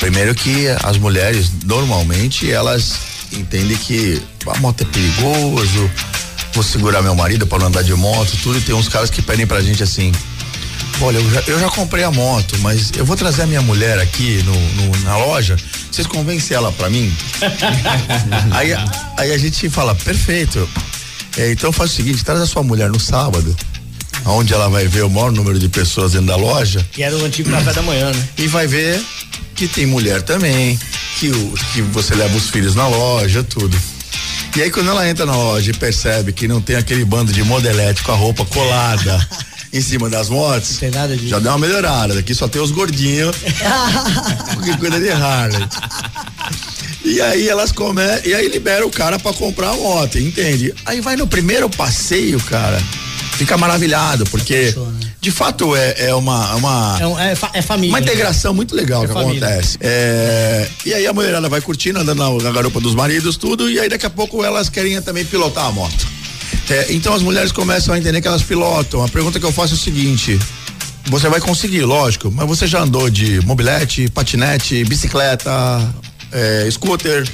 Primeiro 0.00 0.34
que 0.34 0.66
as 0.82 0.96
mulheres, 0.98 1.50
normalmente, 1.64 2.50
elas 2.50 2.94
entendem 3.32 3.76
que 3.76 4.20
a 4.52 4.58
moto 4.58 4.82
é 4.82 4.84
perigoso, 4.84 5.90
vou 6.52 6.62
segurar 6.64 7.00
meu 7.02 7.14
marido 7.14 7.46
para 7.46 7.58
não 7.60 7.66
andar 7.68 7.82
de 7.82 7.94
moto, 7.94 8.36
tudo, 8.42 8.58
e 8.58 8.60
tem 8.60 8.74
uns 8.74 8.88
caras 8.88 9.10
que 9.10 9.22
pedem 9.22 9.46
pra 9.46 9.60
gente 9.62 9.82
assim, 9.82 10.10
olha, 11.00 11.18
eu 11.18 11.30
já, 11.30 11.40
eu 11.46 11.60
já 11.60 11.68
comprei 11.70 12.02
a 12.04 12.10
moto, 12.10 12.58
mas 12.58 12.90
eu 12.96 13.04
vou 13.04 13.16
trazer 13.16 13.42
a 13.42 13.46
minha 13.46 13.62
mulher 13.62 13.98
aqui 14.00 14.42
no, 14.42 14.52
no- 14.82 15.00
na 15.04 15.16
loja, 15.16 15.56
vocês 15.90 16.06
convencem 16.06 16.56
ela 16.56 16.72
pra 16.72 16.90
mim? 16.90 17.14
aí, 18.52 18.72
aí 19.16 19.32
a 19.32 19.38
gente 19.38 19.68
fala, 19.70 19.94
perfeito. 19.94 20.68
É, 21.36 21.50
então 21.52 21.72
faz 21.72 21.92
o 21.92 21.94
seguinte, 21.94 22.24
traz 22.24 22.40
a 22.40 22.46
sua 22.46 22.62
mulher 22.62 22.90
no 22.90 23.00
sábado, 23.00 23.56
onde 24.26 24.52
ela 24.52 24.68
vai 24.68 24.86
ver 24.86 25.04
o 25.04 25.10
maior 25.10 25.32
número 25.32 25.58
de 25.58 25.68
pessoas 25.68 26.12
dentro 26.12 26.26
da 26.28 26.36
loja 26.36 26.86
Que 26.92 27.02
era 27.02 27.16
o 27.16 27.24
antigo 27.24 27.50
café 27.50 27.72
da 27.72 27.82
manhã, 27.82 28.10
né? 28.10 28.28
e 28.38 28.46
vai 28.46 28.66
ver 28.66 29.02
que 29.54 29.66
tem 29.66 29.86
mulher 29.86 30.22
também, 30.22 30.78
que, 31.18 31.28
o, 31.30 31.54
que 31.72 31.82
você 31.82 32.14
leva 32.14 32.36
os 32.36 32.50
filhos 32.50 32.74
na 32.74 32.86
loja, 32.88 33.42
tudo. 33.44 33.76
E 34.56 34.62
aí 34.62 34.70
quando 34.70 34.90
ela 34.90 35.08
entra 35.08 35.24
na 35.24 35.34
loja 35.34 35.70
e 35.70 35.74
percebe 35.74 36.32
que 36.32 36.46
não 36.46 36.60
tem 36.60 36.76
aquele 36.76 37.04
bando 37.04 37.32
de 37.32 37.42
modelete 37.42 38.02
com 38.02 38.12
a 38.12 38.14
roupa 38.14 38.44
colada 38.44 39.28
em 39.72 39.80
cima 39.80 40.10
das 40.10 40.28
motos, 40.28 40.78
já 41.26 41.38
dá 41.38 41.52
uma 41.52 41.58
melhorada. 41.66 42.14
Daqui 42.14 42.34
só 42.34 42.46
tem 42.46 42.60
os 42.60 42.70
gordinhos 42.70 43.34
que 44.62 44.76
cuida 44.76 45.00
de 45.00 45.10
Harley. 45.10 45.66
E 47.12 47.20
aí 47.20 47.48
elas 47.48 47.70
começam, 47.72 48.24
e 48.24 48.34
aí 48.34 48.48
libera 48.48 48.86
o 48.86 48.90
cara 48.90 49.18
pra 49.18 49.32
comprar 49.34 49.70
a 49.70 49.76
moto, 49.76 50.18
entende? 50.18 50.74
Aí 50.86 51.00
vai 51.00 51.14
no 51.14 51.26
primeiro 51.26 51.68
passeio, 51.68 52.40
cara, 52.40 52.80
fica 53.36 53.56
maravilhado, 53.58 54.24
porque 54.26 54.74
de 55.20 55.30
fato 55.30 55.76
é, 55.76 56.06
é 56.08 56.14
uma, 56.14 56.54
uma 56.54 56.98
É, 57.00 57.06
um- 57.06 57.18
é 57.18 57.34
fa- 57.34 57.50
é 57.52 57.60
família. 57.60 57.90
uma 57.92 58.00
né? 58.00 58.06
integração 58.06 58.54
muito 58.54 58.74
legal 58.74 59.04
É 59.04 59.06
que 59.06 59.12
família. 59.12 59.46
acontece. 59.46 59.76
É, 59.80 60.66
e 60.86 60.94
aí 60.94 61.06
a 61.06 61.12
mulherada 61.12 61.48
vai 61.50 61.60
curtindo, 61.60 61.98
andando 62.00 62.18
na, 62.18 62.44
na 62.44 62.50
garupa 62.50 62.80
dos 62.80 62.94
maridos, 62.94 63.36
tudo, 63.36 63.70
e 63.70 63.78
aí 63.78 63.88
daqui 63.90 64.06
a 64.06 64.10
pouco 64.10 64.42
elas 64.42 64.68
querem 64.70 65.00
também 65.02 65.24
pilotar 65.24 65.66
a 65.66 65.70
moto. 65.72 66.06
É, 66.70 66.86
então 66.94 67.12
as 67.12 67.20
mulheres 67.22 67.52
começam 67.52 67.94
a 67.94 67.98
entender 67.98 68.22
que 68.22 68.28
elas 68.28 68.42
pilotam. 68.42 69.04
A 69.04 69.08
pergunta 69.08 69.38
que 69.38 69.44
eu 69.44 69.52
faço 69.52 69.74
é 69.74 69.76
o 69.76 69.78
seguinte: 69.78 70.38
você 71.06 71.28
vai 71.28 71.40
conseguir, 71.40 71.82
lógico, 71.82 72.30
mas 72.30 72.46
você 72.48 72.66
já 72.66 72.80
andou 72.80 73.10
de 73.10 73.44
mobilete, 73.44 74.08
patinete, 74.10 74.82
bicicleta, 74.84 75.50
é, 76.32 76.68
scooter? 76.70 77.28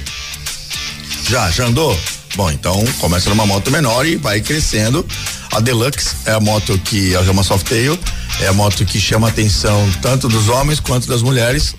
Já, 1.27 1.49
já 1.51 1.65
andou? 1.65 1.97
Bom, 2.35 2.49
então 2.51 2.83
começa 2.99 3.29
numa 3.29 3.45
moto 3.45 3.71
menor 3.71 4.05
e 4.05 4.15
vai 4.15 4.41
crescendo. 4.41 5.05
A 5.51 5.59
Deluxe 5.59 6.15
é 6.25 6.31
a 6.31 6.39
moto 6.39 6.77
que 6.79 7.13
é 7.13 7.19
uma 7.19 7.43
Softail, 7.43 7.97
é 8.39 8.47
a 8.47 8.53
moto 8.53 8.85
que 8.85 8.99
chama 8.99 9.27
a 9.27 9.29
atenção 9.29 9.89
tanto 10.01 10.27
dos 10.27 10.47
homens 10.47 10.79
quanto 10.79 11.07
das 11.07 11.21
mulheres. 11.21 11.75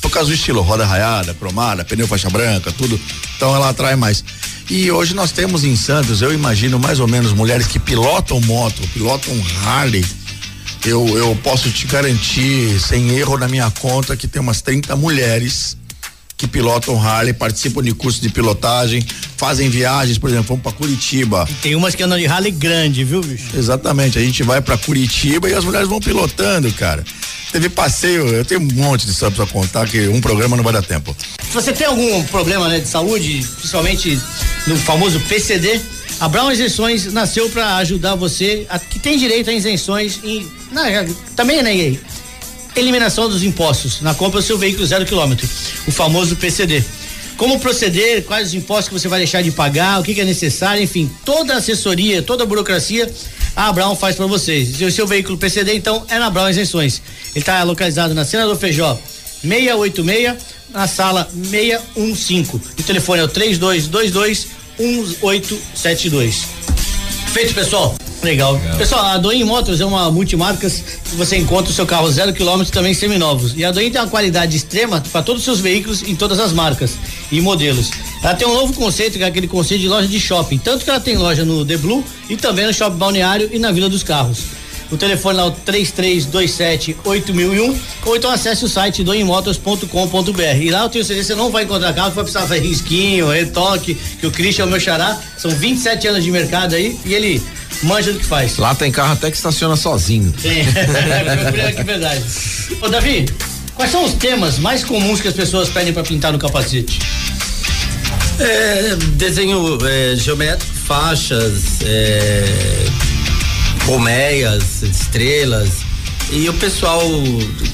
Por 0.00 0.10
causa 0.10 0.28
do 0.28 0.34
estilo, 0.34 0.62
roda 0.62 0.84
raiada, 0.84 1.34
cromada, 1.34 1.84
pneu 1.84 2.06
faixa 2.06 2.28
branca, 2.28 2.72
tudo. 2.72 3.00
Então 3.36 3.54
ela 3.54 3.68
atrai 3.68 3.96
mais. 3.96 4.24
E 4.68 4.90
hoje 4.90 5.14
nós 5.14 5.30
temos 5.30 5.64
em 5.64 5.76
Santos, 5.76 6.22
eu 6.22 6.32
imagino 6.32 6.78
mais 6.78 6.98
ou 6.98 7.06
menos 7.06 7.32
mulheres 7.32 7.66
que 7.66 7.78
pilotam 7.78 8.40
moto, 8.40 8.82
pilotam 8.92 9.32
Harley. 9.64 10.04
Eu, 10.84 11.06
eu 11.16 11.36
posso 11.42 11.70
te 11.70 11.86
garantir, 11.86 12.80
sem 12.80 13.10
erro 13.10 13.38
na 13.38 13.48
minha 13.48 13.70
conta, 13.70 14.16
que 14.16 14.28
tem 14.28 14.40
umas 14.40 14.60
30 14.60 14.94
mulheres 14.96 15.76
que 16.36 16.46
pilotam 16.46 17.00
Harley, 17.00 17.32
participam 17.32 17.82
de 17.82 17.92
curso 17.92 18.20
de 18.20 18.28
pilotagem, 18.28 19.04
fazem 19.36 19.70
viagens, 19.70 20.18
por 20.18 20.28
exemplo, 20.28 20.48
vamos 20.48 20.62
pra 20.62 20.72
Curitiba. 20.72 21.48
Tem 21.62 21.74
umas 21.74 21.94
que 21.94 22.02
andam 22.02 22.18
de 22.18 22.26
rally 22.26 22.50
grande, 22.50 23.04
viu, 23.04 23.22
bicho? 23.22 23.56
Exatamente, 23.56 24.18
a 24.18 24.22
gente 24.22 24.42
vai 24.42 24.60
pra 24.60 24.76
Curitiba 24.76 25.48
e 25.48 25.54
as 25.54 25.64
mulheres 25.64 25.88
vão 25.88 25.98
pilotando, 25.98 26.70
cara. 26.72 27.02
Teve 27.52 27.70
passeio, 27.70 28.26
eu 28.26 28.44
tenho 28.44 28.60
um 28.60 28.68
monte 28.74 29.06
de 29.06 29.12
história 29.12 29.34
pra 29.34 29.46
contar 29.46 29.88
que 29.88 30.08
um 30.08 30.20
programa 30.20 30.56
não 30.56 30.64
vai 30.64 30.72
dar 30.72 30.82
tempo. 30.82 31.16
Se 31.42 31.54
você 31.54 31.72
tem 31.72 31.86
algum 31.86 32.22
problema 32.24 32.68
né, 32.68 32.80
de 32.80 32.88
saúde, 32.88 33.46
principalmente 33.56 34.20
no 34.66 34.76
famoso 34.76 35.18
PCD, 35.20 35.80
a 36.20 36.28
Brown 36.28 36.50
Isenções 36.50 37.10
nasceu 37.12 37.48
para 37.48 37.76
ajudar 37.76 38.14
você 38.14 38.66
a, 38.68 38.78
que 38.78 38.98
tem 38.98 39.16
direito 39.16 39.48
a 39.48 39.52
isenções 39.52 40.20
em 40.22 40.46
na, 40.72 40.82
também 41.34 41.62
né, 41.62 41.74
eliminação 42.76 43.28
dos 43.28 43.42
impostos 43.42 44.00
na 44.00 44.14
compra 44.14 44.40
do 44.40 44.46
seu 44.46 44.58
veículo 44.58 44.86
zero 44.86 45.04
quilômetro, 45.04 45.48
o 45.86 45.92
famoso 45.92 46.36
PCD. 46.36 46.84
Como 47.36 47.60
proceder, 47.60 48.24
quais 48.24 48.48
os 48.48 48.54
impostos 48.54 48.88
que 48.88 48.94
você 48.94 49.08
vai 49.08 49.18
deixar 49.18 49.42
de 49.42 49.50
pagar, 49.50 50.00
o 50.00 50.02
que, 50.02 50.14
que 50.14 50.20
é 50.20 50.24
necessário, 50.24 50.82
enfim, 50.82 51.10
toda 51.24 51.54
a 51.54 51.56
assessoria, 51.58 52.22
toda 52.22 52.44
a 52.44 52.46
burocracia, 52.46 53.12
a 53.54 53.72
Brown 53.72 53.94
faz 53.94 54.16
para 54.16 54.26
vocês. 54.26 54.76
Se 54.76 54.84
o 54.84 54.92
seu 54.92 55.06
veículo 55.06 55.36
PCD, 55.36 55.74
então, 55.74 56.04
é 56.08 56.18
na 56.18 56.30
Brown 56.30 56.48
Isenções. 56.48 57.02
Ele 57.30 57.40
está 57.40 57.62
localizado 57.62 58.14
na 58.14 58.24
Senador 58.24 58.56
Feijó 58.56 58.98
686, 59.42 60.34
na 60.70 60.86
sala 60.86 61.28
615. 61.50 62.54
O 62.78 62.82
telefone 62.82 63.20
é 63.20 63.24
o 63.24 63.28
3222 63.28 64.48
1872. 64.78 66.46
Feito, 67.32 67.54
pessoal. 67.54 67.94
Legal. 68.26 68.60
Pessoal, 68.76 69.04
a 69.04 69.18
Doim 69.18 69.44
Motors 69.44 69.80
é 69.80 69.86
uma 69.86 70.10
multimarcas 70.10 70.82
que 71.04 71.14
você 71.14 71.36
encontra 71.36 71.70
o 71.70 71.72
seu 71.72 71.86
carro 71.86 72.10
zero 72.10 72.32
quilômetro 72.32 72.72
também 72.72 72.92
seminovos. 72.92 73.54
E 73.56 73.64
a 73.64 73.70
Doim 73.70 73.88
tem 73.88 74.00
uma 74.00 74.10
qualidade 74.10 74.56
extrema 74.56 75.00
para 75.12 75.22
todos 75.22 75.42
os 75.42 75.44
seus 75.44 75.60
veículos 75.60 76.02
em 76.02 76.16
todas 76.16 76.40
as 76.40 76.52
marcas 76.52 76.96
e 77.30 77.40
modelos. 77.40 77.88
Ela 78.20 78.34
tem 78.34 78.48
um 78.48 78.52
novo 78.52 78.72
conceito, 78.72 79.16
que 79.16 79.22
é 79.22 79.28
aquele 79.28 79.46
conceito 79.46 79.80
de 79.80 79.88
loja 79.88 80.08
de 80.08 80.18
shopping. 80.18 80.58
Tanto 80.58 80.84
que 80.84 80.90
ela 80.90 80.98
tem 80.98 81.16
loja 81.16 81.44
no 81.44 81.64
The 81.64 81.76
Blue 81.76 82.04
e 82.28 82.36
também 82.36 82.66
no 82.66 82.74
Shopping 82.74 82.96
Balneário 82.96 83.48
e 83.52 83.60
na 83.60 83.70
Vila 83.70 83.88
dos 83.88 84.02
Carros. 84.02 84.55
O 84.90 84.96
telefone 84.96 85.36
lá 85.36 85.42
é 85.44 85.46
o 85.46 85.50
3327 85.50 86.96
8001 87.04 87.78
ou 88.04 88.16
então 88.16 88.30
acesse 88.30 88.64
o 88.64 88.68
site 88.68 89.02
doimotors.com.br. 89.02 90.42
E 90.60 90.70
lá 90.70 90.82
eu 90.82 90.88
tenho 90.88 91.04
certeza 91.04 91.28
que 91.28 91.34
você 91.34 91.34
não 91.34 91.50
vai 91.50 91.64
encontrar 91.64 91.92
carro 91.92 92.10
que 92.10 92.16
vai 92.16 92.24
precisar 92.24 92.46
fazer 92.46 92.60
risquinho, 92.60 93.28
retoque, 93.28 93.94
que 93.94 94.26
o 94.26 94.30
Christian 94.30 94.64
é 94.64 94.66
o 94.66 94.70
meu 94.70 94.80
xará. 94.80 95.18
São 95.36 95.50
27 95.50 96.08
anos 96.08 96.24
de 96.24 96.30
mercado 96.30 96.74
aí 96.74 96.98
e 97.04 97.14
ele 97.14 97.42
manja 97.82 98.12
do 98.12 98.18
que 98.18 98.24
faz. 98.24 98.56
Lá 98.58 98.74
tem 98.74 98.92
carro 98.92 99.12
até 99.14 99.30
que 99.30 99.36
estaciona 99.36 99.76
sozinho. 99.76 100.32
Tem. 100.40 100.64
que 101.74 101.82
verdade. 101.82 102.22
Ô, 102.80 102.88
Davi, 102.88 103.26
quais 103.74 103.90
são 103.90 104.04
os 104.04 104.12
temas 104.14 104.58
mais 104.58 104.84
comuns 104.84 105.20
que 105.20 105.28
as 105.28 105.34
pessoas 105.34 105.68
pedem 105.68 105.92
para 105.92 106.02
pintar 106.02 106.32
no 106.32 106.38
capacete? 106.38 106.98
É, 108.38 108.96
desenho 109.14 109.78
é, 109.86 110.14
geométrico, 110.14 110.74
faixas, 110.74 111.80
é, 111.82 112.44
colmeias, 113.86 114.82
estrelas. 114.82 115.70
E 116.30 116.48
o 116.48 116.54
pessoal 116.54 117.00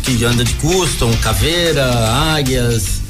que 0.02 0.22
anda 0.24 0.44
de 0.44 0.52
custom, 0.54 1.10
caveira, 1.22 1.86
águias. 2.34 3.00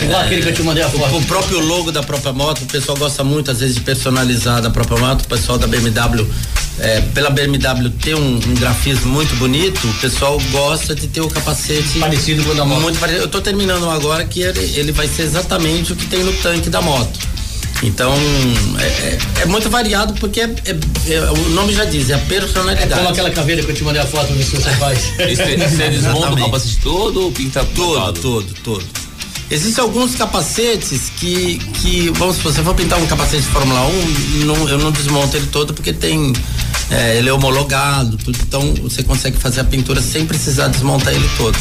Igual 0.00 0.22
aquele 0.22 0.42
que 0.42 0.48
eu 0.48 0.54
te 0.54 0.62
mandei 0.62 0.82
a 0.82 0.88
foto. 0.88 1.16
O, 1.16 1.22
próprio 1.24 1.58
logo 1.58 1.92
da 1.92 2.02
própria 2.02 2.32
moto, 2.32 2.62
o 2.62 2.66
pessoal 2.66 2.96
gosta 2.96 3.22
muito, 3.22 3.50
às 3.50 3.60
vezes, 3.60 3.74
de 3.74 3.80
personalizar 3.82 4.62
da 4.62 4.70
própria 4.70 4.96
moto. 4.96 5.22
O 5.22 5.28
pessoal 5.28 5.58
da 5.58 5.66
BMW, 5.66 6.26
é, 6.78 7.00
pela 7.12 7.30
BMW 7.30 7.90
ter 7.90 8.14
um, 8.14 8.36
um 8.36 8.54
grafismo 8.54 9.12
muito 9.12 9.34
bonito, 9.36 9.86
o 9.86 9.94
pessoal 9.94 10.40
gosta 10.50 10.94
de 10.94 11.08
ter 11.08 11.20
o 11.20 11.28
capacete. 11.28 11.98
Parecido 11.98 12.44
com 12.44 12.50
o 12.50 12.54
da 12.54 12.64
moto. 12.64 12.80
Muito 12.80 12.98
parecido. 12.98 13.24
Eu 13.24 13.28
tô 13.28 13.40
terminando 13.40 13.90
agora 13.90 14.24
que 14.24 14.40
ele, 14.40 14.60
ele 14.78 14.92
vai 14.92 15.08
ser 15.08 15.22
exatamente 15.22 15.92
o 15.92 15.96
que 15.96 16.06
tem 16.06 16.22
no 16.22 16.32
tanque 16.34 16.70
da 16.70 16.80
moto. 16.80 17.31
Então, 17.82 18.14
é, 18.78 18.84
é- 18.84 19.18
é 19.42 19.46
muito 19.46 19.68
variado 19.68 20.14
porque 20.14 20.40
é- 20.40 20.54
é- 20.66 21.12
é- 21.14 21.30
o 21.30 21.48
nome 21.50 21.72
já 21.74 21.84
diz, 21.84 22.10
é 22.10 22.14
a 22.14 22.18
personalidade. 22.18 22.94
Como 22.94 23.08
aquela 23.08 23.30
caveira 23.30 23.62
que 23.62 23.70
eu 23.70 23.74
te 23.74 23.82
mandei 23.82 24.00
a 24.00 24.06
foto, 24.06 24.32
ver 24.32 24.44
se 24.44 24.56
você 24.56 24.70
faz. 24.78 24.98
Você 25.18 25.88
desmonta 25.90 26.32
o 26.32 26.36
capacete 26.44 26.78
todo 26.82 27.22
ou 27.24 27.32
pinta 27.32 27.64
Todo, 27.74 28.20
todo, 28.20 28.46
todo. 28.62 28.84
Existem 29.50 29.82
alguns 29.82 30.14
capacetes 30.14 31.10
que, 31.18 31.58
que 31.82 32.08
vamos 32.16 32.36
supor, 32.36 32.52
se 32.52 32.58
você 32.58 32.64
for 32.64 32.74
pintar 32.74 32.98
um 32.98 33.06
capacete 33.06 33.42
de 33.42 33.48
Fórmula 33.48 33.80
1, 33.86 34.44
não- 34.46 34.68
eu 34.68 34.78
não 34.78 34.90
desmonto 34.92 35.36
ele 35.36 35.46
todo 35.48 35.74
porque 35.74 35.92
tem, 35.92 36.32
é, 36.90 37.18
ele 37.18 37.28
é 37.28 37.32
homologado, 37.34 38.16
tudo, 38.16 38.38
então 38.40 38.72
você 38.80 39.02
consegue 39.02 39.36
fazer 39.36 39.60
a 39.60 39.64
pintura 39.64 40.00
sem 40.00 40.24
precisar 40.24 40.68
desmontar 40.68 41.12
ele 41.12 41.28
todo. 41.36 41.58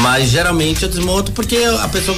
Mas 0.00 0.28
geralmente 0.30 0.82
eu 0.82 0.88
desmonto 0.88 1.30
porque 1.30 1.56
a 1.58 1.86
pessoa 1.86 2.16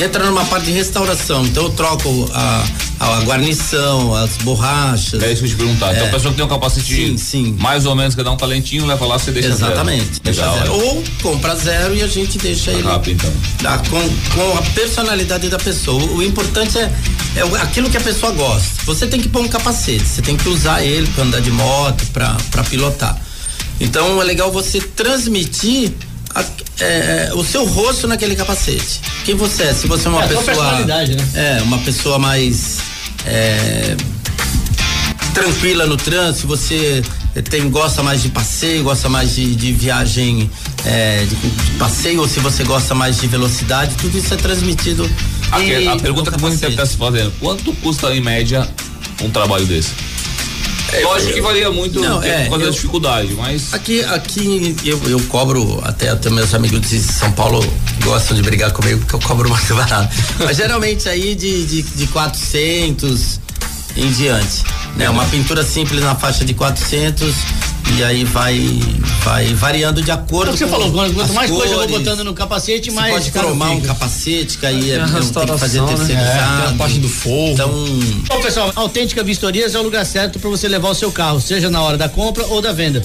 entra 0.00 0.24
numa 0.24 0.44
parte 0.44 0.66
de 0.66 0.72
restauração, 0.72 1.44
então 1.44 1.64
eu 1.64 1.70
troco 1.70 2.28
a, 2.32 2.64
a 3.00 3.20
guarnição, 3.20 4.14
as 4.14 4.36
borrachas. 4.38 5.22
É 5.22 5.32
isso 5.32 5.42
que 5.42 5.46
eu 5.46 5.50
te 5.50 5.56
perguntar. 5.56 5.92
Então 5.92 6.06
É. 6.06 6.08
a 6.08 6.12
pessoa 6.12 6.30
que 6.32 6.36
tem 6.36 6.44
um 6.46 6.48
capacete 6.48 7.16
mais 7.58 7.86
ou 7.86 7.94
menos 7.94 8.14
que 8.14 8.22
dá 8.22 8.30
um 8.30 8.36
talentinho, 8.36 8.86
leva 8.86 9.04
lá, 9.06 9.18
você 9.18 9.30
deixa 9.30 9.48
Exatamente. 9.48 10.04
zero. 10.04 10.20
Deixa 10.22 10.52
zero. 10.52 10.72
Ou 10.72 11.04
compra 11.22 11.54
zero 11.56 11.94
e 11.94 12.02
a 12.02 12.06
gente 12.06 12.38
deixa 12.38 12.70
ele. 12.70 12.82
Rápido, 12.82 13.16
então. 13.24 13.32
Tá, 13.62 13.78
com, 13.90 14.00
com 14.34 14.58
a 14.58 14.62
personalidade 14.72 15.48
da 15.48 15.58
pessoa. 15.58 16.02
O 16.12 16.22
importante 16.22 16.78
é, 16.78 16.90
é 17.36 17.42
aquilo 17.62 17.90
que 17.90 17.96
a 17.96 18.00
pessoa 18.00 18.32
gosta. 18.32 18.68
Você 18.86 19.06
tem 19.06 19.20
que 19.20 19.28
pôr 19.28 19.42
um 19.42 19.48
capacete, 19.48 20.04
você 20.04 20.22
tem 20.22 20.36
que 20.36 20.48
usar 20.48 20.82
ele 20.84 21.06
para 21.08 21.24
andar 21.24 21.40
de 21.40 21.50
moto, 21.50 22.04
para 22.12 22.64
pilotar. 22.68 23.20
Então 23.80 24.20
é 24.20 24.24
legal 24.24 24.50
você 24.50 24.80
transmitir 24.80 25.92
a- 26.34 26.44
é, 26.80 27.28
é, 27.30 27.30
o 27.34 27.44
seu 27.44 27.64
rosto 27.64 28.06
naquele 28.06 28.36
capacete. 28.36 29.00
Quem 29.24 29.34
você 29.34 29.64
é? 29.64 29.74
Se 29.74 29.86
você 29.86 30.06
é 30.06 30.10
uma 30.10 30.24
É, 30.24 30.28
pessoa. 30.28 30.72
né? 31.16 31.28
É, 31.34 31.62
uma 31.62 31.78
pessoa 31.78 32.18
mais. 32.18 32.78
é, 33.26 33.96
tranquila 35.34 35.86
no 35.86 35.96
trânsito, 35.96 36.40
se 36.40 36.46
você 36.46 37.02
tem, 37.48 37.68
gosta 37.70 38.02
mais 38.02 38.22
de 38.22 38.28
passeio, 38.28 38.82
gosta 38.82 39.08
mais 39.08 39.34
de, 39.36 39.54
de 39.54 39.72
viagem 39.72 40.50
é, 40.84 41.24
de, 41.24 41.36
de 41.36 41.70
passeio, 41.78 42.20
ou 42.20 42.28
se 42.28 42.40
você 42.40 42.64
gosta 42.64 42.94
mais 42.94 43.20
de 43.20 43.26
velocidade, 43.28 43.94
tudo 43.96 44.18
isso 44.18 44.32
é 44.34 44.36
transmitido. 44.36 45.08
A, 45.52 45.60
e- 45.60 45.86
a 45.88 45.96
pergunta 45.96 46.30
que 46.32 46.40
gente 46.50 46.66
está 46.66 46.84
se 46.86 46.96
fazendo: 46.96 47.32
quanto 47.38 47.72
custa 47.74 48.12
em 48.14 48.20
média 48.20 48.68
um 49.22 49.30
trabalho 49.30 49.64
desse? 49.66 49.90
Lógico 51.02 51.34
que 51.34 51.40
varia 51.40 51.70
muito 51.70 52.00
Não, 52.00 52.18
por 52.20 52.26
é, 52.26 52.48
da 52.48 52.70
dificuldade, 52.70 53.34
mas. 53.34 53.74
Aqui, 53.74 54.02
aqui 54.04 54.74
eu, 54.84 55.00
eu 55.08 55.20
cobro, 55.28 55.80
até, 55.84 56.08
até 56.08 56.30
meus 56.30 56.54
amigos 56.54 56.80
de 56.80 56.98
São 56.98 57.30
Paulo 57.32 57.60
gostam 58.02 58.36
de 58.36 58.42
brigar 58.42 58.72
comigo, 58.72 58.98
porque 59.00 59.14
eu 59.14 59.20
cobro 59.20 59.48
mais 59.50 59.68
barato. 59.68 60.14
Mas 60.38 60.56
geralmente 60.56 61.08
aí 61.08 61.34
de, 61.34 61.66
de, 61.66 61.82
de 61.82 62.06
400 62.06 63.40
em 63.96 64.10
diante. 64.12 64.64
Né? 64.96 65.10
Uma 65.10 65.24
pintura 65.26 65.62
simples 65.62 66.02
na 66.02 66.14
faixa 66.14 66.44
de 66.44 66.54
400 66.54 67.34
e 67.96 68.04
aí 68.04 68.24
vai, 68.24 68.60
vai 69.24 69.54
variando 69.54 70.02
de 70.02 70.10
acordo 70.10 70.50
É 70.50 70.50
o 70.50 70.52
que 70.52 70.58
você 70.58 70.64
com 70.66 70.70
falou, 70.70 70.92
quanto 70.92 71.32
mais 71.34 71.50
coisa 71.50 71.72
eu 71.72 71.78
vou 71.78 71.88
cores. 71.88 72.04
botando 72.04 72.24
no 72.24 72.34
capacete, 72.34 72.90
mais 72.90 73.12
pode 73.12 73.30
cromar 73.30 73.72
um 73.72 73.80
capacete, 73.80 74.58
que 74.58 74.66
aí 74.66 74.90
é, 74.92 74.98
Tem 74.98 75.06
não 75.06 75.20
tem 75.20 75.46
que 75.46 75.58
fazer 75.58 75.80
né? 75.80 75.88
terceirizado. 75.88 76.62
É, 76.62 76.66
tem 76.66 76.74
a 76.74 76.78
parte 76.78 76.98
do 76.98 77.08
forro. 77.08 77.52
Então, 77.52 77.70
Bom, 78.28 78.40
pessoal, 78.42 78.72
a 78.76 78.80
Autêntica 78.80 79.22
Vistorias 79.24 79.74
é 79.74 79.78
o 79.78 79.82
lugar 79.82 80.04
certo 80.06 80.38
para 80.38 80.48
você 80.50 80.68
levar 80.68 80.90
o 80.90 80.94
seu 80.94 81.10
carro, 81.10 81.40
seja 81.40 81.70
na 81.70 81.82
hora 81.82 81.96
da 81.96 82.08
compra 82.08 82.44
ou 82.46 82.60
da 82.60 82.72
venda. 82.72 83.02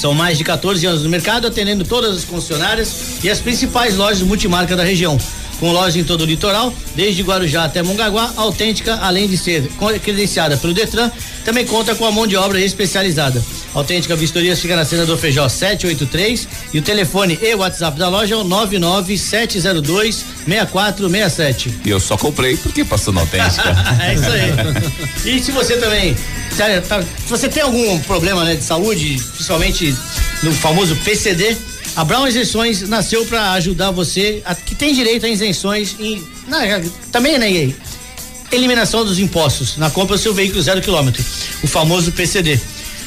São 0.00 0.12
mais 0.12 0.36
de 0.38 0.44
14 0.44 0.84
anos 0.86 1.02
no 1.02 1.08
mercado, 1.08 1.46
atendendo 1.46 1.84
todas 1.84 2.16
as 2.16 2.24
concessionárias 2.24 2.92
e 3.22 3.30
as 3.30 3.38
principais 3.38 3.96
lojas 3.96 4.20
multimarca 4.22 4.76
da 4.76 4.84
região. 4.84 5.18
Com 5.60 5.72
lojas 5.72 5.96
em 5.96 6.04
todo 6.04 6.22
o 6.22 6.24
litoral, 6.24 6.74
desde 6.96 7.22
Guarujá 7.22 7.64
até 7.64 7.80
Mongaguá, 7.82 8.32
a 8.36 8.40
Autêntica, 8.42 8.96
além 9.00 9.28
de 9.28 9.38
ser 9.38 9.70
credenciada 10.02 10.56
pelo 10.56 10.74
Detran, 10.74 11.10
também 11.44 11.64
conta 11.64 11.94
com 11.94 12.04
a 12.04 12.10
mão 12.10 12.26
de 12.26 12.36
obra 12.36 12.60
especializada. 12.60 13.42
Autêntica 13.74 14.14
Vistorias 14.14 14.60
fica 14.60 14.76
na 14.76 14.84
cena 14.84 15.04
do 15.04 15.18
Feijó 15.18 15.48
783 15.48 16.46
e 16.72 16.78
o 16.78 16.82
telefone 16.82 17.36
e 17.42 17.54
o 17.54 17.58
WhatsApp 17.58 17.98
da 17.98 18.08
loja 18.08 18.34
é 18.34 18.38
o 18.38 18.44
99702 18.44 20.24
6467. 20.46 21.74
E 21.84 21.90
eu 21.90 21.98
só 21.98 22.16
comprei 22.16 22.56
porque 22.56 22.84
passou 22.84 23.12
na 23.12 23.22
autêntica. 23.22 23.74
é 24.00 24.14
isso 24.14 24.24
aí. 24.30 25.36
E 25.36 25.42
se 25.42 25.50
você 25.50 25.76
também. 25.76 26.16
tá- 26.88 27.02
Se 27.02 27.28
você 27.30 27.48
tem 27.48 27.62
algum 27.62 27.98
problema 28.00 28.44
né, 28.44 28.54
de 28.54 28.62
saúde, 28.62 29.20
principalmente 29.34 29.94
no 30.42 30.52
famoso 30.52 30.94
PCD, 30.96 31.56
a 31.96 32.04
Brown 32.04 32.28
Isenções 32.28 32.82
nasceu 32.88 33.24
para 33.26 33.52
ajudar 33.52 33.90
você 33.90 34.40
a, 34.44 34.54
que 34.54 34.74
tem 34.74 34.94
direito 34.94 35.26
a 35.26 35.28
isenções 35.28 35.96
em. 35.98 36.22
na- 36.46 36.60
também, 37.10 37.38
né, 37.38 37.72
eliminação 38.52 39.04
dos 39.04 39.18
impostos 39.18 39.76
na 39.78 39.90
compra 39.90 40.16
do 40.16 40.22
seu 40.22 40.32
veículo 40.32 40.62
zero 40.62 40.80
quilômetro, 40.80 41.24
o 41.62 41.66
famoso 41.66 42.12
PCD. 42.12 42.60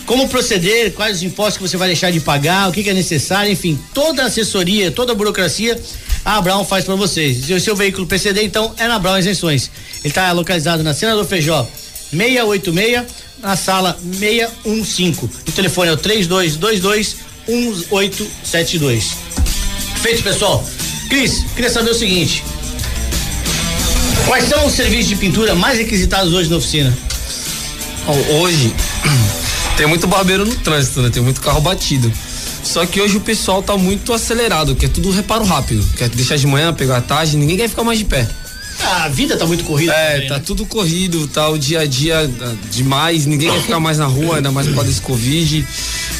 Como 0.07 0.29
proceder, 0.29 0.93
quais 0.93 1.17
os 1.17 1.23
impostos 1.23 1.57
que 1.57 1.67
você 1.67 1.75
vai 1.75 1.89
deixar 1.89 2.11
de 2.11 2.21
pagar, 2.21 2.69
o 2.69 2.71
que, 2.71 2.81
que 2.81 2.89
é 2.89 2.93
necessário, 2.93 3.51
enfim, 3.51 3.77
toda 3.93 4.23
a 4.23 4.27
assessoria, 4.27 4.89
toda 4.89 5.11
a 5.11 5.15
burocracia, 5.15 5.77
a 6.23 6.39
Brown 6.39 6.63
faz 6.63 6.85
para 6.85 6.95
vocês. 6.95 7.45
Se 7.45 7.53
o 7.53 7.59
seu 7.59 7.75
veículo 7.75 8.07
PCD, 8.07 8.41
então, 8.43 8.73
é 8.77 8.87
na 8.87 8.97
Brown 8.99 9.19
Isenções. 9.19 9.69
Ele 9.99 10.07
está 10.07 10.31
localizado 10.31 10.81
na 10.81 10.93
Senador 10.93 11.25
Feijó 11.25 11.67
686, 12.09 13.03
na 13.41 13.57
sala 13.57 13.99
615. 14.01 15.25
O 15.45 15.51
telefone 15.51 15.89
é 15.89 15.93
o 15.93 15.97
3222 15.97 17.17
1872. 17.49 19.11
Feito, 20.01 20.23
pessoal. 20.23 20.65
Cris, 21.09 21.43
queria 21.53 21.69
saber 21.69 21.91
o 21.91 21.93
seguinte. 21.93 22.45
Quais 24.25 24.45
são 24.45 24.65
os 24.65 24.73
serviços 24.73 25.09
de 25.09 25.17
pintura 25.17 25.53
mais 25.53 25.77
requisitados 25.77 26.33
hoje 26.33 26.49
na 26.49 26.55
oficina? 26.55 26.97
Hoje 28.39 28.73
tem 29.77 29.85
muito 29.85 30.07
barbeiro 30.07 30.43
no 30.43 30.55
trânsito, 30.55 31.01
né? 31.01 31.09
Tem 31.09 31.21
muito 31.21 31.39
carro 31.39 31.61
batido. 31.61 32.11
Só 32.63 32.85
que 32.85 32.99
hoje 32.99 33.15
o 33.15 33.21
pessoal 33.21 33.61
tá 33.61 33.77
muito 33.77 34.11
acelerado, 34.11 34.75
quer 34.75 34.89
tudo 34.89 35.11
reparo 35.11 35.45
rápido. 35.45 35.85
Quer 35.95 36.09
deixar 36.09 36.35
de 36.35 36.47
manhã, 36.47 36.73
pegar 36.73 36.97
à 36.97 37.01
tarde, 37.01 37.37
ninguém 37.37 37.55
quer 37.55 37.69
ficar 37.69 37.83
mais 37.83 37.99
de 37.99 38.05
pé. 38.05 38.27
A 38.83 39.07
vida 39.07 39.37
tá 39.37 39.45
muito 39.45 39.63
corrida. 39.63 39.93
É, 39.93 40.13
também, 40.13 40.27
tá 40.27 40.35
né? 40.35 40.43
tudo 40.45 40.65
corrido, 40.65 41.27
tá 41.27 41.47
o 41.49 41.57
dia 41.57 41.81
a 41.81 41.85
dia 41.85 42.29
ah, 42.41 42.55
demais, 42.71 43.25
ninguém 43.25 43.51
quer 43.51 43.61
ficar 43.61 43.79
mais 43.79 43.97
na 43.97 44.05
rua, 44.05 44.37
ainda 44.37 44.51
mais 44.51 44.67
por 44.67 44.75
causa 44.75 44.89
desse 44.89 45.01
Covid. 45.01 45.65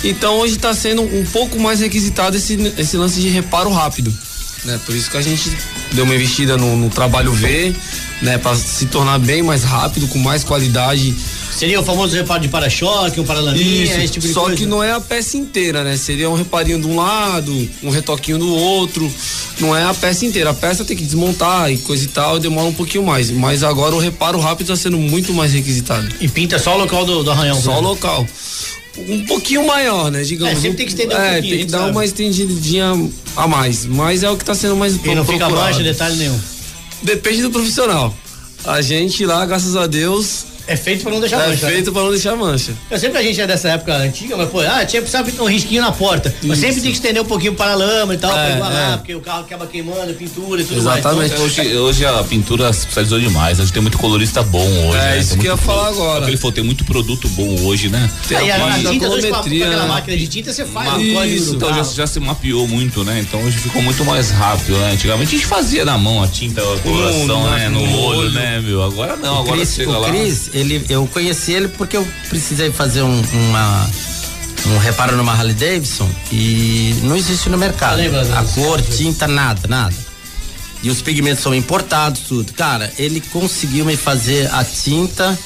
Então 0.04 0.40
hoje 0.40 0.58
tá 0.58 0.74
sendo 0.74 1.02
um 1.02 1.26
pouco 1.26 1.60
mais 1.60 1.80
requisitado 1.80 2.38
esse, 2.38 2.74
esse 2.78 2.96
lance 2.96 3.20
de 3.20 3.30
reparo 3.30 3.72
rápido. 3.72 4.14
Né? 4.66 4.80
Por 4.86 4.96
isso 4.96 5.10
que 5.10 5.18
a 5.18 5.22
gente 5.22 5.52
deu 5.94 6.04
uma 6.04 6.16
investida 6.16 6.58
no, 6.58 6.76
no 6.76 6.90
trabalho 6.90 7.32
V, 7.32 7.76
né? 8.22 8.38
Pra 8.38 8.56
se 8.56 8.86
tornar 8.88 9.20
bem 9.20 9.44
mais 9.44 9.64
rápido, 9.64 10.08
com 10.08 10.20
mais 10.20 10.44
qualidade. 10.44 11.16
Seria 11.56 11.80
o 11.80 11.84
famoso 11.84 12.16
reparo 12.16 12.42
de 12.42 12.48
para-choque, 12.50 13.20
um 13.20 13.26
paralaminha, 13.26 13.84
esse 14.04 14.14
tipo 14.14 14.28
de 14.28 14.34
só 14.34 14.42
coisa? 14.42 14.56
que 14.58 14.66
não 14.66 14.84
é 14.84 14.92
a 14.92 15.00
peça 15.00 15.38
inteira, 15.38 15.84
né? 15.84 15.98
Seria 15.98 16.30
um 16.30 16.36
reparinho 16.36 16.80
de 16.80 16.86
um 16.88 16.96
lado, 16.96 17.70
um 17.82 17.90
retoquinho 17.90 18.38
do 18.38 18.54
outro. 18.54 19.12
Não 19.60 19.76
é 19.76 19.84
a 19.84 19.94
peça 19.94 20.26
inteira. 20.26 20.52
A 20.52 20.54
peça 20.54 20.86
tem 20.86 20.96
que 20.96 21.04
desmontar 21.04 21.72
e 21.72 21.78
coisa 21.80 22.04
e 22.04 22.08
tal, 22.08 22.38
demora 22.38 22.68
um 22.68 22.74
pouquinho 22.74 23.04
mais. 23.04 23.32
Mas 23.32 23.64
agora 23.64 23.96
o 23.96 24.00
reparo 24.00 24.40
rápido 24.40 24.72
está 24.72 24.76
sendo 24.76 24.98
muito 25.00 25.34
mais 25.34 25.52
requisitado. 25.54 26.08
E 26.22 26.28
pinta 26.28 26.60
só 26.60 26.76
o 26.76 26.80
local 26.80 27.06
do, 27.06 27.24
do 27.24 27.32
arranhão. 27.32 27.60
Só 27.60 27.78
o 27.80 27.82
local. 27.82 28.28
Um 29.00 29.26
pouquinho 29.26 29.66
maior, 29.66 30.12
né? 30.12 30.24
Digamos. 30.24 30.58
É, 30.58 30.62
sempre 30.62 30.78
tem 30.78 30.86
que 30.86 30.92
estender 30.92 31.18
um 31.18 31.22
É, 31.22 31.34
pouquinho, 31.34 31.54
a 31.54 31.58
tem 31.58 31.66
que 31.66 31.72
dar 31.72 31.78
sabe. 31.80 31.92
uma 31.92 32.06
estendidinha 32.06 33.10
a 33.36 33.48
mais. 33.48 33.86
Mas 33.86 34.24
é 34.24 34.30
o 34.30 34.36
que 34.36 34.44
está 34.44 34.54
sendo 34.56 34.76
mais 34.76 34.94
E 34.94 35.16
não 35.16 35.24
fica 35.26 35.38
procurado. 35.46 35.56
mancha, 35.70 35.84
detalhe 35.84 36.16
nenhum. 36.18 36.40
Depende 37.04 37.42
do 37.44 37.52
profissional. 37.52 38.16
A 38.66 38.82
gente 38.82 39.24
lá, 39.26 39.46
graças 39.46 39.76
a 39.76 39.86
Deus. 39.88 40.46
É 40.68 40.76
feito 40.76 41.02
pra 41.04 41.12
não 41.14 41.20
deixar 41.22 41.44
é 41.44 41.48
mancha. 41.50 41.66
né? 41.66 41.72
feito 41.72 41.92
pra 41.94 42.02
não 42.04 42.10
deixar 42.12 42.36
mancha. 42.36 42.74
Eu 42.92 43.00
sempre 43.00 43.18
a 43.18 43.24
gente 43.24 43.40
é 43.40 43.48
dessa 43.48 43.70
época 43.70 43.96
antiga, 43.96 44.36
mas 44.36 44.50
pô, 44.50 44.60
ah, 44.60 44.86
tinha 44.86 45.02
precisava 45.02 45.30
um 45.42 45.46
risquinho 45.48 45.82
na 45.82 45.92
porta. 45.92 46.34
Mas 46.44 46.60
sempre 46.60 46.82
tem 46.82 46.92
que 46.92 46.98
estender 46.98 47.22
um 47.22 47.26
pouquinho 47.26 47.54
para 47.56 47.72
a 47.72 47.76
lama 47.76 48.14
e 48.14 48.18
tal, 48.18 48.32
pra 48.32 48.50
É, 48.50 48.56
igualar, 48.56 48.94
é. 48.94 48.98
porque 48.98 49.16
o 49.16 49.22
carro 49.22 49.42
acaba 49.42 49.66
queimando, 49.66 50.14
pintura 50.14 50.62
e 50.62 50.66
tudo 50.66 50.80
Exatamente. 50.80 51.16
mais. 51.18 51.32
Então, 51.32 51.46
Hoje, 51.46 51.78
hoje 51.78 52.06
a 52.06 52.24
pintura 52.24 52.72
se 52.74 52.80
especializou 52.80 53.20
demais. 53.20 53.60
Hoje 53.60 53.72
tem 53.72 53.82
muito 53.82 53.98
colorista 53.98 54.44
bom 54.44 54.60
hoje. 54.68 54.98
É, 54.98 55.02
né? 55.12 55.20
isso 55.20 55.30
Tem 55.32 55.40
que 55.40 55.48
eu 55.48 55.52
ia 55.52 55.58
falar 55.58 55.88
agora. 55.90 56.24
é 56.24 56.28
o 56.28 56.30
Ele 56.30 56.38
falou, 56.38 56.52
tem 56.52 56.64
muito 56.64 56.84
produto 56.84 57.30
bom 57.30 57.62
hoje, 57.66 57.88
né? 57.90 58.10
Aí 58.36 58.52
a, 58.52 58.56
a 58.56 58.78
da 58.78 58.90
tinta 58.90 59.08
hoje 59.08 59.28
com, 59.30 59.36
a- 59.36 59.40
aquela 59.40 59.84
né? 59.84 59.88
máquina 59.88 60.18
de 60.18 60.28
tinta 60.28 60.52
você 60.52 60.66
faz 60.66 60.88
o 60.90 61.14
código 61.14 61.46
do 61.46 61.56
então 61.56 61.74
já, 61.76 61.84
já 61.84 62.08
se 62.08 62.20
mapeou 62.20 62.68
muito, 62.68 63.04
né? 63.06 63.20
Então 63.22 63.42
hoje 63.44 63.58
ficou 63.58 63.82
muito 63.82 64.04
mais 64.04 64.30
rápido, 64.32 64.78
né? 64.78 64.92
Antigamente 64.92 65.34
a 65.34 65.38
gente 65.40 65.48
fazia 65.48 65.86
na 65.86 65.98
mão 65.98 66.22
a 66.22 66.28
tinta, 66.28 66.62
a 66.62 66.80
coloração, 66.80 67.26
no- 67.28 67.50
né? 67.52 67.70
No 67.70 67.80
no 67.88 68.00
olho, 68.02 68.20
olho. 68.20 68.32
né, 68.32 68.60
meu? 68.60 68.84
Agora 68.84 69.16
não, 69.16 69.38
O 69.38 69.40
agora 69.44 69.66
chega 69.66 69.90
o 69.92 70.00
lá. 70.00 70.10
Cris, 70.10 70.50
ele, 70.60 70.86
eu 70.90 71.08
conheci 71.08 71.52
ele 71.52 71.68
porque 71.68 71.96
eu 71.98 72.08
precisei 72.30 72.72
fazer 72.72 73.02
um, 73.02 73.22
uma, 73.22 73.90
um 74.68 74.78
reparo 74.80 75.16
numa 75.16 75.34
Harley 75.34 75.54
Davidson 75.54 76.10
e 76.32 76.96
não 77.04 77.16
existe 77.16 77.50
no 77.50 77.58
mercado. 77.58 78.00
A 78.36 78.44
cor, 78.44 78.82
tinta, 78.82 79.28
nada, 79.28 79.68
nada. 79.68 79.96
E 80.84 80.90
os 80.90 81.02
pigmentos 81.02 81.44
são 81.44 81.54
importados, 81.54 82.22
tudo. 82.22 82.54
Cara, 82.54 82.92
ele 82.98 83.22
conseguiu 83.22 83.86
me 83.86 83.98
fazer 83.98 84.50
a 84.54 84.64
tinta 84.64 85.38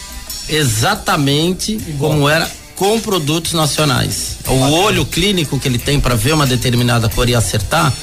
exatamente 0.49 1.79
como 1.97 2.27
era 2.27 2.49
com 2.75 2.99
produtos 2.99 3.53
nacionais. 3.53 4.37
O 4.47 4.71
olho 4.71 5.05
clínico 5.05 5.59
que 5.59 5.67
ele 5.67 5.77
tem 5.77 5.99
para 5.99 6.15
ver 6.15 6.33
uma 6.33 6.47
determinada 6.47 7.07
cor 7.09 7.29
e 7.29 7.35
acertar, 7.35 7.93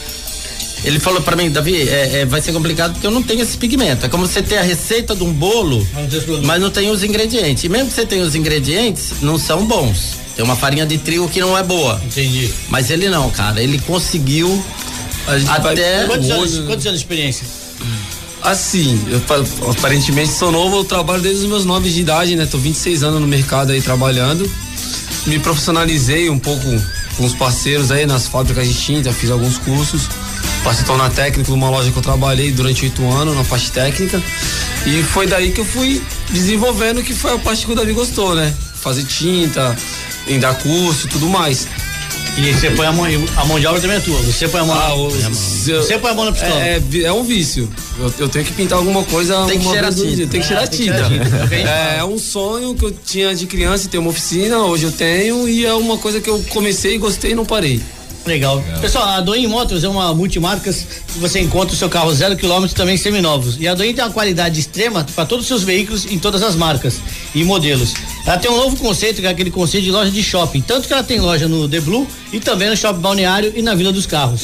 ele 0.84 0.98
falou 1.00 1.20
pra 1.20 1.34
mim, 1.36 1.50
Davi, 1.50 1.88
é, 1.88 2.20
é, 2.20 2.24
vai 2.24 2.40
ser 2.40 2.52
complicado 2.52 2.92
porque 2.92 3.06
eu 3.06 3.10
não 3.10 3.22
tenho 3.22 3.40
esse 3.42 3.56
pigmento. 3.56 4.06
É 4.06 4.08
como 4.08 4.26
você 4.26 4.42
ter 4.42 4.58
a 4.58 4.62
receita 4.62 5.14
de 5.14 5.22
um 5.24 5.32
bolo, 5.32 5.86
Mas 6.46 6.60
não 6.60 6.70
tem 6.70 6.90
os 6.90 7.02
ingredientes. 7.02 7.64
E 7.64 7.68
mesmo 7.68 7.88
que 7.88 7.94
você 7.94 8.06
tenha 8.06 8.22
os 8.24 8.34
ingredientes, 8.34 9.14
não 9.20 9.38
são 9.38 9.66
bons. 9.66 10.18
Tem 10.36 10.44
uma 10.44 10.54
farinha 10.56 10.86
de 10.86 10.98
trigo 10.98 11.28
que 11.28 11.40
não 11.40 11.58
é 11.58 11.62
boa. 11.62 12.00
Entendi. 12.04 12.52
Mas 12.68 12.90
ele 12.90 13.08
não, 13.08 13.28
cara. 13.30 13.60
Ele 13.62 13.78
conseguiu 13.80 14.64
vai- 15.26 15.72
até. 15.72 16.04
Quantos 16.06 16.30
anos, 16.30 16.58
quantos 16.66 16.86
anos 16.86 17.00
de 17.00 17.04
experiência? 17.04 17.44
Assim, 18.40 18.98
eu 19.10 19.20
pa- 19.22 19.44
aparentemente 19.70 20.32
sou 20.32 20.52
novo, 20.52 20.76
eu 20.76 20.84
trabalho 20.84 21.20
desde 21.20 21.42
os 21.42 21.48
meus 21.48 21.64
9 21.64 21.90
de 21.90 22.00
idade, 22.00 22.36
né? 22.36 22.46
Tô 22.46 22.56
26 22.56 23.02
anos 23.02 23.20
no 23.20 23.26
mercado 23.26 23.72
aí 23.72 23.82
trabalhando. 23.82 24.48
Me 25.26 25.38
profissionalizei 25.40 26.30
um 26.30 26.38
pouco 26.38 26.62
com 27.16 27.24
os 27.24 27.34
parceiros 27.34 27.90
aí 27.90 28.06
nas 28.06 28.28
fábricas 28.28 28.66
de 28.68 28.74
tinta, 28.74 29.12
fiz 29.12 29.30
alguns 29.30 29.58
cursos. 29.58 30.02
Passei 30.68 30.83
a 30.85 30.87
tornar 30.87 31.09
técnico 31.09 31.50
numa 31.50 31.70
loja 31.70 31.90
que 31.90 31.96
eu 31.96 32.02
trabalhei 32.02 32.52
durante 32.52 32.85
oito 32.85 33.02
anos 33.11 33.35
na 33.35 33.42
parte 33.42 33.72
técnica. 33.72 34.22
E 34.85 35.02
foi 35.02 35.26
daí 35.26 35.50
que 35.50 35.62
eu 35.62 35.64
fui 35.64 36.02
desenvolvendo 36.31 37.02
que 37.02 37.14
foi 37.14 37.33
a 37.33 37.38
parte 37.38 37.64
que 37.64 37.72
o 37.72 37.74
Davi 37.74 37.94
gostou, 37.94 38.35
né? 38.35 38.52
Fazer 38.74 39.02
tinta, 39.04 39.74
em 40.26 40.38
dar 40.38 40.52
curso 40.59 41.07
e 41.07 41.09
tudo 41.09 41.26
mais. 41.26 41.66
E 42.37 42.52
você 42.52 42.70
põe 42.72 42.87
a 42.87 42.92
mão, 42.92 43.07
a 43.38 43.44
mão 43.46 43.59
de 43.59 43.66
obra 43.66 43.81
também 43.81 43.96
é 43.96 44.00
tua. 44.00 44.20
Você 44.20 44.46
põe 44.46 44.61
a 44.61 44.64
mão. 44.66 44.78
Ah, 44.78 44.94
o- 44.94 45.11
se 45.33 45.70
eu- 45.70 45.83
Você 45.83 45.96
põe 45.96 46.11
a 46.11 46.14
mão 46.14 46.26
na 46.26 46.33
pistola. 46.33 46.61
É, 46.62 46.83
é 46.96 47.02
é 47.04 47.12
um 47.14 47.24
vício. 47.24 47.66
Eu, 47.98 48.12
eu 48.18 48.28
tenho 48.28 48.44
que 48.44 48.52
pintar 48.52 48.76
alguma 48.76 49.02
coisa. 49.04 49.46
Tem 49.46 49.59
que 49.59 49.64
uma 49.64 49.72
cheirar 49.72 49.94
tinta. 49.94 50.16
Tem 50.26 50.28
que 50.28 50.37
É, 50.38 50.42
cheirar 50.42 50.68
tinta. 50.68 51.04
tinta, 51.04 51.37
é 51.37 51.46
o 51.46 51.66
É, 51.66 51.96
é 52.00 52.04
um 52.04 52.18
sonho 52.18 52.74
que 52.74 52.85
eu 52.85 52.90
tinha 52.90 53.35
de 53.35 53.46
criança 53.46 53.88
ter 53.88 53.96
uma 53.96 54.11
oficina. 54.11 54.59
Hoje 54.59 54.85
eu 54.85 54.92
tenho 54.92 55.48
e 55.48 55.64
é 55.64 55.72
uma 55.72 55.96
coisa 55.96 56.20
que 56.20 56.28
eu 56.28 56.38
comecei, 56.50 56.98
gostei 56.98 57.31
e 57.31 57.35
não 57.35 57.46
parei. 57.46 57.81
Legal. 58.26 58.62
Pessoal, 58.81 59.09
a 59.09 59.20
Doim 59.20 59.46
Motors 59.46 59.85
é 59.85 59.88
uma 59.88 60.12
multimarcas 60.14 60.87
que 61.07 61.18
você 61.18 61.40
encontra 61.40 61.74
o 61.74 61.76
seu 61.76 61.88
carro 61.88 62.12
zero 62.14 62.37
quilômetro 62.37 62.76
também 62.76 62.96
seminovos. 62.96 63.57
E 63.59 63.66
a 63.66 63.74
Doim 63.74 63.94
tem 63.94 64.04
uma 64.04 64.12
qualidade 64.12 64.61
extrema 64.61 65.04
para 65.14 65.24
todos 65.24 65.44
os 65.44 65.48
seus 65.48 65.62
veículos 65.62 66.04
em 66.07 66.18
todas 66.18 66.42
as 66.42 66.54
marcas 66.54 67.00
e 67.35 67.42
modelos. 67.44 67.94
Ela 68.26 68.37
tem 68.37 68.50
um 68.50 68.57
novo 68.57 68.76
conceito, 68.76 69.20
que 69.20 69.26
é 69.26 69.31
aquele 69.31 69.50
conceito 69.50 69.85
de 69.85 69.90
loja 69.90 70.11
de 70.11 70.22
shopping. 70.22 70.61
Tanto 70.61 70.87
que 70.87 70.92
ela 70.92 71.02
tem 71.02 71.20
loja 71.20 71.48
no 71.48 71.68
The 71.68 71.81
Blue 71.81 72.07
e 72.33 72.38
também 72.40 72.68
no 72.68 72.76
Shopping 72.76 73.00
Balneário 73.00 73.52
e 73.57 73.62
na 73.62 73.74
Vila 73.74 73.92
dos 73.92 74.07
Carros. 74.07 74.42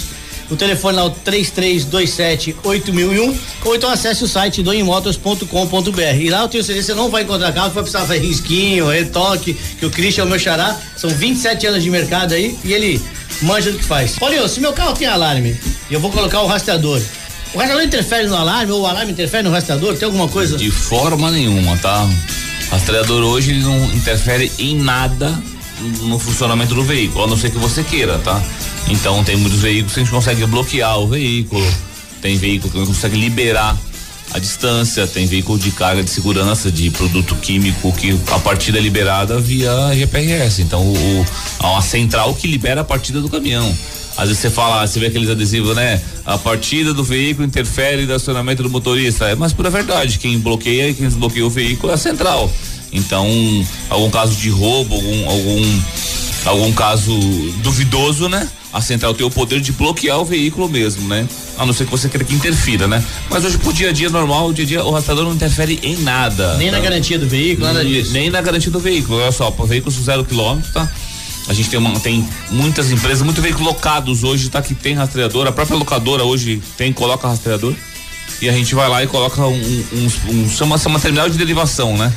O 0.51 0.57
telefone 0.57 0.99
é 0.99 1.03
o 1.03 1.11
3327 1.11 2.57
8001 2.63 3.39
ou 3.65 3.75
então 3.75 3.91
acesse 3.91 4.25
o 4.25 4.29
site 4.29 4.63
doimotors.com.br. 4.63 6.01
E 6.21 6.31
lá 6.31 6.43
eu 6.43 6.49
tenho 6.49 6.63
certeza 6.63 6.89
você 6.89 6.95
não 6.95 7.11
vai 7.11 7.23
encontrar 7.23 7.53
carro 7.53 7.69
que 7.69 7.75
vai 7.75 7.83
precisar 7.83 8.07
fazer 8.07 8.21
risquinho, 8.21 8.89
retoque, 8.89 9.55
que 9.79 9.87
o 9.87 9.91
Christian 9.91 10.23
é 10.23 10.27
o 10.27 10.29
meu 10.29 10.39
xará. 10.39 10.77
São 10.97 11.11
27 11.11 11.67
anos 11.67 11.83
de 11.83 11.91
mercado 11.91 12.35
aí 12.35 12.59
e 12.65 12.73
ele 12.73 13.01
manja 13.43 13.73
do 13.73 13.79
que 13.79 13.85
faz. 13.85 14.19
Paulinho, 14.19 14.49
se 14.49 14.61
meu 14.61 14.73
carro 14.73 14.95
tem 14.95 15.09
alarme 15.09 15.57
e 15.91 15.95
eu 15.95 16.01
vou 16.01 16.11
colocar 16.11 16.43
o 16.43 16.47
rastreador, 16.47 17.01
o 17.55 17.59
rastreador 17.59 17.87
interfere 17.87 18.27
no 18.27 18.37
alarme 18.37 18.73
ou 18.73 18.83
o 18.83 18.87
alarme 18.87 19.13
interfere 19.13 19.43
no 19.43 19.51
rastreador? 19.51 19.97
Tem 19.97 20.07
alguma 20.07 20.29
coisa? 20.29 20.57
De 20.57 20.71
forma 20.71 21.31
nenhuma, 21.31 21.77
tá? 21.79 22.09
Rastreador 22.71 23.23
hoje 23.23 23.53
ele 23.53 23.63
não 23.63 23.85
interfere 23.95 24.51
em 24.59 24.77
nada 24.77 25.41
no 26.03 26.19
funcionamento 26.19 26.75
do 26.75 26.83
veículo, 26.83 27.25
a 27.25 27.27
não 27.27 27.37
ser 27.37 27.51
que 27.51 27.59
você 27.59 27.83
queira, 27.83 28.19
tá? 28.19 28.43
Então 28.89 29.23
tem 29.25 29.37
muitos 29.37 29.61
veículos 29.61 29.95
que 29.95 30.01
a 30.01 30.03
gente 30.03 30.13
consegue 30.13 30.45
bloquear 30.47 30.99
o 30.99 31.07
veículo, 31.09 31.65
tem 32.21 32.37
veículo 32.37 32.73
que 32.73 32.79
não 32.79 32.87
consegue 32.87 33.17
liberar 33.17 33.77
a 34.33 34.39
distância, 34.39 35.07
tem 35.07 35.27
veículo 35.27 35.59
de 35.59 35.71
carga 35.71 36.03
de 36.03 36.11
segurança 36.11 36.71
de 36.71 36.91
produto 36.91 37.35
químico 37.37 37.93
que 37.93 38.19
a 38.33 38.39
partida 38.39 38.79
é 38.79 38.81
liberada 38.81 39.39
via 39.39 39.71
GPRS. 39.95 40.61
Então 40.63 40.83
o, 40.83 40.93
o- 40.93 41.27
uma 41.71 41.83
central 41.83 42.35
que 42.35 42.49
libera 42.49 42.81
a 42.81 42.85
partida 42.85 43.21
do 43.21 43.29
caminhão. 43.29 43.73
Às 44.17 44.29
vezes 44.29 44.43
você 44.43 44.51
fala, 44.51 44.87
você 44.87 44.99
vê 45.01 45.07
aqueles 45.07 45.29
adesivos, 45.29 45.75
né? 45.75 46.01
A 46.25 46.39
partida 46.39 46.95
do 46.95 47.03
veículo 47.03 47.47
interfere 47.47 48.07
no 48.07 48.15
acionamento 48.15 48.63
do 48.63 48.71
motorista. 48.71 49.27
É, 49.29 49.35
mas 49.35 49.53
por 49.53 49.67
a 49.67 49.71
verdade, 49.71 50.19
quem 50.21 50.39
bloqueia 50.39 50.89
e 50.89 50.95
quem 50.95 51.07
desbloqueia 51.07 51.45
o 51.45 51.51
veículo 51.51 51.91
é 51.93 51.95
a 51.95 51.99
central. 51.99 52.51
Então, 52.95 53.29
algum 53.91 54.09
caso 54.09 54.37
de 54.37 54.49
roubo, 54.49 54.95
algum, 54.95 55.29
algum, 55.29 55.81
algum 56.47 56.73
caso 56.73 57.13
duvidoso, 57.63 58.29
né? 58.29 58.49
A 58.73 58.81
central 58.81 59.13
tem 59.15 59.27
o 59.27 59.31
poder 59.31 59.61
de 59.61 59.73
bloquear 59.73 60.19
o 60.21 60.25
veículo 60.25 60.69
mesmo, 60.69 61.07
né? 61.09 61.29
A 61.59 61.67
não 61.67 61.73
ser 61.73 61.85
que 61.85 61.91
você 61.91 62.09
queira 62.09 62.25
que 62.25 62.35
interfira, 62.35 62.87
né? 62.87 63.05
Mas 63.29 63.45
hoje, 63.45 63.59
pro 63.59 63.73
dia 63.73 63.91
a 63.91 63.93
dia 63.93 64.09
normal, 64.09 64.49
o 64.49 64.55
dia 64.55 64.65
a 64.65 64.69
dia, 64.69 64.85
o 64.85 64.91
rastreador 64.93 65.25
não 65.25 65.35
interfere 65.35 65.79
em 65.83 65.97
nada. 65.99 66.55
Nem 66.57 66.71
na 66.71 66.79
tá? 66.79 66.85
garantia 66.85 67.19
do 67.19 67.29
veículo, 67.29 67.67
nada 67.67 67.83
Nem- 67.83 67.93
disso. 67.93 68.13
Nem 68.13 68.31
na 68.31 68.41
garantia 68.41 68.71
do 68.71 68.81
veículo. 68.81 69.21
Olha 69.21 69.33
só, 69.33 69.51
para 69.51 69.65
veículos 69.67 69.95
zero 69.97 70.25
quilômetro, 70.25 70.73
tá? 70.73 70.89
A 71.47 71.53
gente 71.53 71.69
tem, 71.69 71.79
uma, 71.79 71.99
tem 72.01 72.27
muitas 72.51 72.91
empresas, 72.91 73.23
muitos 73.23 73.43
veículos 73.43 73.67
locados 73.67 74.25
hoje, 74.25 74.49
tá? 74.49 74.63
Que 74.63 74.75
tem 74.75 74.95
rastreador. 74.95 75.47
A 75.47 75.53
própria 75.53 75.77
locadora 75.77 76.25
hoje 76.25 76.63
tem, 76.77 76.93
coloca 76.93 77.29
rastreador. 77.29 77.75
E 78.41 78.49
a 78.49 78.53
gente 78.53 78.75
vai 78.75 78.89
lá 78.89 79.03
e 79.03 79.07
coloca 79.07 79.41
um, 79.47 79.85
um, 79.93 80.11
um 80.31 80.51
chama, 80.51 80.79
chama 80.79 80.99
terminal 80.99 81.29
de 81.29 81.37
derivação, 81.39 81.97
né? 81.97 82.13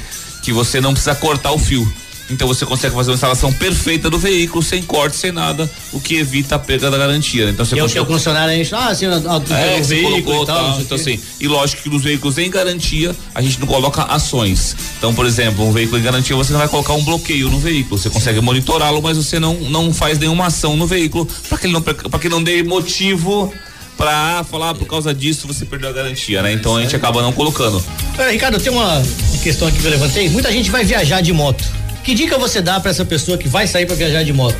Que 0.48 0.54
você 0.54 0.80
não 0.80 0.94
precisa 0.94 1.14
cortar 1.14 1.52
o 1.52 1.60
fio. 1.60 1.86
Então 2.30 2.48
você 2.48 2.66
consegue 2.66 2.96
fazer 2.96 3.10
uma 3.12 3.16
instalação 3.16 3.52
perfeita 3.52 4.10
do 4.10 4.18
veículo, 4.18 4.64
sem 4.64 4.82
corte, 4.82 5.18
sem 5.18 5.30
nada, 5.30 5.70
o 5.92 6.00
que 6.00 6.16
evita 6.16 6.56
a 6.56 6.60
perda 6.60 6.90
da 6.90 6.98
garantia. 6.98 7.50
Então 7.50 7.66
você 7.66 7.76
E 7.76 7.80
é 7.80 7.82
o 7.82 7.86
consegue- 7.86 8.00
o 8.00 8.06
concessionário 8.06 8.54
aí, 8.54 8.70
ah, 8.72 8.88
assim, 8.88 9.06
ah, 9.08 9.60
é, 9.60 9.78
você 9.84 9.96
veículo 9.96 10.22
colocou, 10.24 10.44
e 10.44 10.46
tal. 10.46 10.72
tal, 10.72 10.82
então 10.82 10.96
assim, 10.96 11.20
e 11.42 11.48
lógico 11.50 11.84
que 11.84 11.90
nos 11.90 12.02
veículos 12.02 12.38
em 12.38 12.50
garantia, 12.50 13.14
a 13.36 13.42
gente 13.42 13.60
não 13.60 13.68
coloca 13.68 14.04
ações. 14.04 14.74
Então, 14.98 15.14
por 15.14 15.26
exemplo, 15.26 15.66
um 15.66 15.72
veículo 15.74 16.00
em 16.00 16.04
garantia, 16.04 16.34
você 16.34 16.54
não 16.54 16.60
vai 16.60 16.70
colocar 16.70 16.94
um 16.94 17.04
bloqueio 17.04 17.50
no 17.50 17.60
veículo, 17.60 17.98
você 17.98 18.10
consegue 18.10 18.40
monitorá-lo, 18.40 19.02
mas 19.02 19.18
você 19.18 19.38
não 19.38 19.54
não 19.70 19.94
faz 19.94 20.18
nenhuma 20.18 20.46
ação 20.46 20.78
no 20.78 20.88
veículo 20.88 21.28
para 21.50 21.58
que 21.58 21.66
ele 21.66 21.74
não 21.74 21.82
para 21.82 22.20
que 22.20 22.30
não 22.30 22.42
dê 22.42 22.64
motivo 22.64 23.54
pra 23.98 24.46
falar 24.50 24.74
por 24.76 24.86
causa 24.86 25.14
disso 25.14 25.48
você 25.48 25.66
perdeu 25.66 25.90
a 25.90 25.94
garantia, 25.94 26.42
né? 26.42 26.54
Então 26.54 26.76
a 26.78 26.82
gente 26.82 26.96
acaba 26.96 27.22
não 27.22 27.34
colocando. 27.34 27.84
Olha, 28.18 28.32
Ricardo, 28.32 28.60
tem 28.60 28.72
uma 28.72 29.02
questão 29.44 29.68
aqui 29.68 29.80
que 29.80 29.86
eu 29.86 29.92
levantei. 29.92 30.30
Muita 30.30 30.52
gente 30.52 30.70
vai 30.70 30.86
viajar 30.86 31.22
de 31.22 31.34
moto. 31.34 31.64
Que 32.04 32.14
dica 32.14 32.38
você 32.38 32.62
dá 32.62 32.80
pra 32.80 32.92
essa 32.92 33.04
pessoa 33.04 33.38
que 33.38 33.48
vai 33.50 33.68
sair 33.68 33.86
pra 33.86 33.96
viajar 33.96 34.24
de 34.24 34.32
moto? 34.32 34.56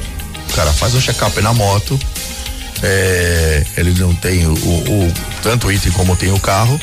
O 0.50 0.54
cara 0.54 0.72
faz 0.74 0.94
um 0.96 1.00
check-up 1.02 1.40
na 1.42 1.54
moto. 1.54 1.98
é, 2.84 3.64
ele 3.78 3.92
não 4.00 4.14
tem 4.16 4.46
o, 4.46 4.54
o- 4.54 5.14
tanto 5.42 5.68
o 5.68 5.72
item 5.72 5.92
como 5.94 6.16
tem 6.16 6.32
o 6.32 6.40
carro. 6.40 6.80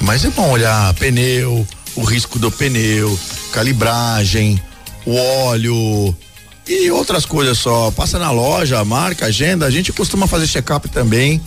Mas 0.00 0.24
é 0.24 0.30
bom 0.30 0.48
olhar 0.50 0.94
pneu, 0.94 1.66
o 1.96 2.02
risco 2.04 2.38
do 2.38 2.50
pneu, 2.50 3.18
calibragem, 3.52 4.60
o 5.04 5.16
óleo 5.16 6.16
e 6.68 6.90
outras 6.90 7.24
coisas 7.26 7.58
só. 7.58 7.90
Passa 7.90 8.18
na 8.18 8.30
loja, 8.30 8.84
marca, 8.84 9.26
agenda. 9.26 9.66
A 9.66 9.70
gente 9.70 9.92
costuma 9.92 10.26
fazer 10.26 10.46
check-up 10.46 10.88
também. 10.88 11.40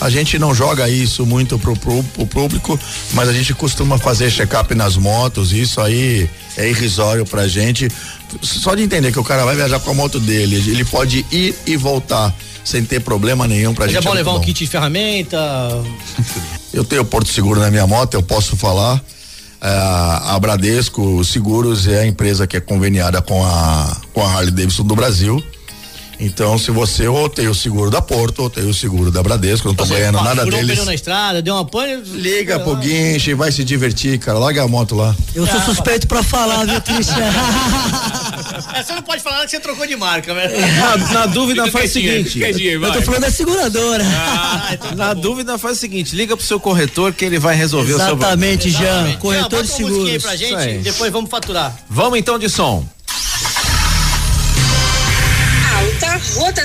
A 0.00 0.10
gente 0.10 0.38
não 0.38 0.54
joga 0.54 0.88
isso 0.88 1.24
muito 1.24 1.58
pro, 1.58 1.76
pro- 1.76 2.02
pro 2.02 2.26
público, 2.26 2.78
mas 3.12 3.28
a 3.28 3.32
gente 3.32 3.54
costuma 3.54 3.98
fazer 3.98 4.30
check-up 4.30 4.74
nas 4.74 4.96
motos. 4.96 5.52
Isso 5.52 5.80
aí 5.80 6.28
é 6.56 6.68
irrisório 6.68 7.24
pra 7.24 7.46
gente. 7.46 7.88
Só 8.40 8.74
de 8.74 8.82
entender 8.82 9.12
que 9.12 9.18
o 9.18 9.24
cara 9.24 9.44
vai 9.44 9.54
viajar 9.54 9.78
com 9.80 9.90
a 9.90 9.94
moto 9.94 10.18
dele, 10.18 10.56
ele 10.56 10.84
pode 10.84 11.24
ir 11.30 11.54
e 11.66 11.76
voltar 11.76 12.34
sem 12.64 12.84
ter 12.84 13.00
problema 13.00 13.46
nenhum 13.46 13.74
pra 13.74 13.84
Mas 13.86 13.94
gente. 13.94 14.04
é 14.04 14.08
bom 14.08 14.14
levar 14.14 14.30
um 14.32 14.34
bom. 14.38 14.40
kit 14.40 14.64
de 14.64 14.70
ferramenta. 14.70 15.38
Eu 16.72 16.84
tenho 16.84 17.04
Porto 17.04 17.28
Seguro 17.28 17.60
na 17.60 17.70
minha 17.70 17.86
moto, 17.86 18.14
eu 18.14 18.22
posso 18.22 18.56
falar. 18.56 18.98
Ah, 19.64 20.34
a 20.34 20.40
Bradesco 20.40 21.24
Seguros 21.24 21.86
é 21.86 22.00
a 22.00 22.06
empresa 22.06 22.48
que 22.48 22.56
é 22.56 22.60
conveniada 22.60 23.22
com 23.22 23.44
a, 23.44 23.96
com 24.12 24.20
a 24.20 24.28
Harley 24.28 24.50
Davidson 24.50 24.82
do 24.82 24.96
Brasil. 24.96 25.40
Então, 26.24 26.56
se 26.56 26.70
você 26.70 27.08
ou 27.08 27.28
tem 27.28 27.48
o 27.48 27.54
seguro 27.54 27.90
da 27.90 28.00
Porto 28.00 28.42
ou 28.44 28.48
tem 28.50 28.64
o 28.64 28.72
seguro 28.72 29.10
da 29.10 29.20
Bradesco, 29.22 29.66
não 29.66 29.74
tô 29.74 29.84
Você 29.84 29.94
ganhando 29.94 30.22
nada 30.22 30.42
um 30.42 30.50
deles. 30.50 30.70
pneu 30.70 30.84
na 30.84 30.94
estrada, 30.94 31.42
deu 31.42 31.54
uma 31.54 31.64
pane. 31.64 31.96
Liga 32.12 32.60
pro 32.60 32.76
guinche, 32.76 33.34
vai 33.34 33.50
se 33.50 33.64
divertir, 33.64 34.20
cara. 34.20 34.38
Larga 34.38 34.62
a 34.62 34.68
moto 34.68 34.94
lá. 34.94 35.16
Eu 35.34 35.44
sou 35.48 35.60
suspeito 35.62 36.06
pra 36.06 36.22
falar, 36.22 36.64
viu, 36.64 36.80
Christian? 36.80 37.16
É, 38.74 38.82
você 38.82 38.92
não 38.94 39.02
pode 39.02 39.22
falar 39.22 39.44
que 39.44 39.50
você 39.50 39.60
trocou 39.60 39.86
de 39.86 39.96
marca, 39.96 40.32
né? 40.34 40.48
Na, 40.78 40.96
na 41.20 41.26
dúvida 41.26 41.70
faz 41.70 41.90
o 41.90 41.92
seguinte. 41.94 42.38
quietinho, 42.38 42.84
Eu 42.84 42.92
tô 42.92 43.02
falando 43.02 43.22
da 43.22 43.30
seguradora. 43.30 44.04
Ah, 44.04 44.70
então 44.72 44.94
Na 44.94 45.14
dúvida 45.14 45.58
faz 45.58 45.76
o 45.78 45.80
seguinte, 45.80 46.14
liga 46.14 46.36
pro 46.36 46.44
seu 46.44 46.58
corretor 46.60 47.12
que 47.12 47.24
ele 47.24 47.38
vai 47.38 47.54
resolver 47.54 47.92
o 47.94 47.96
seu 47.98 48.06
problema. 48.16 48.26
Exatamente, 48.28 48.70
Jean. 48.70 48.82
Exatamente. 48.82 49.18
Corretor 49.18 49.62
de 49.62 49.68
Jean, 49.68 49.78
uma 49.78 49.88
musiquinha 49.88 50.14
aí 50.14 50.20
seguros. 50.20 50.22
pra 50.22 50.66
gente, 50.66 50.82
depois 50.84 51.12
vamos 51.12 51.30
faturar. 51.30 51.76
Vamos 51.88 52.18
então 52.18 52.38
de 52.38 52.48
som. 52.48 52.84
Alta 56.40 56.64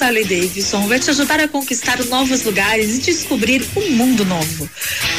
Harley 0.00 0.24
Davidson 0.24 0.86
vai 0.86 0.98
te 0.98 1.10
ajudar 1.10 1.40
a 1.40 1.48
conquistar 1.48 2.02
novos 2.06 2.42
lugares 2.42 2.96
e 2.96 2.98
descobrir 3.00 3.64
um 3.76 3.90
mundo 3.90 4.24
novo. 4.24 4.68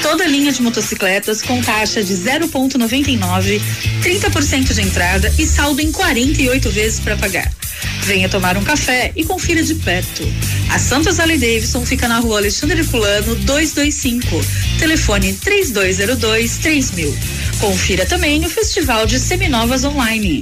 Toda 0.02 0.26
linha 0.26 0.52
de 0.52 0.62
motocicletas 0.62 1.42
com 1.42 1.62
taxa 1.62 2.04
de 2.04 2.14
0,99, 2.14 3.62
30% 4.04 4.74
de 4.74 4.82
entrada 4.82 5.34
e 5.38 5.46
saldo 5.46 5.82
em 5.82 5.92
48 5.92 6.70
vezes 6.70 7.00
para 7.00 7.16
pagar. 7.16 7.52
Venha 8.04 8.28
tomar 8.28 8.58
um 8.58 8.64
café 8.64 9.12
e 9.16 9.24
confira 9.24 9.64
de 9.64 9.76
perto. 9.76 10.24
A 10.72 10.80
Santos 10.80 11.20
Harley 11.20 11.38
Davidson 11.38 11.86
fica 11.86 12.08
na 12.08 12.20
rua 12.20 12.40
Alexandre 12.40 12.84
Fulano 12.84 13.36
225. 13.36 14.28
Telefone 14.80 15.34
3202 15.34 16.58
3000. 16.58 17.18
Confira 17.60 18.06
também 18.06 18.44
o 18.46 18.50
Festival 18.50 19.06
de 19.06 19.20
Seminovas 19.20 19.84
Online. 19.84 20.42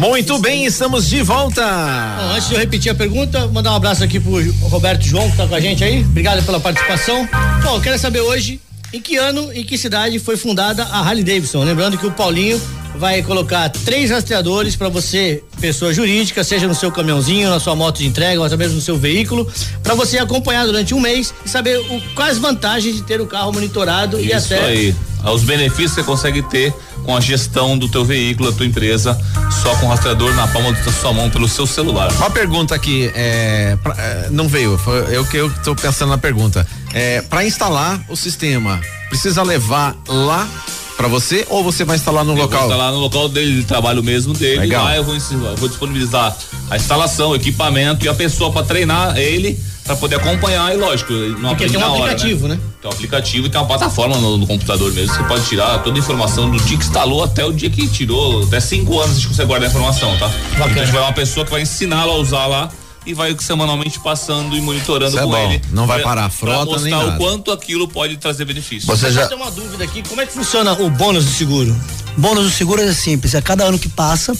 Muito 0.00 0.38
bem, 0.38 0.64
estamos 0.64 1.06
de 1.10 1.22
volta. 1.22 1.60
Bom, 1.62 2.30
antes 2.30 2.48
de 2.48 2.54
eu 2.54 2.58
repetir 2.58 2.90
a 2.90 2.94
pergunta, 2.94 3.46
mandar 3.48 3.72
um 3.72 3.76
abraço 3.76 4.02
aqui 4.02 4.18
pro 4.18 4.40
Roberto 4.62 5.02
João 5.02 5.30
que 5.30 5.36
tá 5.36 5.46
com 5.46 5.54
a 5.54 5.60
gente 5.60 5.84
aí. 5.84 6.00
Obrigado 6.00 6.42
pela 6.42 6.58
participação. 6.58 7.28
Bom, 7.62 7.76
eu 7.76 7.82
quero 7.82 7.98
saber 7.98 8.20
hoje 8.20 8.58
em 8.94 9.00
que 9.02 9.18
ano, 9.18 9.52
em 9.52 9.62
que 9.62 9.76
cidade 9.76 10.18
foi 10.18 10.38
fundada 10.38 10.84
a 10.84 11.00
Harley 11.00 11.22
Davidson. 11.22 11.62
Lembrando 11.64 11.98
que 11.98 12.06
o 12.06 12.10
Paulinho 12.10 12.58
vai 12.96 13.22
colocar 13.22 13.68
três 13.68 14.10
rastreadores 14.10 14.74
para 14.74 14.88
você, 14.88 15.44
pessoa 15.60 15.92
jurídica, 15.92 16.42
seja 16.42 16.66
no 16.66 16.74
seu 16.74 16.90
caminhãozinho, 16.90 17.50
na 17.50 17.60
sua 17.60 17.76
moto 17.76 17.98
de 17.98 18.06
entrega, 18.06 18.40
ou 18.40 18.46
até 18.46 18.56
mesmo 18.56 18.76
no 18.76 18.80
seu 18.80 18.96
veículo, 18.96 19.46
para 19.82 19.94
você 19.94 20.18
acompanhar 20.18 20.64
durante 20.64 20.94
um 20.94 21.00
mês 21.00 21.34
e 21.44 21.48
saber 21.48 21.78
o, 21.78 22.14
quais 22.14 22.38
vantagens 22.38 22.96
de 22.96 23.02
ter 23.02 23.20
o 23.20 23.26
carro 23.26 23.52
monitorado 23.52 24.18
e 24.18 24.32
Isso 24.32 24.54
até 24.54 24.64
aí. 24.64 24.94
Os 25.24 25.42
benefícios 25.42 25.90
que 25.90 26.00
você 26.00 26.02
consegue 26.02 26.42
ter 26.48 26.72
com 27.10 27.16
a 27.16 27.20
gestão 27.20 27.76
do 27.76 27.88
teu 27.88 28.04
veículo, 28.04 28.52
da 28.52 28.56
tua 28.56 28.64
empresa, 28.64 29.20
só 29.64 29.74
com 29.78 29.86
o 29.86 29.88
rastreador 29.88 30.32
na 30.36 30.46
palma 30.46 30.70
da 30.72 30.92
sua 30.92 31.12
mão 31.12 31.28
pelo 31.28 31.48
seu 31.48 31.66
celular. 31.66 32.08
Uma 32.12 32.30
pergunta 32.30 32.72
aqui, 32.72 33.10
é, 33.16 33.76
pra- 33.82 33.96
é, 33.98 34.28
não 34.30 34.46
veio, 34.46 34.78
foi 34.78 35.16
eu 35.16 35.24
que 35.24 35.36
eu 35.36 35.50
tô 35.64 35.74
pensando 35.74 36.10
na 36.10 36.18
pergunta. 36.18 36.64
É, 36.94 37.20
para 37.22 37.44
instalar 37.44 38.00
o 38.08 38.14
sistema, 38.14 38.80
precisa 39.08 39.42
levar 39.42 39.96
lá 40.06 40.48
para 40.96 41.08
você 41.08 41.44
ou 41.50 41.64
você 41.64 41.84
vai 41.84 41.96
instalar 41.96 42.24
no 42.24 42.30
Eu 42.32 42.42
local? 42.42 42.60
Vou 42.60 42.68
instalar 42.68 42.92
no 42.92 42.98
local 43.00 43.28
dele, 43.28 43.56
de 43.56 43.64
trabalho 43.64 44.04
mesmo 44.04 44.32
dele. 44.32 44.60
Legal. 44.60 44.84
Lá 44.84 44.96
eu 44.96 45.02
vou, 45.02 45.16
vou 45.56 45.68
disponibilizar 45.68 46.36
a 46.70 46.76
instalação, 46.76 47.30
o 47.30 47.34
equipamento 47.34 48.06
e 48.06 48.08
a 48.08 48.14
pessoa 48.14 48.52
para 48.52 48.64
treinar 48.64 49.18
ele 49.18 49.58
para 49.90 49.96
poder 49.96 50.16
acompanhar 50.16 50.72
e 50.72 50.76
lógico, 50.76 51.12
não 51.12 51.50
Porque 51.50 51.68
tem 51.68 51.76
um 51.76 51.82
hora, 51.82 52.04
aplicativo, 52.12 52.46
né? 52.46 52.58
Tem 52.80 52.88
um 52.88 52.94
aplicativo 52.94 53.46
e 53.46 53.50
tem 53.50 53.60
uma 53.60 53.66
plataforma 53.66 54.16
no, 54.18 54.36
no 54.36 54.46
computador 54.46 54.92
mesmo. 54.92 55.14
Você 55.16 55.22
pode 55.24 55.44
tirar 55.46 55.82
toda 55.82 55.96
a 55.96 55.98
informação 55.98 56.48
do 56.48 56.58
dia 56.58 56.76
que 56.78 56.84
instalou 56.84 57.24
até 57.24 57.44
o 57.44 57.52
dia 57.52 57.68
que 57.68 57.88
tirou. 57.88 58.44
Até 58.44 58.60
cinco 58.60 59.00
anos 59.00 59.12
a 59.12 59.14
gente 59.14 59.28
consegue 59.28 59.48
guardar 59.48 59.68
a 59.68 59.70
informação, 59.72 60.16
tá? 60.16 60.30
Então 60.52 60.66
a 60.66 60.68
gente 60.68 60.92
vai 60.92 61.00
uma 61.02 61.12
pessoa 61.12 61.44
que 61.44 61.50
vai 61.50 61.62
ensiná-lo 61.62 62.12
a 62.12 62.16
usar 62.18 62.46
lá 62.46 62.70
e 63.04 63.12
vai 63.12 63.34
semanalmente 63.40 63.98
passando 63.98 64.56
e 64.56 64.60
monitorando 64.60 65.10
Isso 65.10 65.18
é 65.18 65.22
com 65.22 65.30
bom. 65.30 65.36
ele. 65.36 65.60
Não 65.72 65.86
vai 65.88 65.98
pra- 65.98 66.08
parar 66.08 66.24
a 66.26 66.28
pra 66.28 66.38
frota 66.38 66.80
nem 66.82 66.92
mostrar 66.92 66.98
nada. 66.98 67.10
o 67.14 67.18
quanto 67.18 67.50
aquilo 67.50 67.88
pode 67.88 68.16
trazer 68.16 68.44
benefício. 68.44 68.86
Você 68.86 69.10
já. 69.10 69.26
Tem 69.26 69.36
uma 69.36 69.50
dúvida 69.50 69.82
aqui, 69.82 70.04
como 70.08 70.20
é 70.20 70.26
que 70.26 70.32
funciona 70.32 70.72
o 70.74 70.88
bônus 70.88 71.24
do 71.24 71.30
seguro? 71.32 71.74
Bônus 72.16 72.44
do 72.44 72.50
seguro 72.50 72.80
é 72.80 72.92
simples, 72.92 73.34
a 73.34 73.42
cada 73.42 73.64
ano 73.64 73.78
que 73.78 73.88
passa, 73.88 74.36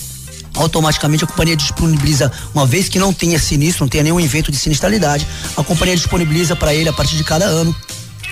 automaticamente 0.54 1.24
a 1.24 1.26
companhia 1.26 1.56
disponibiliza, 1.56 2.30
uma 2.54 2.66
vez 2.66 2.88
que 2.88 2.98
não 2.98 3.12
tenha 3.12 3.38
sinistro, 3.38 3.84
não 3.84 3.88
tenha 3.88 4.04
nenhum 4.04 4.20
evento 4.20 4.50
de 4.50 4.58
sinistralidade, 4.58 5.26
a 5.56 5.62
companhia 5.62 5.96
disponibiliza 5.96 6.56
para 6.56 6.74
ele 6.74 6.88
a 6.88 6.92
partir 6.92 7.16
de 7.16 7.24
cada 7.24 7.44
ano 7.44 7.74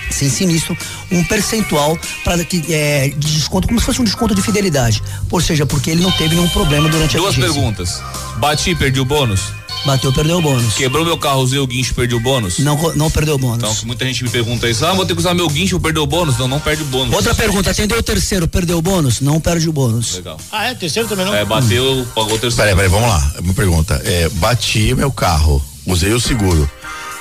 sem 0.09 0.29
sinistro, 0.29 0.77
um 1.11 1.23
percentual 1.23 1.97
para 2.23 2.43
que 2.43 2.63
é, 2.73 3.09
de 3.09 3.33
desconto, 3.35 3.67
como 3.67 3.79
se 3.79 3.85
fosse 3.85 4.01
um 4.01 4.03
desconto 4.03 4.35
de 4.35 4.41
fidelidade. 4.41 5.01
Ou 5.29 5.41
seja, 5.41 5.65
porque 5.65 5.91
ele 5.91 6.01
não 6.01 6.11
teve 6.11 6.35
nenhum 6.35 6.49
problema 6.49 6.89
durante 6.89 7.17
a 7.17 7.19
Duas 7.19 7.35
perguntas. 7.35 8.01
Bati 8.37 8.71
e 8.71 8.75
perdi 8.75 8.99
o 8.99 9.05
bônus? 9.05 9.59
Bateu, 9.85 10.11
perdeu 10.11 10.37
o 10.37 10.41
bônus. 10.41 10.73
Quebrou 10.73 11.05
meu 11.05 11.17
carro, 11.17 11.41
usei 11.41 11.57
o 11.57 11.65
guincho, 11.65 11.93
perdi 11.93 12.13
o 12.13 12.19
bônus? 12.19 12.59
Não, 12.59 12.75
não 12.95 13.09
perdeu 13.09 13.35
o 13.35 13.37
bônus. 13.37 13.57
Então, 13.57 13.75
muita 13.85 14.05
gente 14.05 14.23
me 14.23 14.29
pergunta 14.29 14.69
isso, 14.69 14.85
ah, 14.85 14.93
vou 14.93 15.05
ter 15.05 15.13
que 15.13 15.19
usar 15.19 15.33
meu 15.33 15.47
guincho, 15.47 15.71
vou 15.71 15.79
perder 15.79 15.99
o 15.99 16.05
bônus? 16.05 16.37
Não, 16.37 16.47
não 16.47 16.59
perde 16.59 16.83
o 16.83 16.85
bônus. 16.85 17.15
Outra 17.15 17.33
pergunta, 17.33 17.71
atendeu 17.71 17.97
o 17.97 18.03
terceiro, 18.03 18.47
perdeu 18.47 18.77
o 18.77 18.81
bônus? 18.81 19.21
Não 19.21 19.39
perde 19.39 19.69
o 19.69 19.73
bônus. 19.73 20.15
Legal. 20.15 20.39
Ah, 20.51 20.65
é? 20.65 20.75
Terceiro 20.75 21.07
também 21.07 21.25
não? 21.25 21.33
É, 21.33 21.45
bateu, 21.45 22.05
pagou 22.13 22.35
o 22.35 22.39
terceiro. 22.39 22.55
Peraí, 22.57 22.75
peraí, 22.75 22.89
vamos 22.89 23.07
lá. 23.07 23.33
Uma 23.39 23.53
pergunta. 23.53 24.01
É, 24.03 24.27
bati 24.29 24.93
meu 24.93 25.11
carro, 25.11 25.63
usei 25.85 26.11
o 26.11 26.19
seguro. 26.19 26.69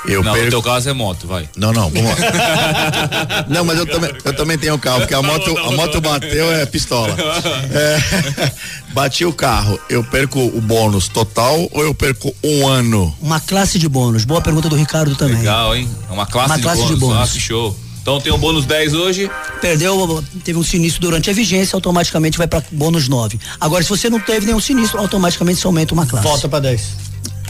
Eu 0.09 0.23
não, 0.23 0.33
no 0.33 0.37
perco. 0.37 0.51
teu 0.51 0.63
caso 0.63 0.89
é 0.89 0.93
moto, 0.93 1.27
vai. 1.27 1.49
Não, 1.57 1.73
não, 1.73 1.91
vamos 1.91 2.11
lá. 2.11 3.45
não, 3.49 3.65
mas 3.65 3.79
eu 3.79 3.87
também, 3.87 4.11
eu 4.25 4.37
também 4.37 4.59
tenho 4.59 4.79
carro, 4.79 5.01
porque 5.01 5.15
a 5.15 5.23
moto, 5.23 5.57
a 5.59 5.71
moto 5.73 6.01
bateu 6.01 6.53
é 6.53 6.67
pistola. 6.67 7.15
É, 7.71 8.53
bati 8.93 9.25
o 9.25 9.33
carro, 9.33 9.79
eu 9.89 10.03
perco 10.03 10.41
o 10.41 10.61
bônus 10.61 11.09
total 11.09 11.69
ou 11.73 11.83
eu 11.83 11.95
perco 11.95 12.35
um 12.43 12.67
ano? 12.67 13.15
Uma 13.21 13.41
classe 13.41 13.79
de 13.79 13.89
bônus. 13.89 14.25
Boa 14.25 14.41
pergunta 14.41 14.69
do 14.69 14.77
Ricardo 14.77 15.15
também. 15.17 15.39
Legal, 15.39 15.77
hein? 15.77 15.89
É 16.09 16.13
uma 16.13 16.27
classe, 16.27 16.51
Uma 16.51 16.57
de, 16.57 16.63
classe 16.63 16.83
de 16.83 16.97
bônus. 16.97 17.01
bônus. 17.01 17.31
Ah, 17.31 17.33
que 17.33 17.41
show. 17.41 17.77
Então 18.01 18.21
tem 18.21 18.33
o 18.33 18.39
bônus 18.39 18.65
10 18.65 18.95
hoje. 18.95 19.31
Perdeu, 19.61 20.25
teve 20.43 20.59
um 20.59 20.63
sinistro 20.63 21.03
durante 21.03 21.29
a 21.29 21.33
vigência, 21.33 21.77
automaticamente 21.77 22.39
vai 22.39 22.47
para 22.47 22.63
bônus 22.73 23.07
9. 23.09 23.39
Agora, 23.61 23.83
se 23.83 23.91
você 23.91 24.09
não 24.09 24.19
teve 24.19 24.47
nenhum 24.47 24.61
sinistro, 24.61 24.99
automaticamente 24.99 25.61
você 25.61 25.67
aumenta 25.67 25.93
uma 25.93 26.07
classe. 26.07 26.27
Volta 26.27 26.49
pra 26.49 26.59
10. 26.59 26.83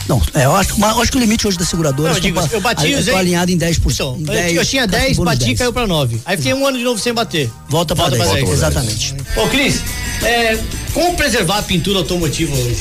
Não, 0.09 0.23
é, 0.35 0.47
eu 0.47 0.57
acho, 0.57 0.79
mas 0.81 0.97
eu 0.97 1.03
acho 1.03 1.13
que 1.13 1.19
o 1.19 1.21
limite 1.21 1.47
hoje 1.47 1.59
da 1.59 1.65
seguradora. 1.67 2.09
Não, 2.09 2.17
eu 2.17 2.21
digo, 2.21 2.41
eu 2.51 2.61
bati, 2.61 2.91
eu 2.91 2.99
usei- 2.99 3.13
tô 3.13 3.19
alinhado 3.19 3.51
em 3.51 3.59
10%. 3.59 3.93
Então, 3.93 4.17
em 4.17 4.21
eu, 4.21 4.27
10, 4.43 4.57
eu 4.57 4.65
tinha 4.65 4.89
classe 4.89 5.05
10, 5.05 5.17
bônus 5.19 5.33
bati 5.33 5.43
e 5.43 5.47
10. 5.49 5.59
caiu 5.59 5.73
pra 5.73 5.87
9. 5.87 6.21
Aí 6.25 6.37
fiquei 6.37 6.55
um 6.55 6.67
ano 6.67 6.79
de 6.79 6.85
novo 6.85 6.99
sem 6.99 7.13
bater. 7.13 7.51
Volta 7.69 7.95
pra 7.95 8.09
10. 8.09 8.49
Exatamente. 8.51 9.15
Ô, 9.37 9.47
Cris, 9.49 9.83
é, 10.23 10.59
como 10.95 11.15
preservar 11.15 11.59
a 11.59 11.63
pintura 11.63 11.99
automotiva 11.99 12.55
hoje? 12.57 12.77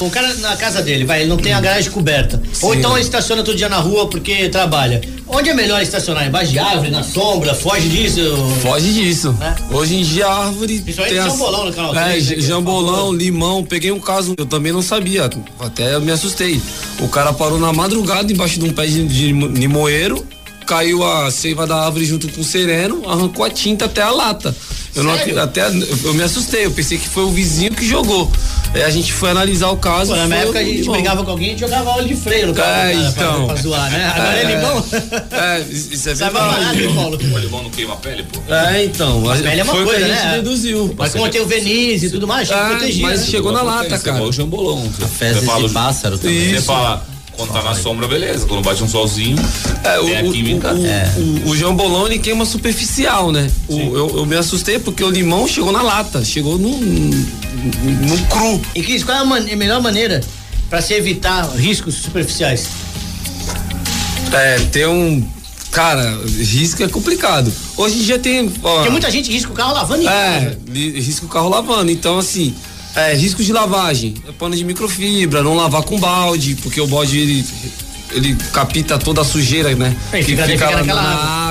O 0.00 0.10
cara 0.10 0.34
na 0.34 0.56
casa 0.56 0.82
dele, 0.82 1.04
vai, 1.04 1.20
ele 1.20 1.28
não 1.30 1.36
tem 1.38 1.52
a 1.54 1.60
garagem 1.60 1.90
coberta. 1.90 2.42
Ou 2.60 2.72
Sim. 2.72 2.78
então 2.78 2.92
ele 2.96 3.02
estaciona 3.04 3.42
todo 3.42 3.56
dia 3.56 3.68
na 3.68 3.78
rua 3.78 4.08
porque 4.08 4.48
trabalha. 4.50 5.00
Onde 5.26 5.48
é 5.50 5.54
melhor 5.54 5.80
estacionar? 5.82 6.26
Embaixo 6.26 6.52
de 6.52 6.58
árvore, 6.58 6.90
na 6.90 7.02
sombra? 7.02 7.54
Foge 7.54 7.88
disso? 7.88 8.20
Foge 8.62 8.92
disso. 8.92 9.32
Né? 9.32 9.56
Hoje 9.70 9.96
em 9.96 10.02
dia 10.02 10.26
a 10.26 10.44
árvore. 10.46 10.80
Principalmente 10.80 11.14
tem 11.14 11.22
as- 11.24 11.32
jambolão 11.32 11.64
no 11.66 11.72
canal 11.72 11.96
É, 11.96 12.04
3, 12.04 12.28
né, 12.28 12.36
é 12.36 12.40
jambolão, 12.40 13.12
limão. 13.12 13.64
Peguei 13.64 13.90
um 13.90 13.98
caso, 13.98 14.34
eu 14.36 14.46
também 14.46 14.70
não 14.72 14.82
sabia. 14.82 15.28
Até 15.58 15.94
eu 15.94 16.00
me 16.00 16.12
assustei. 16.12 16.60
O 17.00 17.08
cara 17.08 17.32
parou 17.32 17.58
na 17.58 17.72
madrugada 17.72 18.30
embaixo 18.30 18.58
de 18.60 18.66
um 18.66 18.72
pé 18.72 18.86
de, 18.86 19.04
de 19.06 19.32
limoeiro, 19.32 20.24
caiu 20.66 21.02
a 21.04 21.30
seiva 21.30 21.66
da 21.66 21.76
árvore 21.84 22.04
junto 22.04 22.28
com 22.28 22.40
o 22.40 22.44
sereno, 22.44 23.02
arrancou 23.08 23.44
a 23.44 23.50
tinta 23.50 23.86
até 23.86 24.02
a 24.02 24.10
lata. 24.10 24.54
Eu 24.96 25.04
não, 25.04 25.12
até 25.42 25.66
eu 26.04 26.14
me 26.14 26.22
assustei, 26.22 26.64
eu 26.64 26.70
pensei 26.70 26.96
que 26.98 27.06
foi 27.08 27.22
o 27.24 27.30
vizinho 27.30 27.70
que 27.72 27.86
jogou. 27.86 28.30
Aí 28.74 28.82
a 28.82 28.88
gente 28.90 29.12
foi 29.12 29.30
analisar 29.30 29.68
o 29.68 29.76
caso. 29.76 30.12
Pô, 30.12 30.16
na 30.16 30.26
minha 30.26 30.40
época 30.40 30.58
a 30.58 30.64
gente 30.64 30.80
limão. 30.80 30.94
brigava 30.94 31.22
com 31.24 31.30
alguém 31.30 31.54
e 31.54 31.58
jogava 31.58 31.90
óleo 31.90 32.08
de 32.08 32.16
freio 32.16 32.46
no 32.48 32.54
carro. 32.54 32.70
É, 32.70 32.94
do 32.94 32.98
cara 32.98 33.12
pra- 33.12 33.22
então. 33.24 33.46
Pra, 33.46 33.56
zoar, 33.56 33.90
né? 33.90 34.12
Agora 34.14 34.36
é, 34.38 34.42
É. 34.42 34.56
limão. 34.56 34.84
É, 35.30 35.60
isso 35.70 36.08
é 36.08 36.14
mais 36.14 36.32
barato, 36.32 36.60
verdade. 36.76 36.94
Paulo? 36.94 37.16
O 37.16 37.38
limão 37.38 37.62
não 37.62 37.70
queima 37.70 37.92
a 37.94 37.96
pele, 37.96 38.24
pô. 38.24 38.40
É, 38.52 38.84
então. 38.84 39.30
A 39.30 39.36
pele 39.36 39.60
é 39.60 39.64
uma 39.64 39.72
foi 39.74 39.82
o 39.82 39.86
coisa, 39.86 40.00
que 40.04 40.10
a 40.10 40.14
gente 40.14 40.24
né? 40.26 40.34
deduziu. 40.36 40.94
Mas 40.96 41.12
como 41.12 41.28
tem 41.28 41.40
o 41.42 41.46
verniz 41.46 42.02
e 42.02 42.10
tudo 42.10 42.26
mais, 42.26 42.48
tinha 42.48 42.58
que 42.58 42.64
Ah, 42.64 42.68
proteger. 42.76 43.02
mas 43.02 43.20
né? 43.20 43.26
chegou 43.26 43.52
na 43.52 43.62
lata, 43.62 43.98
cara. 43.98 44.16
igual 44.16 44.30
o 44.30 44.32
jambolão. 44.32 44.90
Fezes 45.18 45.42
de 45.42 45.68
pássaro 45.74 46.16
também. 46.18 46.48
Você 46.50 46.56
Isso. 46.56 46.64
fala, 46.64 47.06
Quando 47.36 47.52
tá 47.52 47.62
na 47.62 47.74
sombra, 47.74 48.08
beleza. 48.08 48.46
Quando 48.46 48.62
bate 48.62 48.82
um 48.82 48.88
solzinho, 48.88 49.36
É, 49.84 49.98
tem 49.98 50.18
a 50.18 50.22
o, 50.22 50.32
química. 50.32 50.72
o, 50.72 51.20
o, 51.48 51.50
o 51.50 51.56
jambolão 51.56 52.06
ele 52.06 52.18
queima 52.18 52.44
superficial, 52.46 53.30
né? 53.30 53.50
O- 53.68 53.78
eu, 53.78 54.16
eu 54.18 54.26
me 54.26 54.36
assustei 54.36 54.78
porque 54.78 55.04
o 55.04 55.10
limão 55.10 55.46
chegou 55.46 55.70
na 55.70 55.82
lata, 55.82 56.24
chegou 56.24 56.56
no, 56.58 56.70
no 56.78 58.26
cru. 58.28 58.60
E 58.74 58.82
Cris, 58.82 59.04
qual 59.04 59.18
é 59.18 59.20
a, 59.20 59.24
man- 59.24 59.46
a 59.52 59.56
melhor 59.56 59.82
maneira 59.82 60.22
para 60.70 60.80
se 60.80 60.94
evitar 60.94 61.44
riscos 61.56 61.94
superficiais? 61.96 62.68
É, 64.32 64.58
tem 64.72 64.86
um. 64.86 65.26
Cara, 65.70 66.18
risco 66.38 66.82
é 66.82 66.88
complicado. 66.88 67.52
Hoje 67.76 67.98
em 67.98 68.02
dia 68.02 68.18
tem. 68.18 68.50
Ó, 68.62 68.76
Porque 68.76 68.90
muita 68.90 69.10
gente 69.10 69.30
risca 69.30 69.50
o 69.52 69.54
carro 69.54 69.74
lavando 69.74 70.02
em 70.02 70.06
É, 70.06 70.10
casa. 70.10 70.58
li- 70.68 71.00
risca 71.00 71.26
o 71.26 71.28
carro 71.28 71.48
lavando. 71.50 71.90
Então, 71.90 72.18
assim, 72.18 72.54
é, 72.96 73.14
risco 73.14 73.42
de 73.44 73.52
lavagem. 73.52 74.14
É 74.28 74.32
pano 74.32 74.56
de 74.56 74.64
microfibra, 74.64 75.42
não 75.42 75.54
lavar 75.54 75.82
com 75.82 75.98
balde, 75.98 76.56
porque 76.62 76.80
o 76.80 76.86
balde 76.86 77.18
ele, 77.18 77.44
ele 78.12 78.36
capta 78.52 78.98
toda 78.98 79.20
a 79.20 79.24
sujeira, 79.24 79.74
né? 79.74 79.94
É, 80.12 80.18
que 80.18 80.24
fica- 80.32 80.46
fica 80.46 80.84
na 80.84 80.92
água. 81.02 81.02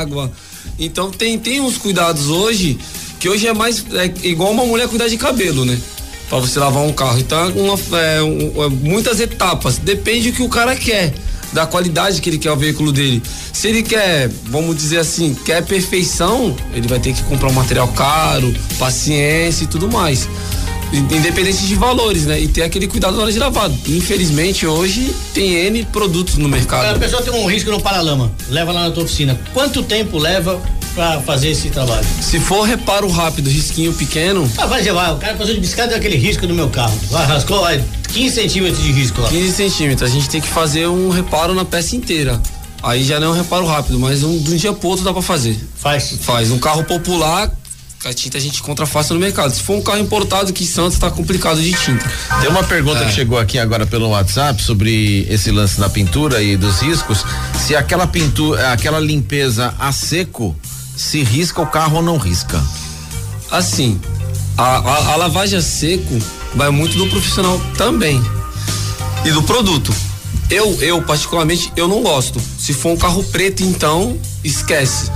água. 0.02 0.32
Então 0.80 1.10
tem, 1.12 1.38
tem 1.40 1.62
uns 1.62 1.78
cuidados 1.78 2.28
hoje, 2.28 2.78
que 3.20 3.30
hoje 3.30 3.48
é 3.48 3.54
mais 3.54 3.86
é 3.94 4.12
igual 4.28 4.52
uma 4.52 4.66
mulher 4.66 4.88
cuidar 4.90 5.08
de 5.08 5.16
cabelo, 5.18 5.64
né? 5.66 5.78
Pra 6.28 6.40
você 6.40 6.60
lavar 6.60 6.84
um 6.84 6.92
carro. 6.92 7.20
Então, 7.20 7.38
é 7.40 7.52
uma, 7.52 8.00
é, 8.00 8.22
um- 8.24 8.64
é 8.64 8.68
muitas 8.70 9.20
etapas. 9.20 9.78
Depende 9.78 10.32
do 10.32 10.36
que 10.38 10.44
o 10.44 10.50
cara 10.50 10.76
quer. 10.76 11.14
Da 11.54 11.66
qualidade 11.66 12.20
que 12.20 12.30
ele 12.30 12.38
quer 12.40 12.52
o 12.52 12.58
veículo 12.58 12.92
dele. 12.92 13.22
Se 13.54 13.68
ele 13.70 13.82
quer, 13.84 14.28
vamos 14.48 14.76
dizer 14.76 14.98
assim, 14.98 15.34
quer 15.46 15.64
perfeição, 15.64 16.54
ele 16.74 16.86
vai 16.88 17.00
ter 17.00 17.14
que 17.14 17.24
comprar 17.24 17.48
um 17.50 17.54
material 17.54 17.88
caro, 17.90 18.54
paciência 18.78 19.64
e 19.64 19.68
tudo 19.68 19.88
mais. 19.90 20.28
Independente 20.98 21.66
de 21.68 21.76
valores, 21.76 22.26
né? 22.26 22.40
E 22.40 22.48
ter 22.48 22.64
aquele 22.64 22.88
cuidado 22.88 23.16
na 23.18 23.24
hora 23.24 23.32
de 23.32 23.40
lavar. 23.40 23.70
Infelizmente, 23.88 24.66
hoje 24.66 25.14
tem 25.34 25.54
N 25.68 25.84
produtos 25.86 26.36
no 26.38 26.46
A 26.46 26.50
mercado. 26.50 27.00
pessoa 27.00 27.22
tem 27.22 27.34
um 27.34 27.46
risco 27.46 27.70
no 27.72 27.82
paralama, 27.82 28.32
leva 28.50 28.72
lá 28.72 28.84
na 28.84 28.92
tua 28.92 29.04
oficina. 29.04 29.40
Quanto 29.54 29.84
tempo 29.84 30.18
leva 30.18 30.62
pra 30.94 31.20
fazer 31.22 31.50
esse 31.50 31.70
trabalho? 31.70 32.06
Se 32.22 32.40
for 32.40 32.64
reparo 32.64 33.10
rápido, 33.10 33.50
risquinho 33.50 33.94
pequeno, 33.94 34.50
Ah, 34.58 34.66
vai 34.66 34.82
levar, 34.82 35.14
o 35.14 35.18
cara 35.18 35.34
passou 35.36 35.54
de 35.54 35.60
bicicleta 35.60 35.90
deu 35.90 35.98
aquele 35.98 36.16
risco 36.16 36.48
no 36.48 36.54
meu 36.54 36.70
carro. 36.70 36.98
Vai, 37.12 37.26
rascou, 37.26 37.60
vai, 37.62 37.84
15 38.14 38.34
centímetros 38.36 38.82
de 38.82 38.92
risco 38.92 39.22
lá. 39.22 39.30
15 39.30 39.52
centímetros, 39.52 40.10
a 40.10 40.14
gente 40.14 40.30
tem 40.30 40.40
que 40.40 40.48
fazer 40.48 40.88
um 40.88 41.10
reparo 41.10 41.54
na 41.54 41.66
peça 41.66 41.96
inteira. 41.96 42.42
Aí 42.82 43.04
já 43.04 43.20
não 43.20 43.28
é 43.28 43.30
um 43.32 43.34
reparo 43.34 43.66
rápido, 43.66 44.00
mas 44.00 44.24
um, 44.24 44.38
de 44.38 44.54
um 44.54 44.56
dia 44.56 44.72
pro 44.72 44.90
outro 44.90 45.04
dá 45.04 45.12
pra 45.12 45.22
fazer. 45.22 45.58
Faz. 45.76 46.18
Faz. 46.22 46.52
Um 46.52 46.60
carro 46.60 46.84
popular, 46.84 47.52
a 48.10 48.14
tinta 48.14 48.38
a 48.38 48.42
gente 48.42 48.60
encontra 48.60 48.86
fácil 48.86 49.16
no 49.16 49.20
mercado. 49.20 49.52
Se 49.54 49.62
for 49.62 49.76
um 49.78 49.82
carro 49.82 50.00
importado 50.00 50.54
que 50.54 50.66
Santos 50.66 50.98
tá 51.00 51.10
complicado 51.10 51.62
de 51.62 51.74
tinta. 51.74 52.06
Tem 52.42 52.50
uma 52.50 52.64
pergunta 52.64 53.00
É. 53.00 53.06
que 53.06 53.14
chegou 53.14 53.38
aqui 53.38 53.58
agora 53.58 53.86
pelo 53.86 54.10
WhatsApp 54.10 54.62
sobre 54.62 55.26
esse 55.30 55.52
lance 55.52 55.80
da 55.80 55.90
pintura 55.90 56.42
e 56.42 56.56
dos 56.56 56.80
riscos. 56.82 57.24
Se 57.66 57.76
aquela 57.76 58.06
pintura, 58.08 58.72
aquela 58.72 59.00
limpeza 59.00 59.74
a 59.80 59.92
seco, 59.92 60.56
se 60.96 61.24
risca 61.24 61.62
o 61.62 61.68
carro 61.68 61.98
ou 61.98 62.02
não 62.04 62.18
risca? 62.18 62.62
Assim, 63.52 64.00
a, 64.58 64.78
a- 64.78 65.14
a 65.14 65.16
lavagem 65.16 65.58
a 65.60 65.62
seco 65.62 66.18
vai 66.56 66.70
muito 66.70 66.98
do 66.98 67.08
profissional 67.08 67.60
também. 67.78 68.22
E 69.26 69.32
do 69.32 69.42
produto. 69.44 69.94
Eu, 70.50 70.78
eu, 70.80 71.02
particularmente, 71.02 71.72
eu 71.76 71.88
não 71.88 72.04
gosto. 72.04 72.40
Se 72.60 72.72
for 72.74 72.92
um 72.92 72.98
carro 72.98 73.24
preto, 73.24 73.64
então, 73.64 74.16
esquece. 74.44 75.10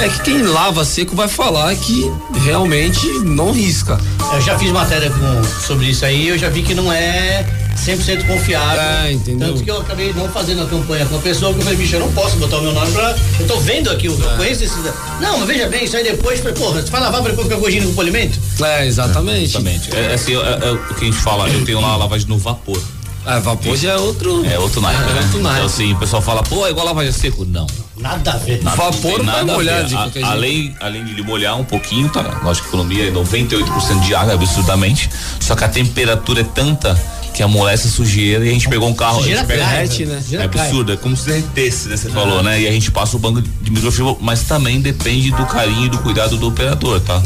É 0.00 0.08
que 0.08 0.20
quem 0.22 0.42
lava 0.42 0.84
seco 0.84 1.14
vai 1.16 1.28
falar 1.28 1.74
que 1.76 2.10
realmente 2.44 3.06
não 3.20 3.52
risca. 3.52 3.98
Eu 4.32 4.40
já 4.40 4.58
fiz 4.58 4.70
matéria 4.70 5.10
com, 5.10 5.44
sobre 5.66 5.86
isso 5.86 6.04
aí, 6.04 6.28
eu 6.28 6.36
já 6.36 6.48
vi 6.50 6.62
que 6.62 6.74
não 6.74 6.92
é 6.92 7.46
100% 7.76 8.26
confiável. 8.26 8.82
É, 8.82 9.12
entendeu? 9.12 9.48
Tanto 9.48 9.62
que 9.64 9.70
eu 9.70 9.80
acabei 9.80 10.12
não 10.12 10.28
fazendo 10.28 10.62
a 10.62 10.66
campanha 10.66 11.06
com 11.06 11.16
a 11.16 11.20
pessoa, 11.20 11.52
que 11.54 11.60
eu 11.60 11.62
falei, 11.62 11.78
bicho, 11.78 11.94
eu 11.96 12.00
não 12.00 12.12
posso 12.12 12.36
botar 12.36 12.58
o 12.58 12.62
meu 12.62 12.72
nome 12.72 12.90
pra. 12.92 13.16
Eu 13.40 13.46
tô 13.46 13.58
vendo 13.60 13.88
aqui, 13.90 14.06
eu 14.08 14.18
É. 14.32 14.36
conheço 14.36 14.64
esse. 14.64 14.74
Não, 15.20 15.38
mas 15.38 15.46
veja 15.46 15.68
bem, 15.68 15.84
isso 15.84 15.96
aí 15.96 16.02
depois, 16.04 16.40
falei, 16.40 16.54
porra, 16.54 16.82
você 16.82 16.90
vai 16.90 17.00
lavar 17.00 17.20
pra 17.22 17.30
depois 17.30 17.46
ficar 17.48 17.60
corrigindo 17.60 17.86
com 17.88 17.94
polimento? 17.94 18.38
É, 18.62 18.86
exatamente. 18.86 19.44
Exatamente. 19.56 19.94
É, 19.96 20.14
assim, 20.14 20.34
é- 20.34 20.66
é 20.66 20.70
o 20.72 20.94
que 20.94 21.02
a 21.02 21.04
gente 21.06 21.16
fala, 21.18 21.48
eu 21.48 21.64
tenho 21.64 21.80
lá 21.80 21.90
a 21.92 21.96
lavagem 21.96 22.26
no 22.28 22.36
vapor. 22.36 22.78
Vapor 23.24 23.76
já 23.76 23.92
é 23.92 23.96
outro. 23.96 24.44
É 24.44 24.58
outro 24.58 24.80
naipe, 24.80 25.02
É 25.02 25.14
né? 25.14 25.20
outro 25.22 25.40
naipe. 25.42 25.56
Então 25.60 25.66
assim, 25.66 25.92
o 25.92 25.96
pessoal 25.96 26.20
fala, 26.22 26.42
pô, 26.42 26.66
é 26.66 26.70
igual 26.70 26.86
lavagem 26.86 27.10
a 27.10 27.12
seco. 27.12 27.44
Não. 27.44 27.66
Nada 27.96 28.32
a 28.32 28.36
ver. 28.36 28.62
Nada, 28.62 28.76
Vapor 28.76 29.22
não 29.22 29.32
vai 29.32 29.44
molhar 29.44 29.84
de 29.84 29.94
A- 29.94 29.98
qualquer 29.98 30.20
jeito. 30.20 30.30
além, 30.32 30.76
além 30.80 31.04
de 31.04 31.12
ele 31.12 31.22
molhar 31.22 31.56
um 31.58 31.64
pouquinho, 31.64 32.08
tá? 32.08 32.40
Lógico 32.42 32.68
que 32.68 32.76
a 32.76 32.78
economia 32.80 33.08
é 33.08 33.10
98% 33.12 34.00
de 34.00 34.14
água, 34.14 34.34
absurdamente. 34.34 35.08
Só 35.40 35.54
que 35.54 35.64
a 35.64 35.68
temperatura 35.68 36.40
é 36.40 36.44
tanta 36.44 37.00
que 37.34 37.42
amolece 37.42 37.88
a 37.88 37.90
sujeira 37.90 38.44
e 38.46 38.48
a 38.48 38.52
gente 38.52 38.68
pegou 38.68 38.88
um 38.88 38.94
carro. 38.94 39.18
Sujeira 39.18 39.40
a 39.40 39.42
gente 39.42 39.48
pega, 39.48 39.64
cai, 39.64 39.72
derrete, 39.74 40.06
né? 40.06 40.16
É 40.16 40.20
Sujeira 40.22 40.48
cai. 40.48 40.62
absurdo, 40.62 40.92
é 40.92 40.96
como 40.96 41.16
se 41.16 41.26
derretesse, 41.26 41.88
né? 41.88 41.96
Você 41.96 42.08
falou, 42.08 42.42
né? 42.42 42.60
E 42.60 42.68
a 42.68 42.70
gente 42.70 42.90
passa 42.92 43.16
o 43.16 43.18
banco 43.18 43.42
de 43.42 43.70
microfibra, 43.70 44.16
mas 44.20 44.42
também 44.44 44.80
depende 44.80 45.32
do 45.32 45.44
carinho 45.46 45.86
e 45.86 45.88
do 45.88 45.98
cuidado 45.98 46.36
do 46.36 46.46
operador, 46.48 47.00
tá? 47.00 47.20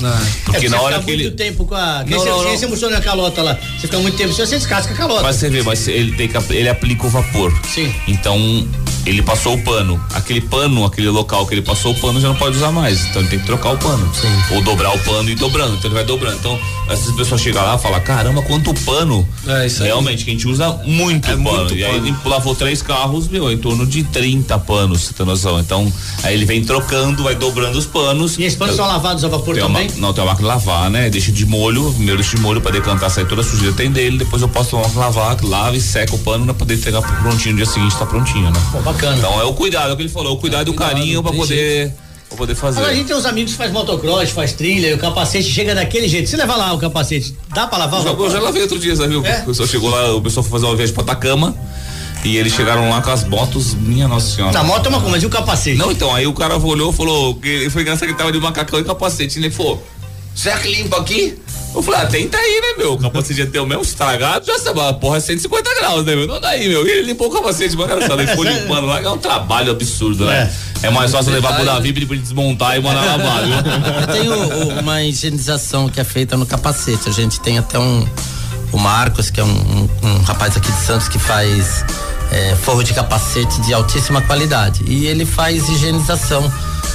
Porque 0.45 0.67
É, 0.67 0.69
na 0.71 0.79
você 0.79 0.85
hora 0.85 0.95
fica 0.97 1.05
que 1.07 1.11
ele. 1.13 1.23
muito 1.25 1.37
tempo 1.37 1.65
com 1.67 1.75
a. 1.75 2.05
Não, 2.05 2.19
você, 2.19 2.29
não, 2.31 2.43
não. 2.43 2.57
você 2.57 3.01
calota 3.03 3.43
lá. 3.43 3.55
Você 3.55 3.83
fica 3.83 3.99
muito 3.99 4.17
tempo, 4.17 4.33
você 4.33 4.47
descasca 4.47 4.93
a 4.95 4.97
calota. 4.97 5.23
Mas 5.23 5.37
você 5.37 5.51
vê, 5.51 5.63
mas 5.63 5.87
ele 5.89 6.13
tem 6.13 6.27
que 6.27 6.39
ele 6.55 6.69
aplica 6.69 7.07
o 7.07 7.11
vapor. 7.11 7.53
Sim. 7.75 7.93
Então 8.07 8.67
ele 9.09 9.23
passou 9.23 9.55
o 9.55 9.63
pano. 9.63 10.01
Aquele 10.13 10.41
pano, 10.41 10.85
aquele 10.85 11.09
local 11.09 11.47
que 11.47 11.55
ele 11.55 11.63
passou 11.63 11.93
o 11.93 11.95
pano 11.99 12.21
já 12.21 12.29
não 12.29 12.35
pode 12.35 12.57
usar 12.57 12.71
mais. 12.71 13.05
Então 13.07 13.23
ele 13.23 13.29
tem 13.31 13.39
que 13.39 13.47
trocar 13.47 13.71
o 13.73 13.79
pano. 13.79 14.11
Ou 14.53 14.63
dobrar 14.63 14.95
o 14.95 14.99
pano 15.01 15.29
e 15.29 15.33
ir 15.33 15.37
dobrando. 15.37 15.75
Então 15.75 15.89
ele 15.89 15.95
vai 15.95 16.05
dobrando. 16.05 16.37
Então 16.37 16.59
essas 16.89 17.15
pessoas 17.15 17.41
chegam 17.41 17.63
lá 17.63 17.77
e 17.77 17.79
falam, 17.79 18.01
caramba, 18.01 18.43
quanto 18.43 18.73
pano. 18.85 19.27
É, 19.47 19.67
isso 19.67 19.83
aí. 19.83 19.89
Realmente, 19.89 20.25
que 20.25 20.31
a 20.31 20.35
gente 20.35 20.47
usa 20.49 20.71
muito 20.85 21.27
É 21.29 21.33
pano. 21.37 21.43
muito 21.43 21.75
e 21.75 21.85
aí 21.85 21.93
pano. 21.95 22.07
ele 22.07 22.17
lavou 22.25 22.55
três 22.55 22.81
carros, 22.83 23.29
meu, 23.29 23.51
em 23.51 23.59
torno 23.59 23.87
de 23.87 24.03
30 24.05 24.59
panos, 24.61 25.03
você 25.03 25.15
tem 25.15 25.25
noção. 25.27 25.59
Então, 25.61 25.91
aí 26.23 26.35
ele 26.35 26.45
vem 26.45 26.63
trocando, 26.65 27.23
vai 27.23 27.35
dobrando 27.35 27.79
os 27.79 27.87
panos. 27.87 28.39
E 28.39 28.45
esses 28.45 28.59
panos 28.59 28.77
são 28.77 28.87
lavados 28.87 29.25
a 29.25 29.29
vapor 29.29 29.55
Tem 29.55 29.65
uma, 29.65 29.81
também? 29.81 29.91
não, 29.99 30.13
tem 30.13 30.23
uma 30.25 30.31
máquina 30.33 30.49
de 30.49 30.55
lavar, 30.55 30.91
né? 30.91 31.11
Deixa 31.11 31.31
de 31.33 31.45
molho, 31.47 31.91
primeiro 31.93 32.21
deixa 32.21 32.37
de 32.37 32.43
molho 32.43 32.61
pra 32.61 32.71
decantar, 32.71 33.11
sair 33.11 33.27
toda 33.27 33.41
a 33.43 33.45
sujeira 33.45 33.75
tem 33.75 33.91
dele, 33.91 34.19
depois 34.19 34.41
eu 34.43 34.49
posso 34.49 34.71
tomar 34.71 34.89
lavar, 34.95 35.37
lava 35.45 35.77
e 35.77 35.81
seca 35.81 36.15
o 36.15 36.19
pano 36.19 36.45
pra 36.47 36.55
poder 36.55 36.75
entregar 36.75 37.03
prontinho 37.23 37.53
no 37.53 37.57
dia 37.59 37.67
seguinte, 37.67 37.97
tá 37.97 38.07
prontinho, 38.07 38.51
né? 38.51 38.61
Pô, 38.73 38.79
bacana. 38.99 39.17
Então 39.17 39.41
é 39.41 39.45
o 39.45 39.55
cuidado, 39.55 39.91
é 39.91 39.93
o 39.93 39.97
que 39.97 40.03
ele 40.03 40.09
falou, 40.09 40.35
o 40.35 40.37
cuidado 40.37 40.69
e 40.69 40.71
o 40.71 40.75
carinho 40.75 41.23
pra 41.23 41.31
tem 41.31 41.41
poder, 41.41 41.95
pra 42.29 42.37
poder 42.37 42.55
fazer. 42.55 42.79
Agora 42.79 42.93
a 42.93 42.97
gente 42.97 43.07
tem 43.07 43.17
uns 43.17 43.25
amigos 43.25 43.53
que 43.53 43.59
faz 43.59 43.73
motocross, 43.73 44.31
faz 44.31 44.53
trilha, 44.53 44.89
e 44.89 44.95
o 44.95 44.99
capacete 44.99 45.49
chega 45.49 45.75
daquele 45.75 46.09
jeito. 46.09 46.29
Se 46.29 46.37
levar 46.37 46.57
lá 46.57 46.73
o 46.73 46.79
capacete, 46.79 47.35
dá 47.55 47.67
pra 47.67 47.79
lavar? 47.79 48.03
já, 48.03 48.11
eu 48.11 48.31
já 48.31 48.41
lavei 48.41 48.63
outro 48.63 48.79
dia, 48.79 48.95
sabe? 48.97 49.15
É? 49.25 49.41
O 49.43 49.47
pessoal 49.47 49.69
chegou 49.69 49.91
lá, 49.91 50.15
o 50.15 50.21
pessoal 50.21 50.43
foi 50.43 50.53
fazer 50.53 50.67
uma 50.67 50.77
viagem 50.77 50.95
pra 50.95 51.05
Atacama 51.05 51.55
e 52.25 52.37
eles 52.37 52.53
chegaram 52.53 52.91
lá 52.91 53.01
com 53.01 53.11
as 53.11 53.25
motos, 53.25 53.75
minha 53.75 54.09
nossa 54.09 54.35
senhora. 54.35 54.53
Na 54.53 54.65
moto 54.65 54.87
é 54.87 54.89
uma 54.89 54.99
coisa, 54.99 55.13
mas 55.13 55.23
e 55.23 55.27
o 55.27 55.31
capacete? 55.31 55.79
Não, 55.79 55.93
então, 55.93 56.15
aí 56.15 56.27
o 56.27 56.33
cara 56.33 56.57
olhou 56.57 56.91
e 56.93 56.95
falou, 56.95 57.37
que 57.37 57.71
foi 57.71 57.83
engraçado 57.83 58.07
que 58.07 58.13
ele 58.13 58.19
tava 58.19 58.33
de 58.33 58.41
macacão 58.41 58.81
e 58.81 58.85
capacete, 58.85 59.39
e 59.39 59.43
ele 59.43 59.51
falou, 59.51 59.83
será 60.39 60.59
que 60.59 60.69
limpa 60.69 60.99
aqui? 61.01 61.39
Eu 61.75 61.83
falei, 61.83 62.01
ah, 62.01 62.07
tenta 62.07 62.37
aí, 62.39 62.61
né, 62.63 62.75
meu? 62.83 62.95
O 62.95 62.99
capacete 62.99 63.41
ia 63.41 63.47
ter 63.47 63.59
o 63.61 63.67
mesmo 63.67 63.83
estragado, 63.83 64.47
já 64.47 64.59
sabe, 64.59 64.81
a 64.81 64.93
porra 64.95 65.19
é 65.19 65.21
150 65.21 65.75
graus, 65.75 66.05
né, 66.05 66.17
meu? 66.17 66.27
Não 66.27 66.41
dá 66.41 66.49
aí, 66.49 66.67
meu. 66.67 66.87
E 66.87 66.91
ele 66.91 67.03
limpou 67.09 67.29
o 67.29 67.31
capacete, 67.31 67.77
mas 67.77 67.87
cara, 67.89 68.03
ele 68.15 68.27
ficou 68.27 68.45
limpando 68.49 68.87
lá, 68.87 69.01
que 69.01 69.07
é 69.07 69.11
um 69.11 69.19
trabalho 69.19 69.71
absurdo, 69.73 70.25
né? 70.25 70.51
É, 70.83 70.89
mais 70.91 71.11
fácil 71.13 71.31
levar 71.33 71.55
pro 71.57 71.65
Davi 71.67 71.93
pra 71.93 72.03
ele 72.05 72.17
desmontar 72.23 72.77
e 72.77 72.81
mandar 72.81 73.05
lavar, 73.05 73.43
viu? 73.45 73.55
Tem 74.15 74.29
o- 74.31 74.35
o- 74.77 74.81
uma 74.81 75.03
higienização 75.03 75.89
que 75.91 76.01
é 76.01 76.05
feita 76.05 76.37
no 76.39 76.47
capacete. 76.47 77.09
A 77.09 77.13
gente 77.13 77.39
tem 77.41 77.59
até 77.59 77.79
um. 77.79 78.09
O 78.73 78.79
Marcos, 78.79 79.29
que 79.31 79.41
é 79.41 79.45
um, 79.45 79.49
um- 80.03 80.09
um 80.09 80.23
rapaz 80.23 80.57
aqui 80.57 80.71
de 80.73 80.81
Santos 80.81 81.09
que 81.09 81.19
faz 81.19 81.85
é, 82.31 82.55
forro 82.57 82.83
de 82.85 82.95
capacete 82.95 83.61
de 83.63 83.75
altíssima 83.75 84.21
qualidade. 84.23 84.85
E 84.87 85.07
ele 85.07 85.27
faz 85.27 85.69
higienização 85.69 86.51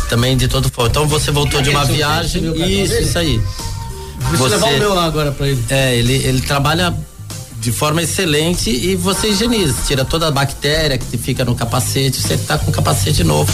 também 0.10 0.38
de 0.38 0.48
todo 0.48 0.70
forro. 0.70 0.90
Então 0.90 1.08
você 1.08 1.32
voltou 1.32 1.62
de 1.62 1.70
uma 1.70 1.86
viagem. 1.86 2.42
você 2.42 2.66
Isso, 2.66 2.94
isso 3.02 3.18
aí. 3.18 3.42
Preciso 4.30 4.50
levar 4.50 4.68
o 4.68 4.78
meu 4.80 4.94
lá 4.94 5.06
agora 5.06 5.32
pra 5.32 5.48
ele. 5.48 5.64
É, 5.70 5.96
ele, 5.96 6.14
ele 6.14 6.42
trabalha 6.42 6.94
de 7.64 7.72
forma 7.72 8.02
excelente 8.02 8.70
e 8.70 8.94
você 8.96 9.30
higieniza, 9.30 9.76
tira 9.88 10.04
toda 10.04 10.28
a 10.28 10.32
bactéria 10.32 10.98
que 10.98 11.18
fica 11.18 11.46
no 11.46 11.56
capacete, 11.56 12.22
você 12.22 12.38
tá 12.38 12.58
com 12.58 12.70
o 12.70 12.74
capacete 12.74 13.24
novo. 13.24 13.52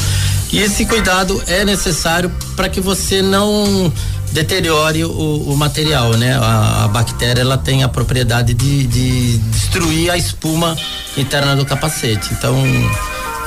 E 0.51 0.57
esse 0.59 0.83
cuidado 0.87 1.41
é 1.45 1.63
necessário 1.63 2.31
para 2.55 2.67
que 2.67 2.81
você 2.81 3.21
não 3.21 3.93
deteriore 4.31 5.05
o, 5.05 5.11
o 5.11 5.55
material, 5.55 6.11
né? 6.17 6.35
A, 6.37 6.85
a 6.85 6.87
bactéria 6.87 7.41
ela 7.41 7.57
tem 7.57 7.83
a 7.83 7.87
propriedade 7.87 8.55
de, 8.55 8.87
de 8.87 9.37
destruir 9.37 10.09
a 10.09 10.17
espuma 10.17 10.75
interna 11.15 11.55
do 11.55 11.63
capacete. 11.63 12.33
Então 12.33 12.55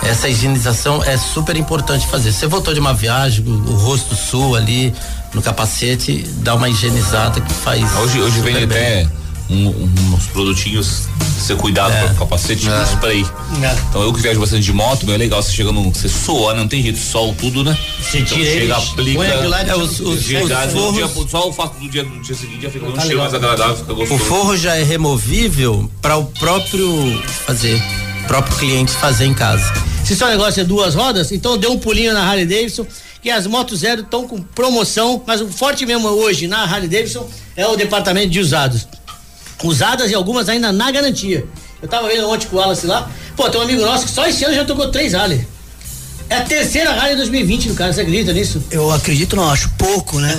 essa 0.04 0.28
higienização 0.28 1.02
é 1.04 1.16
super 1.16 1.56
importante 1.56 2.06
fazer. 2.06 2.32
Você 2.32 2.46
voltou 2.46 2.74
de 2.74 2.80
uma 2.80 2.92
viagem, 2.94 3.44
o, 3.46 3.50
o 3.50 3.74
rosto 3.76 4.14
sul 4.14 4.56
ali 4.56 4.92
no 5.34 5.40
capacete, 5.42 6.24
dá 6.38 6.54
uma 6.54 6.68
higienizada 6.68 7.40
que 7.40 7.52
faz. 7.54 7.82
Hoje, 7.96 8.20
hoje 8.20 8.40
vem 8.40 8.54
bem. 8.54 8.64
até 8.64 9.08
um- 9.50 9.88
uns 10.14 10.26
produtinhos 10.26 11.08
ser 11.40 11.56
cuidado 11.56 11.92
com 12.06 12.14
o 12.14 12.16
capacete, 12.18 12.62
tipo 12.62 12.72
um 12.74 12.82
spray. 12.84 13.26
É. 13.62 13.76
Então 13.88 14.02
eu 14.02 14.12
que 14.12 14.20
viajo 14.20 14.38
bastante 14.40 14.62
de 14.62 14.72
moto, 14.72 15.04
meu, 15.04 15.14
é 15.14 15.18
legal, 15.18 15.42
você 15.42 15.50
chega 15.52 15.72
no. 15.72 15.92
Você 15.92 16.08
soa, 16.08 16.54
né? 16.54 16.60
Não 16.60 16.68
tem 16.68 16.82
jeito, 16.82 16.98
sol, 16.98 17.34
tudo, 17.38 17.64
né? 17.64 17.76
Você 18.00 18.18
Então 18.18 18.36
tira 18.38 18.50
chega, 18.50 18.76
aplica. 18.76 19.24
É, 19.24 19.74
os- 19.76 19.98
os- 19.98 20.00
os 20.00 20.22
forros- 20.72 20.94
dia- 20.94 21.08
só 21.28 21.48
o 21.48 21.52
fato 21.52 21.78
do 21.80 21.88
dia, 21.88 22.04
do 22.04 22.20
dia 22.22 22.34
seguinte 22.34 22.62
já 22.62 22.70
fica 22.70 22.86
um 22.86 22.92
Tá 22.92 23.00
cheiro 23.02 23.16
legal. 23.18 23.30
mais 23.32 23.34
agradável, 23.34 23.76
fica 23.76 23.92
O 23.92 23.96
gostoso. 23.96 24.24
forro 24.24 24.56
já 24.56 24.76
é 24.76 24.82
removível 24.84 25.90
para 26.00 26.16
o 26.16 26.24
próprio 26.26 27.20
fazer. 27.44 27.82
Próprio 28.26 28.56
cliente 28.56 28.92
fazer 28.92 29.26
em 29.26 29.34
casa. 29.34 29.64
Se 30.04 30.16
seu 30.16 30.26
negócio 30.28 30.60
é 30.60 30.64
duas 30.64 30.94
rodas, 30.94 31.30
então 31.32 31.56
dê 31.56 31.66
um 31.66 31.78
pulinho 31.78 32.12
na 32.12 32.22
Harley 32.22 32.46
Davidson, 32.46 32.86
que 33.22 33.30
as 33.30 33.46
motos 33.46 33.80
zero 33.80 34.02
estão 34.02 34.26
com 34.26 34.42
promoção, 34.42 35.22
mas 35.26 35.40
o 35.40 35.48
forte 35.48 35.86
mesmo 35.86 36.08
hoje 36.08 36.46
na 36.46 36.64
Harley 36.64 36.88
Davidson 36.88 37.28
é 37.56 37.66
o 37.66 37.76
departamento 37.76 38.30
de 38.30 38.40
usados. 38.40 38.86
Usadas 39.62 40.10
e 40.10 40.14
algumas 40.14 40.48
ainda 40.48 40.72
na 40.72 40.90
garantia. 40.90 41.46
Eu 41.80 41.88
tava 41.88 42.08
vendo 42.08 42.28
ontem 42.28 42.46
com 42.48 42.56
o 42.56 42.58
Wallace 42.58 42.86
lá, 42.86 43.10
pô, 43.36 43.48
tem 43.48 43.60
um 43.60 43.64
amigo 43.64 43.82
nosso 43.82 44.06
que 44.06 44.10
só 44.10 44.26
esse 44.26 44.44
ano 44.44 44.54
já 44.54 44.64
tocou 44.64 44.90
três 44.90 45.14
Harley. 45.14 45.46
É 46.32 46.36
a 46.36 46.40
terceira 46.40 46.90
Harley 46.92 47.14
2020 47.16 47.68
do 47.68 47.74
cara, 47.74 47.92
você 47.92 48.00
acredita 48.00 48.32
nisso? 48.32 48.64
Eu 48.70 48.90
acredito, 48.90 49.36
não, 49.36 49.50
acho 49.50 49.68
pouco, 49.76 50.18
né? 50.18 50.34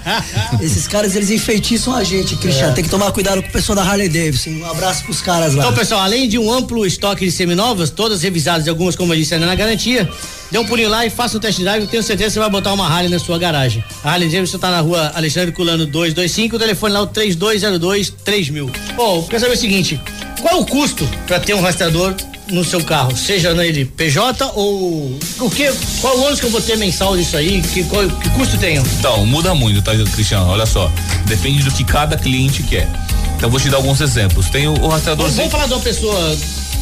Esses 0.60 0.86
caras, 0.86 1.16
eles 1.16 1.30
enfeitiçam 1.30 1.96
a 1.96 2.04
gente, 2.04 2.36
Cristiano. 2.36 2.72
É. 2.72 2.74
Tem 2.74 2.84
que 2.84 2.90
tomar 2.90 3.10
cuidado 3.10 3.42
com 3.42 3.48
o 3.48 3.50
pessoal 3.50 3.74
da 3.74 3.82
Harley 3.82 4.10
Davidson. 4.10 4.50
Um 4.50 4.70
abraço 4.70 5.02
pros 5.02 5.22
caras 5.22 5.54
lá. 5.54 5.62
Então, 5.64 5.74
pessoal, 5.74 6.02
além 6.02 6.28
de 6.28 6.38
um 6.38 6.52
amplo 6.52 6.84
estoque 6.84 7.24
de 7.24 7.32
seminovas, 7.32 7.88
todas 7.88 8.20
revisadas 8.20 8.66
e 8.66 8.68
algumas, 8.68 8.94
como 8.94 9.14
eu 9.14 9.16
disse, 9.16 9.32
ainda 9.32 9.46
na 9.46 9.54
garantia, 9.54 10.06
dê 10.50 10.58
um 10.58 10.66
pulinho 10.66 10.90
lá 10.90 11.06
e 11.06 11.10
faça 11.10 11.38
um 11.38 11.40
test 11.40 11.58
drive, 11.58 11.84
eu 11.84 11.88
tenho 11.88 12.02
certeza 12.02 12.28
que 12.28 12.34
você 12.34 12.40
vai 12.40 12.50
botar 12.50 12.74
uma 12.74 12.86
Harley 12.86 13.08
na 13.08 13.18
sua 13.18 13.38
garagem. 13.38 13.82
A 14.04 14.12
Harley 14.12 14.28
Davidson 14.28 14.58
tá 14.58 14.70
na 14.70 14.80
rua 14.80 15.10
Alexandre 15.14 15.52
Culano 15.52 15.86
225, 15.86 16.56
o 16.56 16.58
telefone 16.58 16.92
lá 16.92 17.00
é 17.00 17.02
o 17.02 17.06
3202 17.06 18.12
3000. 18.22 18.70
Bom, 18.94 19.22
quero 19.22 19.40
saber 19.40 19.54
o 19.54 19.58
seguinte, 19.58 19.98
qual 20.42 20.58
é 20.58 20.60
o 20.60 20.66
custo 20.66 21.08
para 21.26 21.40
ter 21.40 21.54
um 21.54 21.62
rastreador 21.62 22.14
no 22.50 22.64
seu 22.64 22.82
carro, 22.82 23.16
seja 23.16 23.54
nele 23.54 23.84
PJ 23.84 24.52
ou 24.54 25.18
o 25.40 25.50
que, 25.50 25.72
qual 26.00 26.16
o 26.18 26.26
ônus 26.26 26.40
que 26.40 26.46
eu 26.46 26.50
vou 26.50 26.60
ter 26.60 26.76
mensal 26.76 27.16
disso 27.16 27.36
aí, 27.36 27.62
que, 27.62 27.84
qual, 27.84 28.08
que 28.08 28.28
custo 28.30 28.58
tenho? 28.58 28.82
Então, 28.98 29.24
muda 29.26 29.54
muito, 29.54 29.80
tá, 29.82 29.92
Cristiano? 30.12 30.48
Olha 30.50 30.66
só. 30.66 30.90
Depende 31.26 31.62
do 31.62 31.70
que 31.70 31.84
cada 31.84 32.16
cliente 32.16 32.62
quer. 32.62 32.88
Então, 33.36 33.48
vou 33.48 33.58
te 33.58 33.68
dar 33.68 33.78
alguns 33.78 34.00
exemplos. 34.00 34.48
Tem 34.50 34.68
o, 34.68 34.72
o 34.72 34.88
rastreador. 34.88 35.24
Vamos, 35.24 35.36
vamos 35.36 35.52
falar 35.52 35.66
de 35.66 35.72
uma 35.72 35.80
pessoa, 35.80 36.36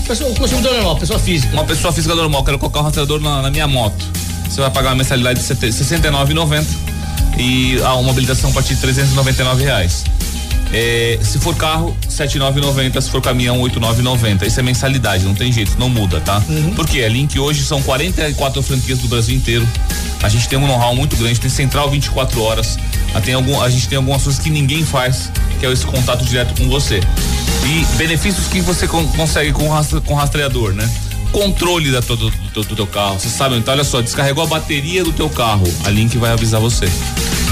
pessoa, 0.07 0.31
um 0.31 0.35
consumidor 0.35 0.75
normal, 0.75 0.97
pessoa 0.97 1.19
física. 1.19 1.53
Uma 1.53 1.65
pessoa 1.65 1.93
física 1.93 2.15
normal, 2.15 2.43
quero 2.45 2.59
colocar 2.59 2.81
um 2.81 2.85
rastreador 2.85 3.21
na, 3.21 3.43
na 3.43 3.51
minha 3.51 3.69
moto. 3.69 4.05
Você 4.49 4.61
vai 4.61 4.71
pagar 4.71 4.91
uma 4.91 4.97
mensalidade 4.97 5.41
de 5.41 5.47
R$ 5.47 5.71
69,90 5.71 6.65
e 7.39 7.81
a 7.83 7.95
uma 7.95 8.11
habilitação 8.11 8.51
a 8.51 8.53
partir 8.53 8.75
de 8.75 8.81
399 8.81 9.63
reais. 9.63 10.05
É, 10.73 11.19
se 11.23 11.39
for 11.39 11.55
carro, 11.57 11.97
R$ 12.03 12.09
7,990, 12.11 13.01
se 13.01 13.11
for 13.11 13.23
caminhão, 13.23 13.57
R$ 13.57 13.63
8,990. 13.63 14.47
Isso 14.47 14.61
é 14.61 14.63
mensalidade, 14.63 15.25
não 15.25 15.35
tem 15.35 15.51
jeito, 15.51 15.77
não 15.79 15.89
muda, 15.89 16.21
tá? 16.21 16.43
Porque 16.77 17.01
a 17.03 17.09
Link 17.09 17.39
hoje 17.39 17.65
são 17.65 17.81
44 17.83 18.63
franquias 18.63 18.99
do 18.99 19.09
Brasil 19.09 19.35
inteiro. 19.35 19.67
A 20.23 20.29
gente 20.29 20.49
tem 20.49 20.59
um 20.59 20.67
know-how 20.67 20.95
muito 20.95 21.17
grande, 21.17 21.41
tem 21.41 21.49
central 21.51 21.91
24 21.91 22.43
horas. 22.43 22.79
Ah, 23.15 23.21
Tem 23.21 23.33
algum, 23.35 23.61
a 23.63 23.71
gente 23.71 23.89
tem 23.89 23.97
algumas 23.97 24.23
coisas 24.23 24.43
que 24.43 24.51
ninguém 24.51 24.85
faz, 24.85 25.31
que 25.59 25.65
é 25.65 25.73
esse 25.73 25.87
contato 25.87 26.23
direto 26.25 26.61
com 26.61 26.69
você. 26.69 27.01
E 27.65 27.97
benefícios 27.97 28.47
que 28.49 28.61
você 28.61 28.87
con- 28.87 29.07
consegue 29.13 29.53
com, 29.53 29.69
rastre, 29.71 30.01
com 30.03 30.15
rastreador, 30.15 30.73
né? 30.73 30.89
Controle 31.33 31.91
da 31.91 32.03
todo, 32.03 32.31
do, 32.31 32.49
teu- 32.53 32.65
do 32.65 32.77
teu 32.77 32.87
carro. 32.87 33.19
Você 33.19 33.29
sabe, 33.31 33.57
então 33.57 33.73
olha 33.73 33.85
só, 33.85 34.01
descarregou 34.03 34.45
a 34.45 34.47
bateria 34.47 35.03
do 35.05 35.13
teu 35.13 35.31
carro, 35.31 35.67
a 35.85 35.91
Link 35.91 36.17
vai 36.19 36.31
avisar 36.33 36.61
você. 36.61 36.87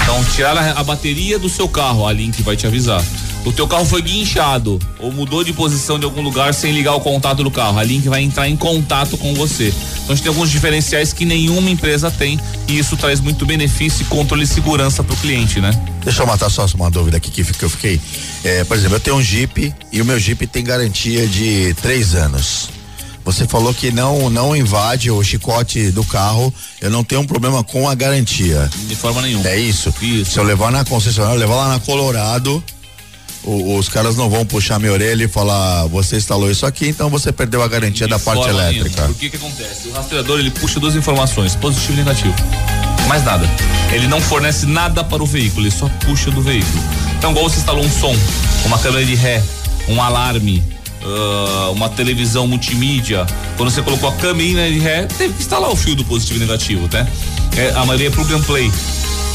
Então, 0.07 0.23
tirar 0.23 0.57
a, 0.57 0.79
a 0.79 0.83
bateria 0.85 1.37
do 1.37 1.49
seu 1.49 1.67
carro, 1.67 2.07
a 2.07 2.13
Link 2.13 2.41
vai 2.41 2.55
te 2.55 2.65
avisar. 2.65 3.03
O 3.43 3.51
teu 3.51 3.67
carro 3.67 3.83
foi 3.83 4.01
guinchado 4.01 4.79
ou 4.99 5.11
mudou 5.11 5.43
de 5.43 5.51
posição 5.51 5.99
de 5.99 6.05
algum 6.05 6.21
lugar 6.21 6.53
sem 6.53 6.71
ligar 6.71 6.95
o 6.95 7.01
contato 7.01 7.43
do 7.43 7.51
carro. 7.51 7.77
A 7.77 7.83
Link 7.83 8.07
vai 8.07 8.21
entrar 8.21 8.47
em 8.47 8.55
contato 8.55 9.17
com 9.17 9.33
você. 9.33 9.67
Então 9.67 10.13
a 10.13 10.15
gente 10.15 10.23
tem 10.23 10.29
alguns 10.29 10.49
diferenciais 10.49 11.11
que 11.11 11.25
nenhuma 11.25 11.69
empresa 11.69 12.09
tem 12.09 12.39
e 12.69 12.79
isso 12.79 12.95
traz 12.95 13.19
muito 13.19 13.45
benefício 13.45 14.03
e 14.03 14.05
controle 14.05 14.43
e 14.43 14.47
segurança 14.47 15.03
para 15.03 15.13
o 15.13 15.17
cliente, 15.17 15.59
né? 15.59 15.71
Deixa 16.05 16.23
eu 16.23 16.27
matar 16.27 16.49
só 16.49 16.65
uma 16.75 16.89
dúvida 16.89 17.17
aqui 17.17 17.29
que 17.29 17.43
que 17.43 17.65
eu 17.65 17.69
fiquei. 17.69 17.99
É, 18.45 18.63
por 18.63 18.77
exemplo, 18.77 18.95
eu 18.95 19.01
tenho 19.01 19.17
um 19.17 19.21
Jeep 19.21 19.73
e 19.91 20.01
o 20.01 20.05
meu 20.05 20.17
Jeep 20.17 20.47
tem 20.47 20.63
garantia 20.63 21.27
de 21.27 21.75
três 21.81 22.15
anos. 22.15 22.76
Você 23.27 23.45
falou 23.45 23.73
que 23.73 23.91
não 23.91 24.29
não 24.29 24.55
invade 24.55 25.11
o 25.11 25.21
chicote 25.21 25.91
do 25.91 26.01
carro. 26.05 26.53
Eu 26.79 26.89
não 26.89 27.03
tenho 27.03 27.19
um 27.19 27.25
problema 27.27 27.61
com 27.61 27.87
a 27.89 27.93
garantia. 27.93 28.69
De 28.87 28.95
forma 28.95 29.21
nenhuma. 29.21 29.45
É 29.49 29.59
isso. 29.59 29.93
Isso. 30.01 30.31
Se 30.31 30.39
eu 30.39 30.43
levar 30.45 30.71
na 30.71 30.85
concessionária, 30.85 31.37
levar 31.37 31.55
lá 31.55 31.67
na 31.67 31.77
Colorado, 31.81 32.63
o- 33.43 33.75
os 33.77 33.89
caras 33.89 34.15
não 34.15 34.29
vão 34.29 34.45
puxar 34.45 34.79
minha 34.79 34.93
orelha 34.93 35.25
e 35.25 35.27
falar: 35.27 35.87
você 35.87 36.15
instalou 36.15 36.49
isso 36.49 36.65
aqui, 36.65 36.87
então 36.87 37.09
você 37.09 37.33
perdeu 37.33 37.61
a 37.61 37.67
garantia 37.67 38.07
da 38.07 38.17
parte 38.17 38.47
elétrica. 38.47 38.89
nenhuma. 39.01 39.07
Porque 39.13 39.29
que 39.29 39.35
acontece? 39.35 39.89
O 39.89 39.91
rastreador 39.91 40.39
ele 40.39 40.49
puxa 40.49 40.79
duas 40.79 40.95
informações, 40.95 41.53
positivo 41.53 41.93
e 41.93 41.95
negativo. 41.97 42.33
Mais 43.09 43.25
nada. 43.25 43.45
Ele 43.91 44.07
não 44.07 44.21
fornece 44.21 44.65
nada 44.65 45.03
para 45.03 45.21
o 45.21 45.25
veículo, 45.25 45.63
ele 45.65 45.71
só 45.75 45.89
puxa 46.05 46.31
do 46.31 46.41
veículo. 46.41 46.81
Então, 47.17 47.31
igual 47.31 47.49
você 47.49 47.57
instalou 47.57 47.83
um 47.83 47.91
som, 47.91 48.15
uma 48.65 48.79
câmera 48.79 49.05
de 49.05 49.15
ré, 49.15 49.43
um 49.89 50.01
alarme, 50.01 50.63
ah, 51.03 51.71
uma 51.71 51.89
televisão 51.89 52.47
multimídia. 52.47 53.25
Quando 53.55 53.69
você 53.69 53.81
colocou 53.81 54.09
a 54.09 54.13
câmera 54.13 54.69
de 54.69 54.79
ré, 54.79 55.05
teve 55.05 55.33
que 55.33 55.41
instalar 55.41 55.69
o 55.69 55.75
fio 55.75 55.95
do 55.95 56.03
positivo 56.03 56.37
e 56.37 56.45
negativo, 56.45 56.87
tá? 56.87 57.07
É, 57.55 57.71
a 57.71 57.85
maioria 57.85 58.07
é 58.07 58.11
plug 58.11 58.33
and 58.33 58.43
play. 58.43 58.71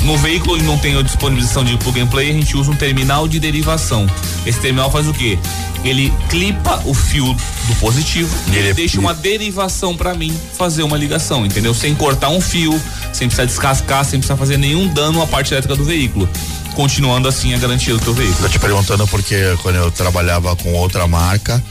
No 0.04 0.18
veículo 0.18 0.56
ele 0.56 0.64
não 0.64 0.76
tem 0.76 0.98
a 0.98 1.02
disponibilização 1.02 1.64
de 1.64 1.76
plug 1.76 2.00
and 2.00 2.08
play, 2.08 2.30
a 2.30 2.32
gente 2.32 2.56
usa 2.56 2.70
um 2.70 2.74
terminal 2.74 3.28
de 3.28 3.38
derivação. 3.38 4.06
Esse 4.44 4.58
terminal 4.58 4.90
faz 4.90 5.06
o 5.06 5.12
quê? 5.12 5.38
Ele 5.84 6.12
clipa 6.28 6.82
o 6.84 6.92
fio 6.92 7.24
do 7.66 7.74
positivo 7.76 8.34
e 8.52 8.56
ele 8.56 8.74
deixa 8.74 8.98
uma 8.98 9.14
derivação 9.14 9.96
para 9.96 10.14
mim 10.14 10.36
fazer 10.56 10.82
uma 10.82 10.96
ligação, 10.96 11.46
entendeu? 11.46 11.72
Sem 11.72 11.94
cortar 11.94 12.30
um 12.30 12.40
fio, 12.40 12.80
sem 13.12 13.28
precisar 13.28 13.44
descascar, 13.44 14.04
sem 14.04 14.18
precisar 14.18 14.36
fazer 14.36 14.56
nenhum 14.56 14.88
dano 14.88 15.22
à 15.22 15.26
parte 15.26 15.54
elétrica 15.54 15.76
do 15.76 15.84
veículo. 15.84 16.28
Continuando 16.74 17.28
assim 17.28 17.54
a 17.54 17.58
garantia 17.58 17.94
do 17.94 18.00
teu 18.00 18.14
veículo. 18.14 18.38
Tô 18.40 18.48
te 18.48 18.58
perguntando 18.58 19.06
porque 19.06 19.56
quando 19.62 19.76
eu 19.76 19.90
trabalhava 19.90 20.54
com 20.56 20.72
outra 20.72 21.06
marca, 21.06 21.62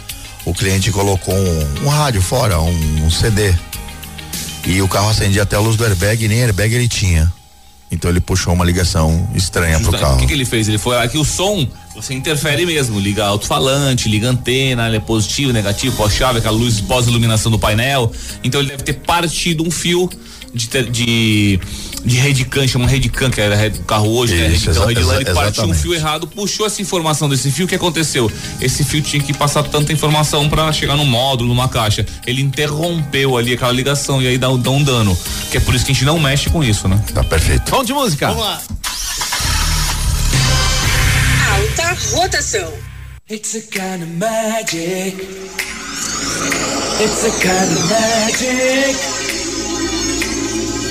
o 0.46 0.54
cliente 0.54 0.92
colocou 0.92 1.34
um, 1.34 1.86
um 1.86 1.88
rádio 1.90 2.22
fora, 2.22 2.60
um, 2.60 3.06
um 3.06 3.10
CD. 3.10 3.54
E 4.66 4.82
o 4.82 4.88
carro 4.88 5.10
acendia 5.10 5.44
até 5.44 5.56
a 5.56 5.60
luz 5.60 5.76
do 5.76 5.84
airbag 5.84 6.24
e 6.24 6.28
nem 6.28 6.44
airbag 6.44 6.74
ele 6.74 6.88
tinha. 6.88 7.32
Então 7.92 8.10
ele 8.10 8.22
puxou 8.22 8.54
uma 8.54 8.64
ligação 8.64 9.30
estranha 9.36 9.76
pro 9.78 9.92
Justa- 9.92 9.98
O 9.98 10.00
carro. 10.02 10.18
que, 10.20 10.28
que 10.28 10.34
ele 10.34 10.46
fez? 10.46 10.68
Ele 10.70 10.78
foi 10.78 10.98
aqui 10.98 11.18
o 11.18 11.26
som, 11.26 11.68
você 11.94 12.14
interfere 12.14 12.66
mesmo, 12.66 12.98
liga 13.00 13.26
alto-falante, 13.26 14.08
liga 14.08 14.30
antena, 14.30 14.88
ele 14.88 14.98
é 14.98 15.00
positivo, 15.02 15.52
negativo, 15.52 15.96
pós-chave, 15.98 16.40
aquela 16.40 16.56
luz 16.56 16.80
pós-iluminação 16.80 17.52
do 17.52 17.60
painel. 17.60 18.12
Então 18.44 18.62
ele 18.62 18.70
deve 18.70 18.84
ter 18.84 18.94
partido 18.94 19.68
um 19.68 19.70
fio 19.70 20.10
de, 20.54 20.68
de, 20.90 21.60
de 22.04 22.16
Redcam, 22.18 22.68
chama 22.68 22.88
Redcam, 22.88 23.30
que 23.30 23.40
era 23.40 23.56
o 23.76 23.84
carro 23.84 24.10
hoje, 24.16 24.36
né? 24.36 24.48
Isso, 24.50 24.66
Redcam, 24.72 24.72
exa- 24.72 24.86
Redline, 24.88 25.14
ele 25.22 25.30
exa- 25.30 25.34
partiu 25.42 25.64
um 25.66 25.74
fio 25.74 25.94
errado, 25.94 26.28
puxou 26.28 26.66
essa 26.66 26.82
informação 26.82 27.30
desse 27.30 27.52
fio, 27.52 27.66
o 27.66 27.68
que 27.68 27.76
aconteceu? 27.76 28.32
Esse 28.60 28.84
fio 28.84 29.02
tinha 29.02 29.22
que 29.22 29.34
passar 29.34 29.64
tanta 29.64 29.94
informação 29.94 30.50
para 30.50 30.72
chegar 30.74 30.96
no 30.96 31.06
módulo, 31.06 31.50
numa 31.50 31.70
caixa. 31.70 32.06
Ele 32.26 32.42
interrompeu 32.42 33.38
ali 33.38 33.54
aquela 33.54 33.72
ligação 33.72 34.22
e 34.22 34.28
aí 34.28 34.38
dá, 34.38 34.48
dá 34.50 34.70
um 34.72 34.84
dano. 34.84 35.18
Que 35.52 35.58
é 35.58 35.60
por 35.60 35.76
isso 35.76 35.86
que 35.86 35.92
a 35.92 35.94
gente 35.94 36.06
não 36.06 36.20
mexe 36.20 36.50
com 36.50 36.64
isso, 36.64 36.88
né? 36.88 37.00
Tá 37.14 37.24
perfeito. 37.24 37.70
Vamos 37.70 37.88
de 37.88 37.94
música. 37.94 38.28
Vamos 38.28 38.44
lá. 38.44 38.62
Alta 41.54 41.98
rotação. 42.16 42.72
It's 43.30 43.56
a 43.56 43.62
kind 43.62 44.04
of 44.04 44.12
magic. 44.18 45.16
It's 47.00 47.24
a 47.26 47.32
kind 47.40 47.78
of 47.78 47.90
magic. 47.90 48.98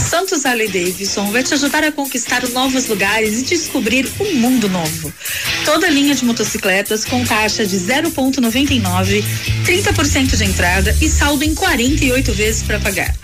A 0.00 0.02
Santos 0.02 0.46
Harley 0.46 0.66
Davidson 0.66 1.30
vai 1.30 1.42
te 1.42 1.52
ajudar 1.52 1.84
a 1.84 1.92
conquistar 1.92 2.48
novos 2.48 2.86
lugares 2.86 3.38
e 3.38 3.44
descobrir 3.44 4.10
um 4.18 4.32
mundo 4.36 4.66
novo. 4.66 5.12
Toda 5.66 5.90
linha 5.90 6.14
de 6.14 6.24
motocicletas 6.24 7.04
com 7.04 7.22
taxa 7.22 7.66
de 7.66 7.76
0,99, 7.76 9.22
30% 9.66 10.36
de 10.38 10.44
entrada 10.44 10.96
e 11.02 11.08
saldo 11.08 11.44
em 11.44 11.54
48 11.54 12.32
vezes 12.32 12.62
para 12.62 12.80
pagar. 12.80 13.14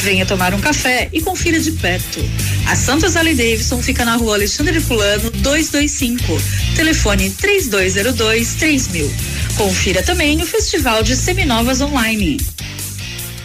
Venha 0.00 0.26
tomar 0.26 0.52
um 0.54 0.60
café 0.60 1.08
e 1.12 1.22
confira 1.22 1.60
de 1.60 1.70
perto. 1.70 2.18
A 2.66 2.74
Santos 2.74 3.14
Harley 3.16 3.36
Davidson 3.36 3.80
fica 3.80 4.04
na 4.04 4.16
rua 4.16 4.34
Alexandre 4.34 4.80
Fulano 4.80 5.30
225. 5.30 6.20
Telefone 6.74 7.30
3202 7.30 8.54
3000. 8.54 9.14
Confira 9.56 10.02
também 10.02 10.42
o 10.42 10.46
Festival 10.46 11.04
de 11.04 11.14
Seminovas 11.14 11.80
Online. 11.80 12.38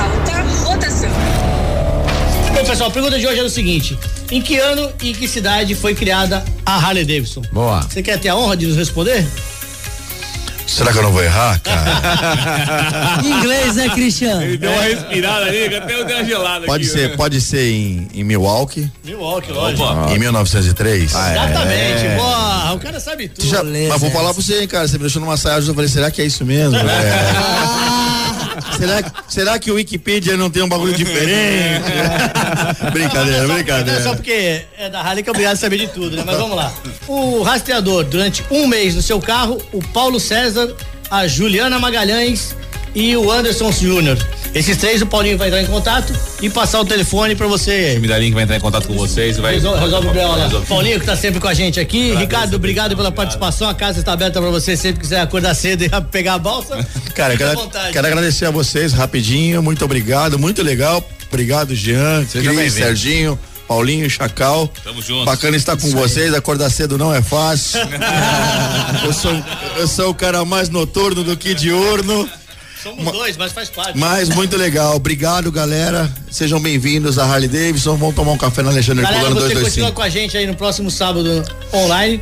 Alta 0.00 0.42
rotação. 0.64 1.10
Bom, 2.54 2.64
pessoal, 2.64 2.90
a 2.90 2.92
pergunta 2.92 3.18
de 3.18 3.26
hoje 3.26 3.40
é 3.40 3.42
o 3.42 3.50
seguinte: 3.50 3.98
em 4.30 4.40
que 4.40 4.58
ano 4.58 4.92
e 5.02 5.10
em 5.10 5.14
que 5.14 5.26
cidade 5.28 5.74
foi 5.74 5.94
criada 5.94 6.44
a 6.64 6.76
Harley 6.76 7.04
Davidson? 7.04 7.42
Boa. 7.52 7.82
Você 7.82 8.02
quer 8.02 8.18
ter 8.18 8.28
a 8.28 8.36
honra 8.36 8.56
de 8.56 8.66
nos 8.66 8.76
responder? 8.76 9.26
Será 10.66 10.92
que 10.92 10.98
eu 10.98 11.02
não 11.02 11.12
vou 11.12 11.22
errar, 11.22 11.60
cara? 11.60 13.20
Em 13.24 13.30
inglês, 13.38 13.76
né, 13.76 13.88
Cristiano? 13.90 14.42
Ele 14.42 14.56
deu 14.56 14.70
uma 14.70 14.82
respirada 14.82 15.44
ali, 15.46 15.74
até 15.76 15.94
eu 15.94 16.04
dei 16.04 16.16
uma 16.16 16.24
gelada 16.24 16.66
Pode 16.66 16.84
aqui, 16.84 16.92
ser, 16.92 17.10
né? 17.10 17.16
pode 17.16 17.40
ser 17.40 17.70
em, 17.70 18.08
em 18.14 18.24
Milwaukee, 18.24 18.90
Milwaukee, 19.04 19.52
lógico. 19.52 19.82
em 20.10 20.18
1903. 20.18 21.02
Exatamente. 21.02 22.06
É. 22.06 22.16
Boa, 22.16 22.72
o 22.72 22.78
cara 22.78 22.98
sabe 23.00 23.28
tudo. 23.28 23.46
Já- 23.46 23.62
mas 23.62 24.00
vou 24.00 24.10
falar 24.10 24.32
pra 24.32 24.42
você, 24.42 24.60
hein, 24.60 24.68
cara. 24.68 24.88
Você 24.88 24.94
me 24.96 25.02
deixou 25.02 25.20
numa 25.20 25.36
saia, 25.36 25.58
eu 25.60 25.74
falei, 25.74 25.88
será 25.88 26.10
que 26.10 26.22
é 26.22 26.24
isso 26.24 26.44
mesmo? 26.44 26.76
É. 26.82 28.01
será, 28.78 29.02
que- 29.02 29.10
será 29.28 29.58
que 29.58 29.70
o 29.70 29.74
Wikipedia 29.74 30.36
não 30.36 30.50
tem 30.50 30.62
um 30.62 30.68
bagulho 30.68 30.92
diferente? 30.94 31.82
brincadeira, 32.92 33.46
Não 33.46 33.54
é 33.54 33.62
brincadeira. 33.62 34.02
só 34.02 34.14
porque 34.14 34.62
é 34.78 34.88
da 34.90 35.00
Harley 35.00 35.22
que 35.22 35.28
é 35.30 35.32
obrigado 35.32 35.52
a 35.54 35.56
saber 35.56 35.78
de 35.78 35.88
tudo, 35.88 36.16
né? 36.16 36.22
Mas 36.24 36.36
vamos 36.36 36.56
lá. 36.56 36.72
O 37.06 37.42
rastreador, 37.42 38.04
durante 38.04 38.44
um 38.50 38.66
mês 38.66 38.94
no 38.94 39.02
seu 39.02 39.20
carro, 39.20 39.60
o 39.72 39.82
Paulo 39.88 40.18
César, 40.18 40.74
a 41.10 41.26
Juliana 41.26 41.78
Magalhães 41.78 42.56
e 42.94 43.16
o 43.16 43.30
Anderson 43.30 43.72
Júnior. 43.72 44.18
Esses 44.54 44.76
três, 44.76 45.00
o 45.00 45.06
Paulinho 45.06 45.38
vai 45.38 45.48
entrar 45.48 45.62
em 45.62 45.66
contato 45.66 46.12
e 46.42 46.50
passar 46.50 46.80
o 46.80 46.84
telefone 46.84 47.34
pra 47.34 47.46
você. 47.46 47.98
Me 47.98 48.06
dá 48.06 48.18
link, 48.18 48.34
vai 48.34 48.42
entrar 48.42 48.56
em 48.56 48.60
contato 48.60 48.86
com 48.86 48.94
vocês. 48.94 49.38
Vai... 49.38 49.54
Resolve, 49.54 49.80
resolve 49.80 50.08
o. 50.08 50.12
Resolve. 50.12 50.66
Paulinho 50.66 51.00
que 51.00 51.06
tá 51.06 51.16
sempre 51.16 51.40
com 51.40 51.48
a 51.48 51.54
gente 51.54 51.80
aqui. 51.80 52.14
Ricardo, 52.14 52.54
obrigado 52.54 52.94
pela 52.94 53.10
participação. 53.10 53.68
A 53.68 53.74
casa 53.74 54.00
está 54.00 54.12
aberta 54.12 54.40
pra 54.40 54.50
você 54.50 54.76
sempre 54.76 54.96
que 54.96 55.02
quiser 55.02 55.20
acordar 55.20 55.54
cedo 55.54 55.84
e 55.84 55.88
pegar 56.10 56.34
a 56.34 56.38
balsa. 56.38 56.86
Cara, 57.14 57.36
quero, 57.36 57.70
quero 57.92 58.06
agradecer 58.06 58.46
a 58.46 58.50
vocês 58.50 58.92
rapidinho, 58.92 59.62
muito 59.62 59.84
obrigado, 59.84 60.38
muito 60.38 60.62
legal. 60.62 61.02
Obrigado, 61.28 61.74
Jean, 61.74 62.26
Seja 62.26 62.50
Cris, 62.50 62.74
bem-vindo. 62.74 62.86
Serginho, 62.86 63.38
Paulinho, 63.66 64.08
Chacal. 64.10 64.70
Tamo 64.84 65.00
junto. 65.00 65.24
Bacana 65.24 65.56
estar 65.56 65.78
com 65.78 65.90
vocês, 65.92 66.34
acordar 66.34 66.68
cedo 66.68 66.98
não 66.98 67.14
é 67.14 67.22
fácil. 67.22 67.80
eu, 69.02 69.12
sou, 69.14 69.44
eu 69.78 69.88
sou 69.88 70.10
o 70.10 70.14
cara 70.14 70.44
mais 70.44 70.68
noturno 70.68 71.24
do 71.24 71.34
que 71.36 71.54
diurno, 71.54 72.28
Somos 72.82 73.12
dois, 73.12 73.36
mas 73.36 73.52
faz 73.52 73.70
parte. 73.70 73.96
mas 73.98 74.28
muito 74.30 74.56
legal. 74.56 74.96
Obrigado, 74.96 75.52
galera. 75.52 76.12
Sejam 76.30 76.58
bem-vindos 76.60 77.18
à 77.18 77.24
Harley 77.24 77.48
Davidson. 77.48 77.96
Vamos 77.96 78.14
tomar 78.14 78.32
um 78.32 78.36
café 78.38 78.62
na 78.62 78.70
Alexandre 78.70 79.02
Galera, 79.04 79.22
Herculano 79.24 79.40
você 79.40 79.54
continua 79.54 79.90
225. 79.90 79.92
com 79.92 80.02
a 80.02 80.08
gente 80.08 80.36
aí 80.36 80.46
no 80.46 80.54
próximo 80.56 80.90
sábado 80.90 81.44
online. 81.72 82.20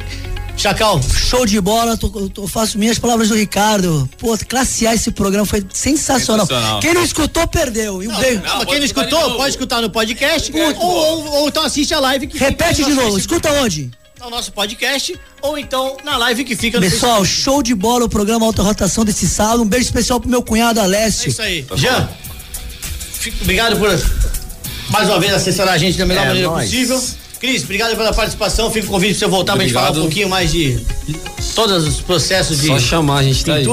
Chacal, 0.57 1.01
Show 1.03 1.47
de 1.47 1.59
bola, 1.59 1.97
tô, 1.97 2.11
tô- 2.29 2.47
faço 2.47 2.77
minhas 2.79 2.99
palavras 2.99 3.29
do 3.31 3.35
Ricardo. 3.35 4.07
Pô, 4.19 4.37
classe 4.47 4.87
A 4.87 4.95
esse 4.95 5.11
programa 5.11 5.47
foi 5.47 5.65
sensacional. 5.73 6.47
Sensacional. 6.47 6.81
Quem 6.81 6.93
não 6.93 7.03
escutou, 7.03 7.47
perdeu. 7.47 8.03
E. 8.03 8.07
Não, 8.07 8.15
mas 8.15 8.27
quem 8.27 8.37
não 8.37 8.65
pode 8.67 8.85
escutou, 8.85 9.21
novo. 9.23 9.37
pode 9.37 9.51
escutar 9.51 9.81
no 9.81 9.89
podcast 9.89 10.53
ou, 10.53 10.77
ou- 10.87 11.27
ou 11.41 11.49
então 11.49 11.65
assiste 11.65 11.95
a 11.95 12.01
live 12.01 12.27
que 12.27 12.37
Repete 12.37 12.85
de 12.85 12.91
no 12.91 12.97
novo, 13.05 13.17
escuta 13.17 13.51
onde? 13.53 13.91
No 14.21 14.29
nosso 14.31 14.53
podcast 14.53 15.19
ou 15.41 15.57
então 15.59 15.97
na 16.05 16.17
live 16.19 16.45
que 16.45 16.55
fica 16.55 16.79
no 16.79 16.89
Pessoal, 16.89 17.21
Facebook. 17.25 17.43
show 17.43 17.63
de 17.63 17.75
bola 17.75 18.05
o 18.05 18.09
programa 18.09 18.45
Alta 18.47 18.63
Rotação 18.63 19.05
desse 19.05 19.27
sábado. 19.27 19.63
Um 19.63 19.67
beijo 19.67 19.87
especial 19.87 20.21
pro 20.21 20.29
meu 20.29 20.43
cunhado 20.43 20.79
É 20.79 20.83
Alessio. 20.83 21.31
isso 21.31 21.41
aí. 21.43 21.65
Jean, 21.75 22.09
fico- 23.15 23.39
obrigado 23.43 23.77
por 23.79 23.89
mais 24.91 25.09
uma 25.09 25.19
vez 25.19 25.33
assessorar 25.33 25.75
a 25.75 25.79
gente 25.79 25.97
da 25.97 26.05
melhor 26.05 26.25
É 26.25 26.29
maneira 26.29 26.49
nóis. 26.49 26.69
possível. 26.71 27.03
Cris, 27.41 27.63
obrigado 27.65 27.97
pela 27.97 28.13
participação. 28.13 28.71
Fica 28.71 28.87
o 28.87 28.91
convite 28.91 29.13
pra 29.13 29.21
você 29.21 29.27
voltar 29.31 29.55
pra 29.55 29.63
gente 29.65 29.73
falar 29.73 29.91
um 29.93 30.01
pouquinho 30.03 30.29
mais 30.29 30.53
de 30.53 30.79
todos 31.55 31.87
os 31.87 32.01
processos 32.03 32.61
de 32.61 32.67
Só 32.67 32.79
chamar, 32.79 33.19
a 33.19 33.23
gente 33.23 33.43
tá 33.45 33.55
aí. 33.55 33.65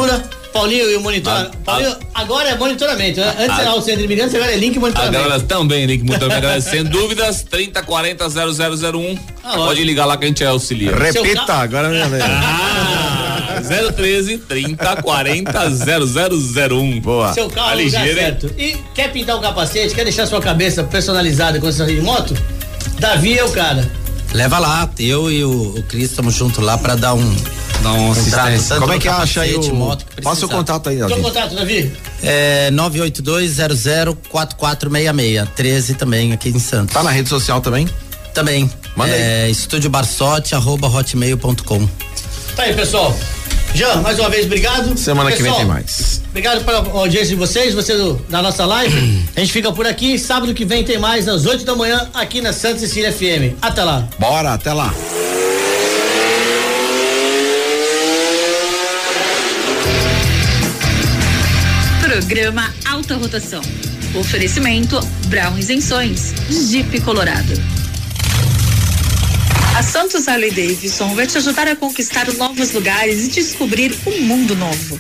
Paulinho 0.58 0.90
e 0.92 0.96
o 0.96 1.02
monitor. 1.02 1.32
Ah, 1.34 1.52
Paulinho, 1.64 1.96
agora 2.14 2.50
é 2.50 2.56
monitoramento, 2.58 3.20
né? 3.20 3.36
Antes 3.40 3.58
Ah, 3.60 3.62
era 3.62 3.74
o 3.76 3.82
centro 3.82 4.00
de 4.00 4.06
imigrantes, 4.06 4.36
agora 4.36 4.52
é 4.52 4.56
link 4.58 4.78
monitoramento. 4.80 5.24
galera 5.24 5.40
também, 5.42 5.86
link 5.86 6.04
muito 6.04 6.20
bem, 6.28 6.42
galera. 6.42 6.62
Sem 6.62 6.84
dúvidas, 6.84 7.44
3040 7.44 8.26
0001. 8.30 9.18
Ah. 9.44 9.54
Pode 9.56 9.84
ligar 9.84 10.06
lá 10.06 10.18
que 10.18 10.26
a 10.26 10.28
gente 10.28 10.44
auxilia. 10.44 10.96
Repita, 10.96 11.46
carro- 11.46 11.62
agora 11.64 11.90
minha 11.90 12.08
vez. 12.10 12.24
Ah, 12.24 13.62
013 13.96 14.38
3040 14.40 15.70
0001. 15.70 17.00
Boa. 17.02 17.34
Seu 17.34 17.50
carro 17.50 17.80
é 17.80 17.90
certo. 17.90 18.52
E 18.58 18.78
quer 18.94 19.12
pintar 19.12 19.36
o 19.38 19.42
capacete, 19.42 19.94
quer 19.94 20.04
deixar 20.04 20.26
sua 20.26 20.42
cabeça 20.42 20.84
personalizada 20.84 21.60
com 21.60 21.68
essa 21.68 21.86
de 21.86 22.02
moto? 22.02 22.36
Davi 23.00 23.38
é 23.38 23.44
o 23.44 23.52
cara. 23.52 23.90
Leva 24.34 24.60
lá, 24.60 24.90
eu 25.00 25.32
e 25.32 25.44
o, 25.44 25.76
o 25.78 25.84
Cris 25.84 26.10
estamos 26.10 26.34
juntos 26.36 26.64
lá 26.64 26.78
pra 26.78 26.96
dar 26.96 27.14
um. 27.14 27.36
Dá 27.82 27.92
uma 27.94 28.12
assistência. 28.12 28.80
Como 28.80 28.94
é 28.94 29.00
que 29.00 29.08
acha 29.08 29.42
aí 29.42 29.56
o. 29.56 29.74
moto 29.76 30.06
que 30.06 30.22
Passa 30.22 30.46
o 30.46 30.50
contato 30.50 30.90
aí, 30.90 30.98
Seu 30.98 31.10
Davi. 31.10 31.22
contato, 31.22 31.56
Davi? 31.56 31.92
É 32.24 32.70
982004466. 32.72 35.48
13 35.56 35.94
também 35.96 36.34
aqui 36.34 36.50
em 36.50 36.60
Santos. 36.60 36.94
Tá 36.94 37.04
na 37.04 37.12
rede 37.12 37.30
social 37.30 37.62
também? 37.62 37.88
Também. 38.34 38.70
Manda 38.96 39.16
é, 39.16 39.50
Estúdio 39.50 39.90
Barsote, 39.90 40.56
arroba 40.56 40.88
hotmail.com. 40.88 41.88
Tá 42.56 42.64
aí, 42.64 42.74
pessoal. 42.74 43.16
Jean, 43.74 44.02
mais 44.02 44.18
uma 44.18 44.30
vez, 44.30 44.46
obrigado. 44.46 44.98
Semana 44.98 45.30
que 45.32 45.44
vem 45.44 45.52
Pessoal, 45.52 45.60
tem 45.60 45.68
mais. 45.68 46.22
Obrigado 46.30 46.64
pela 46.66 46.80
audiência 47.00 47.30
de 47.30 47.36
vocês, 47.36 47.76
você 47.76 47.96
do, 47.96 48.16
da 48.30 48.42
nossa 48.42 48.66
live. 48.66 49.26
A 49.36 49.40
gente 49.40 49.54
fica 49.54 49.72
por 49.72 49.86
aqui. 49.86 50.18
Sábado 50.18 50.52
que 50.54 50.66
vem 50.66 50.84
tem 50.84 50.98
mais, 50.98 51.28
às 51.28 51.46
8 51.46 51.64
da 51.64 51.76
manhã, 51.76 52.10
aqui 52.14 52.42
na 52.42 52.54
Santa 52.54 52.80
Cecília 52.80 53.12
FM. 53.12 53.56
Até 53.62 53.84
lá. 53.84 54.08
Bora, 54.18 54.54
até 54.54 54.74
lá. 54.74 54.92
Programa 62.18 62.74
Alta 62.84 63.16
Rotação. 63.16 63.62
Oferecimento 64.20 65.00
Brown 65.28 65.56
Isenções, 65.56 66.34
Jeep 66.50 67.00
Colorado. 67.02 67.77
A 69.78 69.84
Santos 69.84 70.28
Harley 70.28 70.50
Davidson 70.50 71.14
vai 71.14 71.28
te 71.28 71.38
ajudar 71.38 71.68
a 71.68 71.76
conquistar 71.76 72.34
novos 72.34 72.72
lugares 72.72 73.26
e 73.26 73.28
descobrir 73.28 73.96
um 74.08 74.22
mundo 74.22 74.56
novo. 74.56 75.00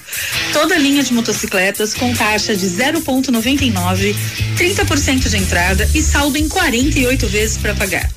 Toda 0.53 0.78
linha 0.78 1.01
de 1.01 1.15
motocicletas 1.15 1.95
com 1.95 2.13
taxa 2.13 2.55
de 2.55 2.67
0,99, 2.67 4.15
30% 4.55 5.30
de 5.30 5.36
entrada 5.36 5.89
e 5.95 6.01
saldo 6.03 6.38
em 6.38 6.47
48 6.47 7.28
vezes 7.28 7.57
para 7.57 7.73
pagar. 7.73 8.07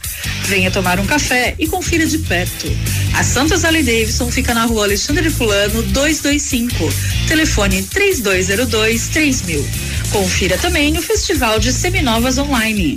Venha 0.48 0.70
tomar 0.70 1.00
um 1.00 1.06
café 1.06 1.54
e 1.58 1.66
confira 1.66 2.04
de 2.04 2.18
perto. 2.18 2.66
A 3.14 3.24
Santos 3.24 3.64
Harley 3.64 3.82
Davidson 3.82 4.30
fica 4.30 4.52
na 4.52 4.66
rua 4.66 4.84
Alexandre 4.84 5.30
Fulano 5.30 5.82
225. 5.82 6.76
Telefone 7.26 7.84
3202 7.84 9.08
3000. 9.08 9.66
Confira 10.12 10.58
também 10.58 10.98
o 10.98 11.00
Festival 11.00 11.58
de 11.58 11.72
Seminovas 11.72 12.36
Online. 12.36 12.96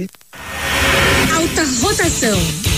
votação. 1.91 2.70